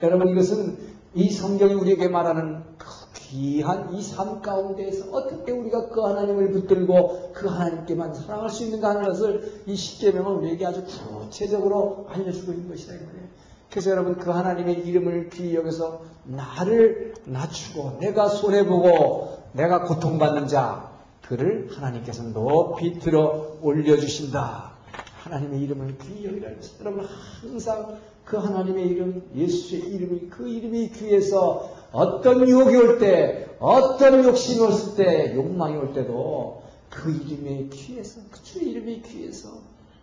여러분 0.02 0.30
이것은 0.30 0.78
이 1.16 1.30
성경이 1.30 1.74
우리에게 1.74 2.08
말하는 2.08 2.64
그 2.78 2.88
귀한 3.30 3.94
이 3.94 4.02
삶 4.16 4.42
가운데에서 4.42 5.12
어떻게 5.12 5.52
우리가 5.52 5.90
그 5.90 6.02
하나님을 6.02 6.52
붙들고 6.52 7.32
그 7.34 7.48
하나님께만 7.48 8.14
사랑할 8.14 8.50
수 8.50 8.64
있는가 8.64 8.90
하는 8.90 9.04
것을 9.04 9.62
이 9.68 9.76
십계명은 9.76 10.38
우리에게 10.38 10.66
아주 10.66 10.84
구체적으로 10.84 12.08
알려주고 12.10 12.54
있는 12.54 12.70
것이다 12.70 12.94
이 12.94 12.98
말이에요. 12.98 13.28
그래서 13.70 13.92
여러분 13.92 14.18
그 14.18 14.32
하나님의 14.32 14.80
이름을 14.88 15.30
귀히 15.30 15.56
여기서 15.56 16.02
나를 16.24 17.14
낮추고 17.26 17.98
내가 18.00 18.28
손해보고 18.30 19.38
내가 19.54 19.84
고통받는 19.84 20.48
자 20.48 20.89
그를 21.30 21.70
하나님께서 21.72 22.24
높이 22.24 22.98
들어 22.98 23.56
올려주신다. 23.62 24.72
하나님의 25.20 25.62
이름을 25.62 25.98
귀히 26.00 26.26
여기라 26.26 26.50
했어요. 26.50 26.78
여러분 26.80 27.06
항상 27.42 28.00
그 28.26 28.38
하나님의 28.38 28.88
이름, 28.88 29.30
예수의 29.36 29.82
이름이 29.94 30.30
그 30.30 30.50
이름이 30.50 30.90
귀해서 30.90 31.72
어떤 31.92 32.50
유혹이 32.50 32.76
올 32.76 32.98
때, 32.98 33.48
어떤 33.60 34.24
욕심이 34.24 34.60
올을 34.60 34.96
때, 34.98 35.36
욕망이 35.36 35.76
올 35.78 35.94
때도 35.94 36.64
그 36.90 37.12
이름이 37.12 37.70
귀해서, 37.70 38.22
그 38.32 38.42
주의 38.42 38.72
이름이 38.72 39.04
귀해서 39.04 39.50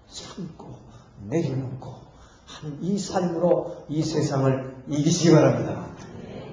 참고 0.09 0.77
내려놓고 1.29 1.93
하는 2.45 2.79
이 2.83 2.97
삶으로 2.99 3.79
이 3.89 4.05
세상을 4.05 4.77
이기시기 4.91 5.33
바랍니다. 5.33 5.89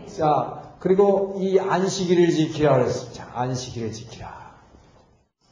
자, 0.07 0.75
그리고 0.79 1.37
이 1.39 1.59
안식일을 1.59 2.31
지키라 2.31 2.77
그랬습니다. 2.77 3.29
안식일을 3.33 3.91
지키라. 3.91 4.42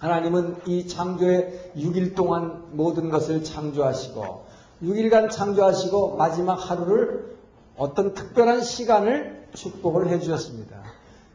하나님은 0.02 0.62
이 0.66 0.88
창조의 0.88 1.74
6일 1.78 2.16
동안 2.16 2.64
모든 2.72 3.12
것을 3.12 3.43
창조하시고 3.43 4.45
6일간 4.82 5.30
창조하시고 5.30 6.18
마지막 6.18 6.56
하루를 6.56 7.36
어떤 7.78 8.16
특별한 8.16 8.62
시간을 8.62 9.49
축복을 9.54 10.10
해 10.10 10.20
주셨습니다. 10.20 10.82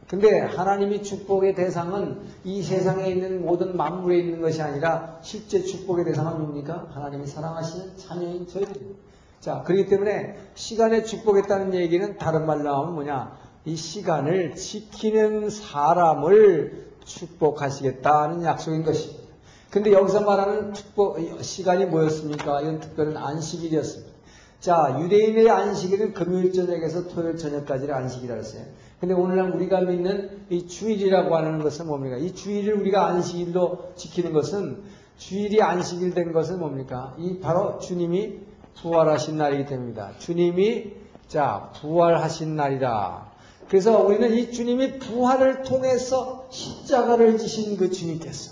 근데 0.09 0.41
하나님이 0.41 1.01
축복의 1.01 1.55
대상은 1.55 2.19
이 2.43 2.61
세상에 2.61 3.09
있는 3.09 3.45
모든 3.45 3.77
만물에 3.77 4.19
있는 4.19 4.41
것이 4.41 4.61
아니라 4.61 5.17
실제 5.21 5.61
축복의 5.63 6.03
대상은 6.03 6.41
뭡니까? 6.41 6.87
하나님이 6.91 7.25
사랑하시는 7.25 7.95
자녀인 7.95 8.47
저희들. 8.47 8.95
자, 9.39 9.63
그렇기 9.63 9.87
때문에 9.87 10.35
시간에 10.55 11.03
축복했다는 11.03 11.73
얘기는 11.73 12.17
다른 12.17 12.45
말로 12.45 12.75
하면 12.75 12.95
뭐냐? 12.95 13.31
이 13.63 13.77
시간을 13.77 14.55
지키는 14.55 15.49
사람을 15.49 16.86
축복하시겠다는 17.07 18.43
약속인 18.43 18.83
것입니다. 18.83 19.23
근데 19.69 19.91
여기서 19.91 20.21
말하는 20.21 20.73
축복, 20.73 21.17
시간이 21.41 21.85
뭐였습니까? 21.85 22.61
이건 22.61 22.79
특별한 22.79 23.17
안식일이었습니다. 23.17 24.11
자, 24.59 24.97
유대인의 25.01 25.49
안식일은 25.49 26.13
금요일 26.13 26.51
저녁에서 26.51 27.07
토요일 27.07 27.37
저녁까지를 27.37 27.93
안식이라 27.93 28.35
했어요. 28.35 28.63
근데 28.99 29.13
오늘날 29.13 29.51
우리가 29.51 29.81
믿는 29.81 30.45
이 30.49 30.67
주일이라고 30.67 31.35
하는 31.35 31.61
것은 31.61 31.85
뭡니까? 31.85 32.17
이 32.17 32.33
주일을 32.33 32.73
우리가 32.79 33.05
안식일로 33.07 33.93
지키는 33.95 34.33
것은 34.33 34.81
주일이 35.17 35.61
안식일 35.61 36.13
된 36.13 36.31
것은 36.31 36.59
뭡니까? 36.59 37.15
이 37.19 37.39
바로 37.39 37.77
주님이 37.79 38.39
부활하신 38.81 39.37
날이기 39.37 39.65
때문입니다. 39.65 40.13
주님이 40.17 40.93
자, 41.27 41.71
부활하신 41.79 42.55
날이다. 42.55 43.27
그래서 43.69 44.01
우리는 44.01 44.33
이 44.33 44.51
주님이 44.51 44.99
부활을 44.99 45.63
통해서 45.63 46.47
십자가를 46.49 47.37
지신 47.37 47.77
그 47.77 47.91
주님께서 47.91 48.51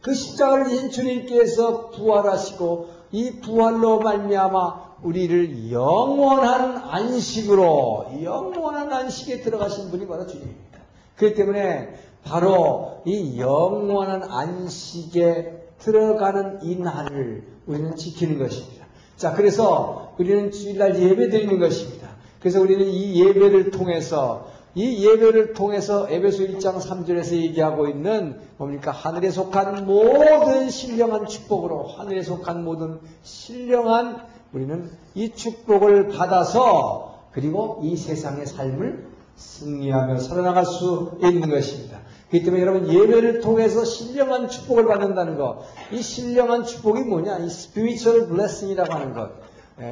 그 0.00 0.14
십자가를 0.14 0.68
지신 0.68 0.90
주님께서 0.90 1.90
부활하시고 1.90 2.88
이 3.12 3.40
부활로 3.40 4.00
말미암아 4.00 4.94
우리를 5.02 5.70
영원한 5.70 6.76
안식으로 6.76 8.06
영원한 8.22 8.92
안식에 8.92 9.42
들어가신 9.42 9.90
분이 9.90 10.06
바로 10.06 10.26
주님입니다. 10.26 10.78
그렇기 11.16 11.36
때문에 11.36 11.94
바로 12.24 13.02
이 13.04 13.38
영원한 13.38 14.22
안식에 14.24 15.64
들어가는 15.78 16.60
이 16.62 16.76
날을 16.76 17.44
우리는 17.66 17.94
지키는 17.96 18.38
것입니다. 18.38 18.86
자, 19.16 19.34
그래서 19.34 20.14
우리는 20.18 20.50
주일날 20.50 21.00
예배 21.00 21.28
드리는 21.28 21.58
것입니다. 21.58 22.08
그래서 22.40 22.60
우리는 22.60 22.86
이 22.86 23.24
예배를 23.24 23.70
통해서 23.70 24.48
이 24.74 25.06
예배를 25.06 25.52
통해서 25.52 26.08
에베소 26.10 26.44
1장 26.44 26.80
3절에서 26.80 27.36
얘기하고 27.36 27.88
있는 27.88 28.40
뭡니까? 28.56 28.90
하늘에 28.90 29.30
속한 29.30 29.86
모든 29.86 30.68
신령한 30.68 31.26
축복으로 31.26 31.86
하늘에 31.88 32.22
속한 32.22 32.64
모든 32.64 32.98
신령한 33.22 34.22
우리는 34.52 34.90
이 35.14 35.30
축복을 35.30 36.08
받아서 36.08 37.28
그리고 37.32 37.80
이 37.82 37.96
세상의 37.96 38.46
삶을 38.46 39.06
승리하며 39.36 40.18
살아나갈 40.18 40.64
수 40.64 41.18
있는 41.22 41.50
것입니다. 41.50 41.98
그렇기 42.30 42.44
때문에 42.44 42.62
여러분 42.62 42.92
예배를 42.92 43.40
통해서 43.40 43.84
신령한 43.84 44.48
축복을 44.48 44.86
받는다는 44.86 45.36
것, 45.36 45.64
이 45.92 46.02
신령한 46.02 46.64
축복이 46.64 47.02
뭐냐? 47.02 47.38
이 47.38 47.46
spiritual 47.46 48.28
blessing이라고 48.28 48.92
하는 48.92 49.14
것. 49.14 49.30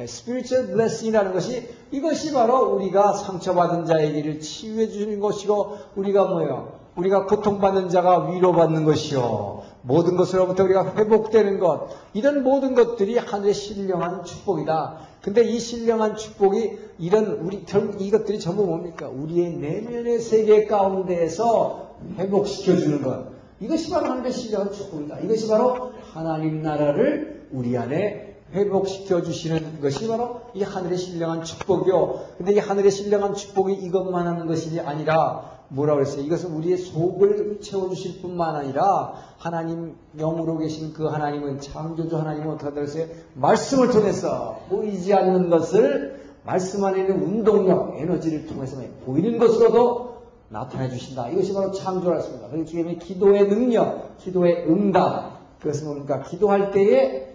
spiritual 0.07 0.67
blessing이라는 0.67 1.33
것이 1.33 1.67
이것이 1.91 2.31
바로 2.33 2.73
우리가 2.75 3.13
상처받은 3.13 3.85
자에게를 3.85 4.39
치유해 4.39 4.87
주는 4.87 5.19
것이고 5.19 5.77
우리가 5.95 6.25
뭐예요? 6.25 6.79
우리가 6.95 7.25
고통받는 7.25 7.89
자가 7.89 8.29
위로받는 8.29 8.85
것이요. 8.85 9.63
모든 9.81 10.15
것으로부터 10.15 10.63
우리가 10.63 10.95
회복되는 10.95 11.59
것. 11.59 11.89
이런 12.13 12.43
모든 12.43 12.75
것들이 12.75 13.17
하늘의 13.17 13.53
신령한 13.53 14.23
축복이다. 14.23 14.99
근데 15.21 15.43
이 15.43 15.59
신령한 15.59 16.15
축복이 16.15 16.77
이런 16.99 17.25
우리 17.41 17.65
이것들이 17.99 18.39
전부 18.39 18.65
뭡니까? 18.65 19.09
우리의 19.09 19.53
내면의 19.53 20.19
세계 20.19 20.65
가운데에서 20.65 21.95
회복시켜 22.17 22.77
주는 22.77 23.01
것. 23.01 23.25
이것이 23.59 23.89
바로 23.89 24.07
하늘의 24.07 24.31
신령한 24.31 24.71
축복이다. 24.71 25.19
이것이 25.21 25.47
바로 25.47 25.91
하나님 26.13 26.61
나라를 26.61 27.47
우리 27.51 27.77
안에 27.77 28.32
회복시켜 28.53 29.21
주시는 29.23 29.81
것이 29.81 30.07
바로 30.07 30.41
이 30.53 30.63
하늘의 30.63 30.97
신령한 30.97 31.43
축복이요. 31.43 32.19
근데 32.37 32.53
이 32.53 32.59
하늘의 32.59 32.91
신령한 32.91 33.33
축복이 33.33 33.73
이것만 33.73 34.27
하는 34.27 34.45
것이 34.45 34.79
아니라 34.79 35.51
뭐라고 35.69 35.99
그랬어요? 35.99 36.21
이것은 36.23 36.51
우리의 36.51 36.77
속을 36.77 37.59
채워주실 37.61 38.21
뿐만 38.21 38.55
아니라 38.55 39.13
하나님 39.37 39.95
영으로 40.17 40.57
계신 40.59 40.93
그 40.93 41.05
하나님은 41.07 41.59
창조주 41.59 42.15
하나님은 42.15 42.51
어떻게 42.51 42.81
했어요? 42.81 43.07
말씀을 43.33 43.89
통해서 43.89 44.59
보이지 44.69 45.13
않는 45.13 45.49
것을 45.49 46.21
말씀 46.45 46.83
안에 46.83 47.01
있는 47.01 47.23
운동력, 47.23 47.95
에너지를 47.97 48.47
통해서 48.47 48.77
보이는 49.05 49.39
것으로도 49.39 50.13
나타내 50.49 50.89
주신다. 50.89 51.29
이것이 51.29 51.53
바로 51.53 51.71
창조라습니다 51.71 52.49
그리고 52.49 52.65
주님의 52.65 52.99
기도의 52.99 53.47
능력, 53.47 54.17
기도의 54.19 54.67
응답. 54.69 55.59
그것은 55.59 55.85
뭡니까? 55.85 56.21
기도할 56.21 56.71
때에 56.71 57.32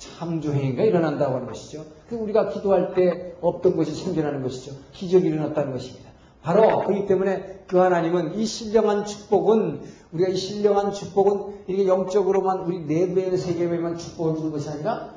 창조행위가 0.00 0.82
일어난다고 0.82 1.36
하는 1.36 1.46
것이죠. 1.46 1.84
그 2.08 2.16
우리가 2.16 2.48
기도할 2.48 2.94
때 2.94 3.34
없던 3.40 3.76
것이 3.76 3.94
생겨나는 3.94 4.42
것이죠. 4.42 4.72
기적이 4.92 5.28
일어났다는 5.28 5.72
것입니다. 5.72 6.10
바로 6.42 6.84
그렇기 6.84 7.06
때문에 7.06 7.64
그 7.66 7.76
하나님은 7.76 8.34
이 8.34 8.46
신령한 8.46 9.04
축복은 9.04 9.82
우리가 10.12 10.30
이 10.30 10.36
신령한 10.36 10.92
축복은 10.92 11.64
이게 11.68 11.86
영적으로만 11.86 12.60
우리 12.60 12.80
내부의 12.80 13.36
세계에만 13.36 13.98
축복을 13.98 14.36
주는 14.36 14.50
것이 14.50 14.70
아니라 14.70 15.14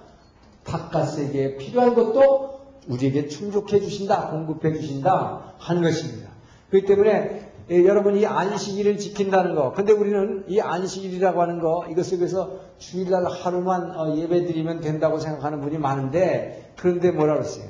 바깥 0.65 1.09
세계에 1.09 1.55
필요한 1.57 1.95
것도 1.95 2.59
우리에게 2.89 3.29
충족해 3.29 3.79
주신다, 3.79 4.29
공급해 4.29 4.73
주신다 4.73 5.55
하는 5.57 5.81
것입니다. 5.81 6.29
그렇기 6.69 6.85
때문에 6.85 7.53
예, 7.71 7.85
여러분 7.85 8.17
이 8.17 8.25
안식일을 8.25 8.97
지킨다는 8.97 9.55
거. 9.55 9.71
근데 9.71 9.93
우리는 9.93 10.43
이 10.49 10.59
안식일이라고 10.59 11.41
하는 11.41 11.61
거 11.61 11.85
이것을 11.89 12.17
위해서 12.17 12.59
주일날 12.77 13.25
하루만 13.25 13.91
어, 13.97 14.15
예배 14.15 14.45
드리면 14.45 14.81
된다고 14.81 15.19
생각하는 15.19 15.61
분이 15.61 15.77
많은데 15.77 16.73
그런데 16.77 17.11
뭐라 17.11 17.35
그랬어요? 17.35 17.65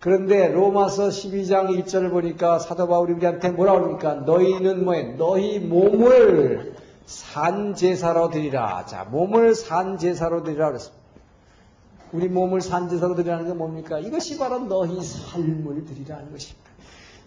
그런데 0.00 0.48
로마서 0.48 1.08
12장 1.08 1.68
1절을 1.84 2.10
보니까 2.10 2.58
사도 2.58 2.88
바울이 2.88 3.12
우리한테 3.12 3.50
뭐라 3.50 3.74
그럽니까? 3.74 4.14
너희는 4.14 4.84
뭐해? 4.84 5.02
너희 5.18 5.58
몸을 5.58 6.74
산 7.04 7.74
제사로 7.74 8.30
드리라. 8.30 8.86
자, 8.86 9.04
몸을 9.04 9.54
산 9.54 9.98
제사로 9.98 10.42
드리라 10.42 10.68
그랬습니다. 10.68 11.00
우리 12.12 12.28
몸을 12.28 12.62
산 12.62 12.88
제사로 12.88 13.14
드리라는 13.14 13.46
게 13.46 13.52
뭡니까? 13.52 13.98
이것이 13.98 14.38
바로 14.38 14.60
너희 14.60 15.02
삶을 15.02 15.84
드리라는 15.84 16.32
것입니다. 16.32 16.70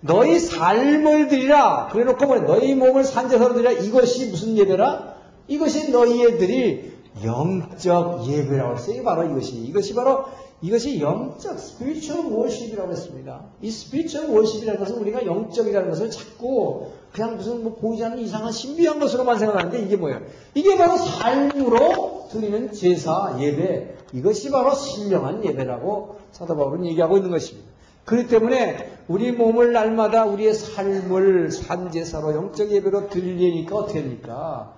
너희 0.02 0.40
삶을 0.40 1.28
드리라. 1.28 1.90
그래 1.92 2.04
놓고 2.06 2.26
뭐 2.26 2.40
너희 2.40 2.74
몸을 2.74 3.04
산 3.04 3.30
제사로 3.30 3.54
드리라. 3.54 3.72
이것이 3.72 4.32
무슨 4.32 4.58
예배라? 4.58 5.14
이것이 5.48 5.92
너희의 5.92 6.38
드릴 6.38 6.93
영적 7.24 8.28
예배라고 8.28 8.78
했어요. 8.78 9.04
바로 9.04 9.24
이것이. 9.30 9.56
이것이 9.56 9.94
바로 9.94 10.26
이것이 10.62 11.02
영적 11.02 11.58
spiritual 11.58 12.32
worship이라고 12.32 12.92
했습니다. 12.92 13.42
이 13.62 13.68
spiritual 13.68 14.32
worship이라는 14.32 14.80
것은 14.80 14.96
우리가 14.98 15.26
영적이라는 15.26 15.90
것을 15.90 16.10
자꾸 16.10 16.92
그냥 17.12 17.36
무슨 17.36 17.64
뭐 17.64 17.76
보이지 17.76 18.04
않는 18.04 18.20
이상한 18.20 18.52
신비한 18.52 19.00
것으로만 19.00 19.38
생각하는데 19.38 19.82
이게 19.84 19.98
뭐예요? 19.98 20.22
이게 20.54 20.78
바로 20.78 20.98
삶으로 20.98 22.28
드리는 22.32 22.72
제사, 22.72 23.36
예배. 23.40 23.96
이것이 24.14 24.52
바로 24.52 24.74
신령한 24.74 25.44
예배라고 25.44 26.18
사도 26.32 26.56
바울은 26.56 26.86
얘기하고 26.86 27.18
있는 27.18 27.30
것입니다. 27.32 27.68
그렇기 28.06 28.28
때문에 28.28 28.98
우리 29.08 29.32
몸을 29.32 29.74
날마다 29.74 30.26
우리의 30.26 30.54
삶을 30.54 31.52
산제사로 31.52 32.36
영적 32.36 32.72
예배로 32.72 33.10
드리려니까 33.10 33.76
어떻게 33.76 34.02
됩니까? 34.02 34.74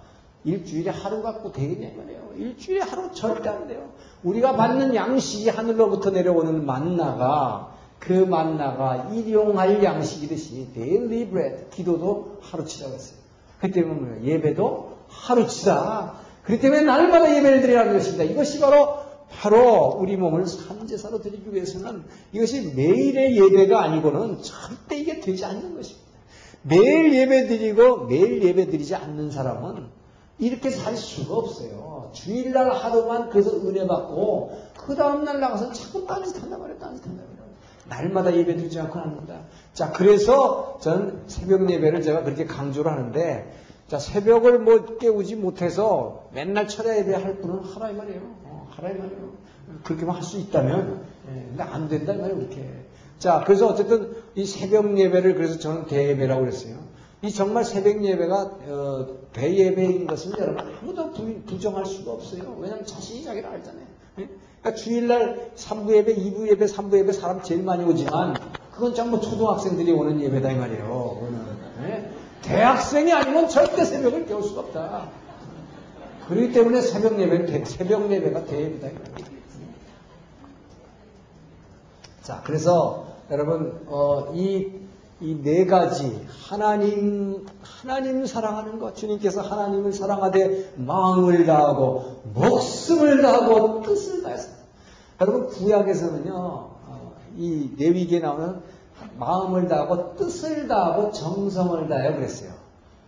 일주일에 0.46 0.92
하루 0.92 1.22
갖고 1.22 1.52
되겠냐 1.52 1.90
말이에요. 1.98 2.30
일주일에 2.38 2.82
하루 2.82 3.12
절대 3.12 3.50
안 3.50 3.68
돼요. 3.68 3.90
우리가 4.24 4.56
받는 4.56 4.96
양식이 4.96 5.50
하늘로부터 5.50 6.12
내려오는 6.12 6.66
만나가 6.66 7.76
그 8.00 8.14
만나가 8.14 9.10
일용할 9.12 9.84
양식이듯이 9.84 10.72
daily 10.74 11.30
bread 11.30 11.70
기도도 11.72 12.38
하루치자고 12.42 12.94
했어요. 12.94 13.20
그 13.60 13.72
때문에 13.72 14.00
뭐예요? 14.00 14.24
예배도 14.24 14.98
하루치자. 15.08 16.20
그렇기 16.44 16.62
때문에 16.62 16.82
날마다 16.84 17.36
예배를 17.36 17.62
드리라는 17.62 17.94
것입니다. 17.94 18.24
이것이 18.24 18.60
바로 18.60 19.06
바로 19.32 19.98
우리 20.00 20.16
몸을 20.16 20.46
산제사로 20.46 21.22
드리기 21.22 21.54
위해서는 21.54 22.04
이것이 22.32 22.74
매일의 22.76 23.36
예배가 23.36 23.82
아니고는 23.82 24.44
절대 24.44 24.98
이게 24.98 25.20
되지 25.20 25.44
않는 25.46 25.76
것입니다. 25.76 26.06
매일 26.62 27.14
예배 27.14 27.48
드리고 27.48 28.06
매일 28.06 28.44
예배 28.44 28.68
드리지 28.68 28.94
않는 28.94 29.32
사람은 29.32 29.88
이렇게 30.38 30.70
살 30.70 30.96
수가 30.98 31.36
없어요. 31.36 32.10
주일날 32.14 32.70
하루만 32.72 33.30
그래서 33.30 33.56
은혜 33.58 33.88
받고 33.88 34.58
그 34.78 34.96
다음날 34.96 35.40
나가서 35.40 35.72
자꾸 35.72 36.06
딴짓 36.06 36.42
한단 36.42 36.60
말이에요. 36.60 36.80
딴짓 36.80 37.06
한단 37.06 37.26
말이에요. 37.26 37.46
날마다 37.88 38.36
예배 38.36 38.56
드리지 38.58 38.80
않고는 38.80 39.08
합니다. 39.08 39.42
자, 39.74 39.92
그래서 39.92 40.78
전 40.82 41.24
새벽 41.28 41.70
예배를 41.70 42.02
제가 42.02 42.24
그렇게 42.24 42.46
강조를 42.46 42.92
하는데 42.92 43.54
자, 43.88 44.00
새벽을 44.00 44.60
뭐 44.60 44.98
깨우지 44.98 45.36
못해서 45.36 46.28
맨날 46.34 46.68
철야 46.68 46.98
예배 46.98 47.14
할 47.14 47.38
분은 47.38 47.60
하라 47.64 47.92
이 47.92 47.94
말이에요. 47.94 48.22
어, 48.46 48.68
하라 48.72 48.90
이 48.90 48.98
말이에요. 48.98 49.46
그렇게만 49.84 50.16
할 50.16 50.24
수 50.24 50.38
있다면, 50.38 51.06
예, 51.30 51.34
근데 51.50 51.64
안 51.64 51.88
된다 51.88 52.14
이 52.14 52.18
말이에요, 52.18 52.38
그렇게. 52.38 52.68
자, 53.20 53.44
그래서 53.46 53.68
어쨌든 53.68 54.16
이 54.34 54.46
새벽 54.46 54.98
예배를 54.98 55.36
그래서 55.36 55.60
저는 55.60 55.86
대예배라고 55.86 56.42
그랬어요. 56.42 56.78
이 57.26 57.32
정말 57.34 57.66
새벽 57.66 58.04
예배가 58.04 58.36
어, 58.68 59.08
대예배인 59.34 60.06
것은 60.06 60.34
여러분 60.38 60.60
아무도 60.60 61.12
부, 61.12 61.42
부정할 61.48 61.84
수가 61.84 62.12
없어요. 62.12 62.56
왜냐하면 62.60 62.86
자신이 62.86 63.24
자기를 63.24 63.50
알잖아요. 63.50 63.86
예? 64.20 64.30
그러니까 64.62 64.74
주일날 64.76 65.52
3부 65.56 65.96
예배, 65.96 66.16
2부 66.16 66.48
예배, 66.52 66.66
3부 66.66 67.00
예배 67.00 67.14
사람 67.14 67.42
제일 67.42 67.64
많이 67.64 67.84
오지만 67.84 68.36
그건 68.72 68.94
전부 68.94 69.20
초등학생들이 69.20 69.92
오는 69.92 70.22
예배다 70.22 70.52
이 70.52 70.56
말이에요. 70.56 71.28
예? 71.88 72.12
대학생이 72.44 73.12
아니면 73.12 73.50
절대 73.50 73.84
새벽을 73.86 74.28
깨울 74.28 74.44
수가 74.44 74.62
없다. 74.62 75.10
그렇기 76.28 76.54
때문에 76.54 76.82
새벽 76.82 77.20
예배는 77.20 77.66
새벽 77.66 78.12
예배가 78.12 78.46
대예배다. 78.46 79.00
자, 82.22 82.44
그래서 82.46 83.08
여러분 83.32 83.82
어, 83.88 84.32
이 84.36 84.85
이 85.22 85.42
네 85.42 85.66
가지 85.66 86.28
하나님 86.48 87.46
하나님 87.62 88.26
사랑하는 88.26 88.80
것 88.80 88.96
주님께서 88.96 89.42
하나님을 89.42 89.94
사랑하되 89.94 90.74
마음을 90.78 91.46
다하고 91.46 92.22
목숨을 92.34 93.22
다하고 93.22 93.82
뜻을 93.84 94.24
다해서 94.24 94.50
여러분 95.22 95.48
구약에서는요 95.48 96.34
어, 96.36 97.14
이 97.38 97.72
레위기에 97.78 98.20
나오는 98.20 98.60
마음을 99.18 99.68
다하고 99.68 100.16
뜻을 100.16 100.68
다하고 100.68 101.12
정성을 101.12 101.88
다해 101.88 102.16
그랬어요. 102.16 102.52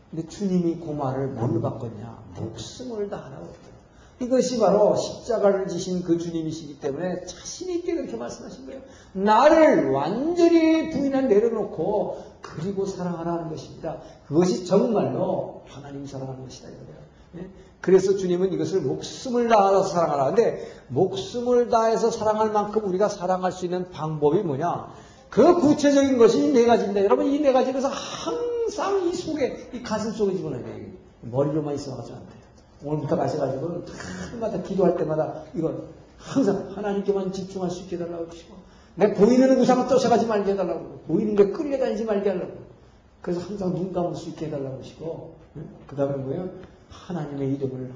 근데 0.09 0.27
주님이 0.27 0.77
그 0.79 0.91
말을 0.91 1.27
뭘로 1.27 1.61
바꿨냐? 1.61 2.17
목숨을 2.39 3.09
다하라고 3.09 3.45
했어요. 3.45 3.76
이것이 4.19 4.57
바로 4.59 4.95
십자가를 4.95 5.67
지신 5.67 6.01
그 6.03 6.17
주님이시기 6.17 6.79
때문에 6.79 7.25
자신 7.25 7.69
있게 7.69 7.93
그렇게 7.95 8.17
말씀하신 8.17 8.65
거예요. 8.65 8.81
나를 9.13 9.91
완전히 9.91 10.89
부인한 10.89 11.27
내려놓고 11.27 12.17
그리고 12.41 12.85
사랑하라는 12.85 13.49
것입니다. 13.49 13.97
그것이 14.27 14.65
정말로 14.65 15.61
하나님 15.67 16.05
사랑하는 16.07 16.43
것이다. 16.43 16.69
이거예요. 16.69 16.97
예? 17.37 17.49
그래서 17.79 18.15
주님은 18.17 18.53
이것을 18.53 18.81
목숨을 18.81 19.49
다해서 19.49 19.83
사랑하라. 19.83 20.25
근데 20.33 20.67
목숨을 20.87 21.69
다해서 21.69 22.09
사랑할 22.09 22.51
만큼 22.51 22.85
우리가 22.85 23.09
사랑할 23.09 23.51
수 23.51 23.65
있는 23.65 23.91
방법이 23.91 24.41
뭐냐? 24.41 24.87
그 25.29 25.59
구체적인 25.59 26.17
것이 26.17 26.39
이 26.47 26.53
네 26.53 26.65
가지인데 26.65 27.03
여러분 27.05 27.27
이 27.27 27.39
네 27.39 27.53
가지 27.53 27.71
그래서 27.71 27.89
항상 27.89 29.07
이 29.07 29.13
속에 29.13 29.69
이 29.73 29.83
가슴 29.83 30.11
속에 30.11 30.35
집어넣어야 30.37 30.63
돼요. 30.63 30.87
머리로만 31.21 31.75
있어가지고 31.75 32.17
안 32.17 32.23
돼요. 32.25 32.36
오늘부터 32.83 33.15
가셔가지고 33.15 33.85
날마다 34.31 34.61
기도할 34.61 34.97
때마다 34.97 35.43
이건 35.55 35.87
항상 36.17 36.71
하나님께만 36.75 37.31
집중할 37.31 37.69
수 37.69 37.83
있게 37.83 37.95
해달라고 37.95 38.27
하시고 38.27 38.55
내 38.95 39.13
보이는 39.13 39.59
우상을 39.59 39.87
쫓아가지 39.87 40.25
말게 40.25 40.51
해달라고 40.51 40.99
보이는 41.07 41.35
게 41.35 41.51
끌려다니지 41.51 42.05
말게 42.05 42.29
하려고 42.29 42.53
그래서 43.21 43.41
항상 43.41 43.73
눈 43.73 43.93
감을 43.93 44.15
수 44.15 44.29
있게 44.29 44.47
해달라고 44.47 44.79
하시고 44.79 45.35
그 45.87 45.95
다음에 45.95 46.15
뭐예요? 46.17 46.49
하나님의 46.89 47.55
이름을 47.55 47.91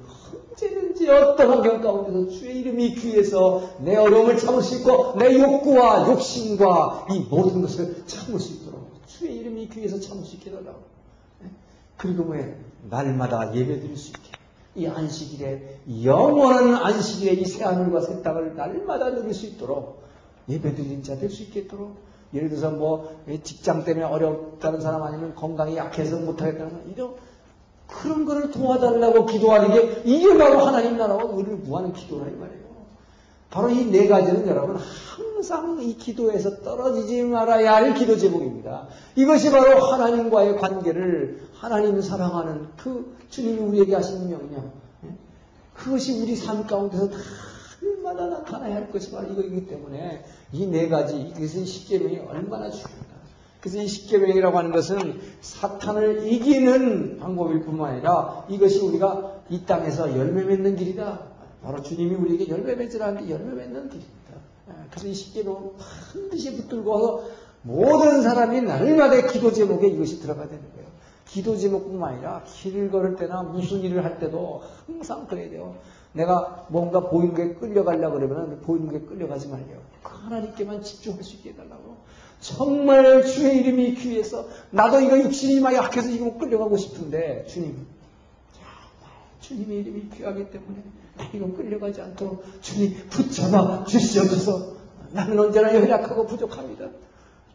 언제든지 0.50 1.10
어떤 1.10 1.50
환경 1.50 1.82
가운데서 1.82 2.30
주의 2.38 2.60
이름이 2.60 2.96
귀해서 2.96 3.62
내 3.80 3.96
어려움을 3.96 4.38
참을 4.38 4.62
수 4.62 4.78
있고 4.78 5.18
내 5.18 5.40
욕구와 5.40 6.10
욕심과 6.10 7.08
이 7.12 7.20
모든 7.30 7.62
것을 7.62 8.06
참을 8.06 8.40
수 8.40 8.54
있도록 8.54 8.90
주의 9.08 9.38
이름이 9.38 9.70
귀해서 9.70 10.00
참을 10.00 10.24
수 10.26 10.36
있게 10.36 10.50
해달라고 10.50 10.80
그리고 11.98 12.24
뭐예요? 12.24 12.54
날마다 12.90 13.56
예배 13.56 13.80
드릴 13.80 13.96
수 13.96 14.10
있게 14.10 14.41
이 14.76 14.88
안식일에 14.88 15.80
영원한 16.04 16.76
안식일에 16.76 17.34
이 17.34 17.46
새하늘과 17.46 18.02
새 18.02 18.22
땅을 18.22 18.56
날마다 18.56 19.12
누릴 19.14 19.34
수 19.34 19.46
있도록 19.48 20.02
예배드린 20.50 21.04
자 21.04 21.16
될 21.20 21.30
수 21.30 21.44
있겠도록 21.44 21.96
예를 22.34 22.48
들어서 22.50 22.72
뭐 22.72 23.14
직장 23.44 23.84
때문에 23.84 24.06
어렵다는 24.06 24.80
사람 24.80 25.04
아니면 25.04 25.36
건강이 25.36 25.76
약해서 25.76 26.18
못하겠다는 26.18 26.70
사람 26.70 26.90
이런 26.90 27.14
그런 27.88 28.26
거를 28.26 28.52
도와달라고 28.52 29.26
기도하는 29.26 29.74
게 29.74 30.02
이게 30.06 30.38
바로 30.38 30.60
하나님 30.60 30.98
나라와 30.98 31.26
우리를 31.26 31.62
구하는 31.64 31.92
기도라 31.92 32.28
이 32.28 32.32
말이에요. 32.32 32.62
바로 33.50 33.70
이 33.70 33.92
네 33.92 34.08
가지는 34.08 34.48
여러분 34.48 34.78
항상 34.78 35.78
이 35.82 35.98
기도에서 35.98 36.62
떨어지지 36.62 37.24
말아야 37.24 37.76
할 37.76 37.94
기도 37.96 38.16
제목입니다. 38.16 38.88
이것이 39.18 39.52
바로 39.52 39.78
하나님과의 39.82 40.56
관계를 40.58 41.42
하나님을 41.62 42.02
사랑하는 42.02 42.70
그 42.76 43.16
주님이 43.30 43.60
우리에게 43.60 43.94
하신 43.94 44.30
명령. 44.30 44.72
그것이 45.76 46.20
우리 46.20 46.36
삶 46.36 46.66
가운데서 46.66 47.10
날마다 47.82 48.28
나타나야 48.28 48.76
할 48.76 48.92
것이 48.92 49.12
바로 49.12 49.28
이거이기 49.32 49.68
때문에 49.68 50.24
이 50.54 50.66
네 50.66 50.90
가지 50.90 51.20
이것은 51.20 51.66
십계명이 51.66 52.18
얼마나 52.28 52.70
중요합니다. 52.70 53.12
그래서 53.62 53.80
이 53.80 53.88
십계명이라고 53.88 54.58
하는 54.58 54.72
것은 54.72 55.22
사탄을 55.42 56.28
이기는 56.28 57.20
방법일 57.20 57.62
뿐만 57.64 57.94
아니라 57.94 58.44
이것이 58.50 58.80
우리가 58.80 59.42
이 59.50 59.64
땅에서 59.66 60.18
열매 60.18 60.44
맺는 60.44 60.76
길이다. 60.76 61.20
바로 61.64 61.82
주님이 61.84 62.16
우리에게 62.16 62.50
열매 62.50 62.74
맺으라는 62.74 63.24
게 63.28 63.34
열매 63.34 63.54
맺는 63.54 63.90
길입니다. 63.90 64.32
그래서 64.90 65.08
이 65.08 65.14
십계명 65.14 65.74
반드시 66.14 66.56
붙들고 66.56 67.24
모든 67.62 68.24
사람이 68.24 68.62
날마다 68.62 69.28
기도 69.28 69.52
제목에 69.54 69.88
이것이 69.90 70.20
들어가야 70.22 70.48
되는 70.50 70.64
거예요. 70.74 70.90
기도 71.32 71.56
제목뿐만 71.56 72.16
아니라 72.16 72.44
길을 72.46 72.92
걸을 72.92 73.16
때나 73.16 73.42
무슨 73.42 73.80
일을 73.80 74.04
할 74.04 74.20
때도 74.20 74.64
항상 74.86 75.28
그래야 75.28 75.50
돼요. 75.50 75.76
내가 76.12 76.66
뭔가 76.70 77.00
보이는 77.10 77.34
게 77.34 77.54
끌려가려고 77.54 78.20
그러면 78.20 78.60
보이는 78.62 78.92
게 78.92 79.00
끌려가지 79.00 79.48
말게요. 79.48 79.80
그 80.04 80.14
하나님께만 80.14 80.84
집중할 80.84 81.24
수 81.24 81.36
있게 81.36 81.52
해달라고. 81.52 81.96
정말 82.42 83.24
주의 83.24 83.60
이름이 83.60 83.96
귀해서 83.96 84.46
나도 84.72 85.00
이거 85.00 85.18
육신이 85.18 85.62
막 85.62 85.74
약해서 85.74 86.10
이거 86.10 86.38
끌려가고 86.38 86.76
싶은데 86.76 87.46
주님 87.48 87.86
주님의 89.40 89.78
이름이 89.80 90.10
귀하기 90.10 90.50
때문에 90.50 90.84
이거 91.34 91.54
끌려가지 91.56 92.02
않도록 92.02 92.44
주님 92.62 93.08
붙잡아 93.10 93.86
주시옵소서 93.86 94.74
나는 95.12 95.40
언제나 95.40 95.74
연약하고 95.74 96.26
부족합니다. 96.26 96.90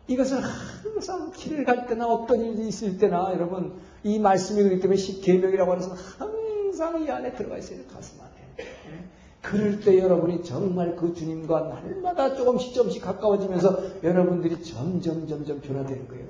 이것을 0.09 0.41
항상 0.41 1.33
길을 1.33 1.65
갈 1.65 1.87
때나 1.87 2.07
어떤 2.07 2.41
일이 2.41 2.69
있을 2.69 2.99
때나 2.99 3.33
여러분 3.33 3.75
이 4.05 4.19
말씀이 4.19 4.63
그렇기 4.63 4.81
때문에 4.81 4.97
십계명이라고 4.97 5.73
하는 5.73 5.89
것은 5.89 6.05
항상 6.19 7.03
이 7.03 7.11
안에 7.11 7.33
들어가 7.33 7.59
있어요 7.59 7.81
가슴 7.93 8.21
안에. 8.21 8.31
예? 8.61 9.05
그럴 9.43 9.81
때 9.81 9.99
여러분이 9.99 10.45
정말 10.45 10.95
그 10.97 11.13
주님과 11.13 11.61
날마다 11.61 12.35
조금씩 12.35 12.75
조금씩 12.75 13.03
가까워지면서 13.03 14.03
여러분들이 14.03 14.63
점점 14.63 15.27
점점 15.27 15.61
변화되는 15.61 16.09
거예요. 16.09 16.25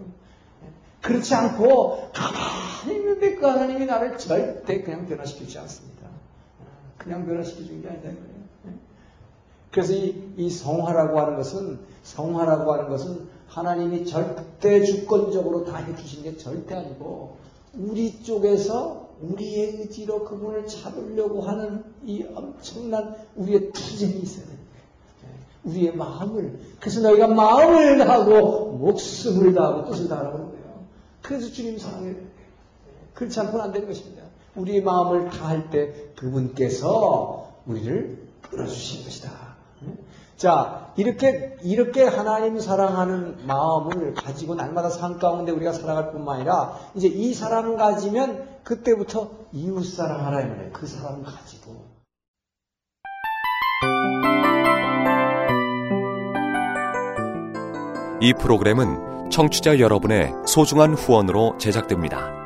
예? 0.64 0.68
그렇지 1.02 1.34
않고 1.34 2.12
가만히 2.12 2.98
있는데 2.98 3.34
그 3.34 3.44
하나님이 3.44 3.84
나를 3.84 4.16
절대 4.16 4.82
그냥 4.82 5.06
변화시키지 5.06 5.58
않습니다. 5.58 6.08
그냥 6.96 7.26
변화시켜주는 7.26 7.82
게 7.82 7.88
아니다. 7.88 8.08
예? 8.08 8.16
그래서 9.70 9.92
이, 9.92 10.32
이 10.38 10.48
성화라고 10.48 11.20
하는 11.20 11.36
것은 11.36 11.78
성화라고 12.02 12.72
하는 12.72 12.88
것은 12.88 13.35
하나님이 13.56 14.04
절대 14.04 14.84
주권적으로 14.84 15.64
다 15.64 15.78
해주신 15.78 16.24
게 16.24 16.36
절대 16.36 16.74
아니고 16.74 17.38
우리 17.74 18.22
쪽에서 18.22 19.08
우리의 19.22 19.78
의지로 19.78 20.24
그분을 20.24 20.66
잡으려고 20.66 21.40
하는 21.40 21.82
이 22.04 22.22
엄청난 22.34 23.16
우리의 23.34 23.72
투쟁이 23.72 24.18
있어야 24.18 24.44
됩니다. 24.44 24.66
예, 25.24 25.70
우리의 25.70 25.96
마음을 25.96 26.60
그래서 26.78 27.00
너희가 27.00 27.28
마음을 27.28 27.96
다하고 27.96 28.72
목숨을 28.72 29.54
다하고 29.54 29.90
뜻을 29.90 30.08
다하라고 30.08 30.36
하는 30.36 30.50
거예요. 30.50 30.84
그래서 31.22 31.50
주님 31.50 31.78
사랑해 31.78 32.14
그렇지 33.14 33.40
않고는 33.40 33.64
안 33.64 33.72
되는 33.72 33.88
것입니다. 33.88 34.22
우리의 34.54 34.82
마음을 34.82 35.30
다할 35.30 35.70
때 35.70 36.10
그분께서 36.16 37.54
우리를 37.64 38.18
끌어주신 38.42 39.04
것이다. 39.04 39.45
예? 40.36 40.38
자, 40.38 40.92
이렇게, 40.96 41.56
이렇게 41.62 42.04
하나님 42.04 42.60
사랑하는 42.60 43.46
마음을 43.46 44.14
가지고 44.14 44.54
날마다 44.54 44.90
삶 44.90 45.18
가운데 45.18 45.50
우리가 45.52 45.72
살아갈 45.72 46.12
뿐만 46.12 46.36
아니라, 46.36 46.78
이제 46.94 47.08
이 47.08 47.32
사랑을 47.32 47.76
가지면 47.76 48.46
그때부터 48.62 49.30
이웃 49.52 49.82
사랑하라, 49.82 50.42
이 50.42 50.46
말이에요. 50.46 50.72
그 50.72 50.86
사랑을 50.86 51.24
가지고. 51.24 51.96
이 58.20 58.32
프로그램은 58.32 59.30
청취자 59.30 59.78
여러분의 59.78 60.32
소중한 60.46 60.94
후원으로 60.94 61.58
제작됩니다. 61.58 62.45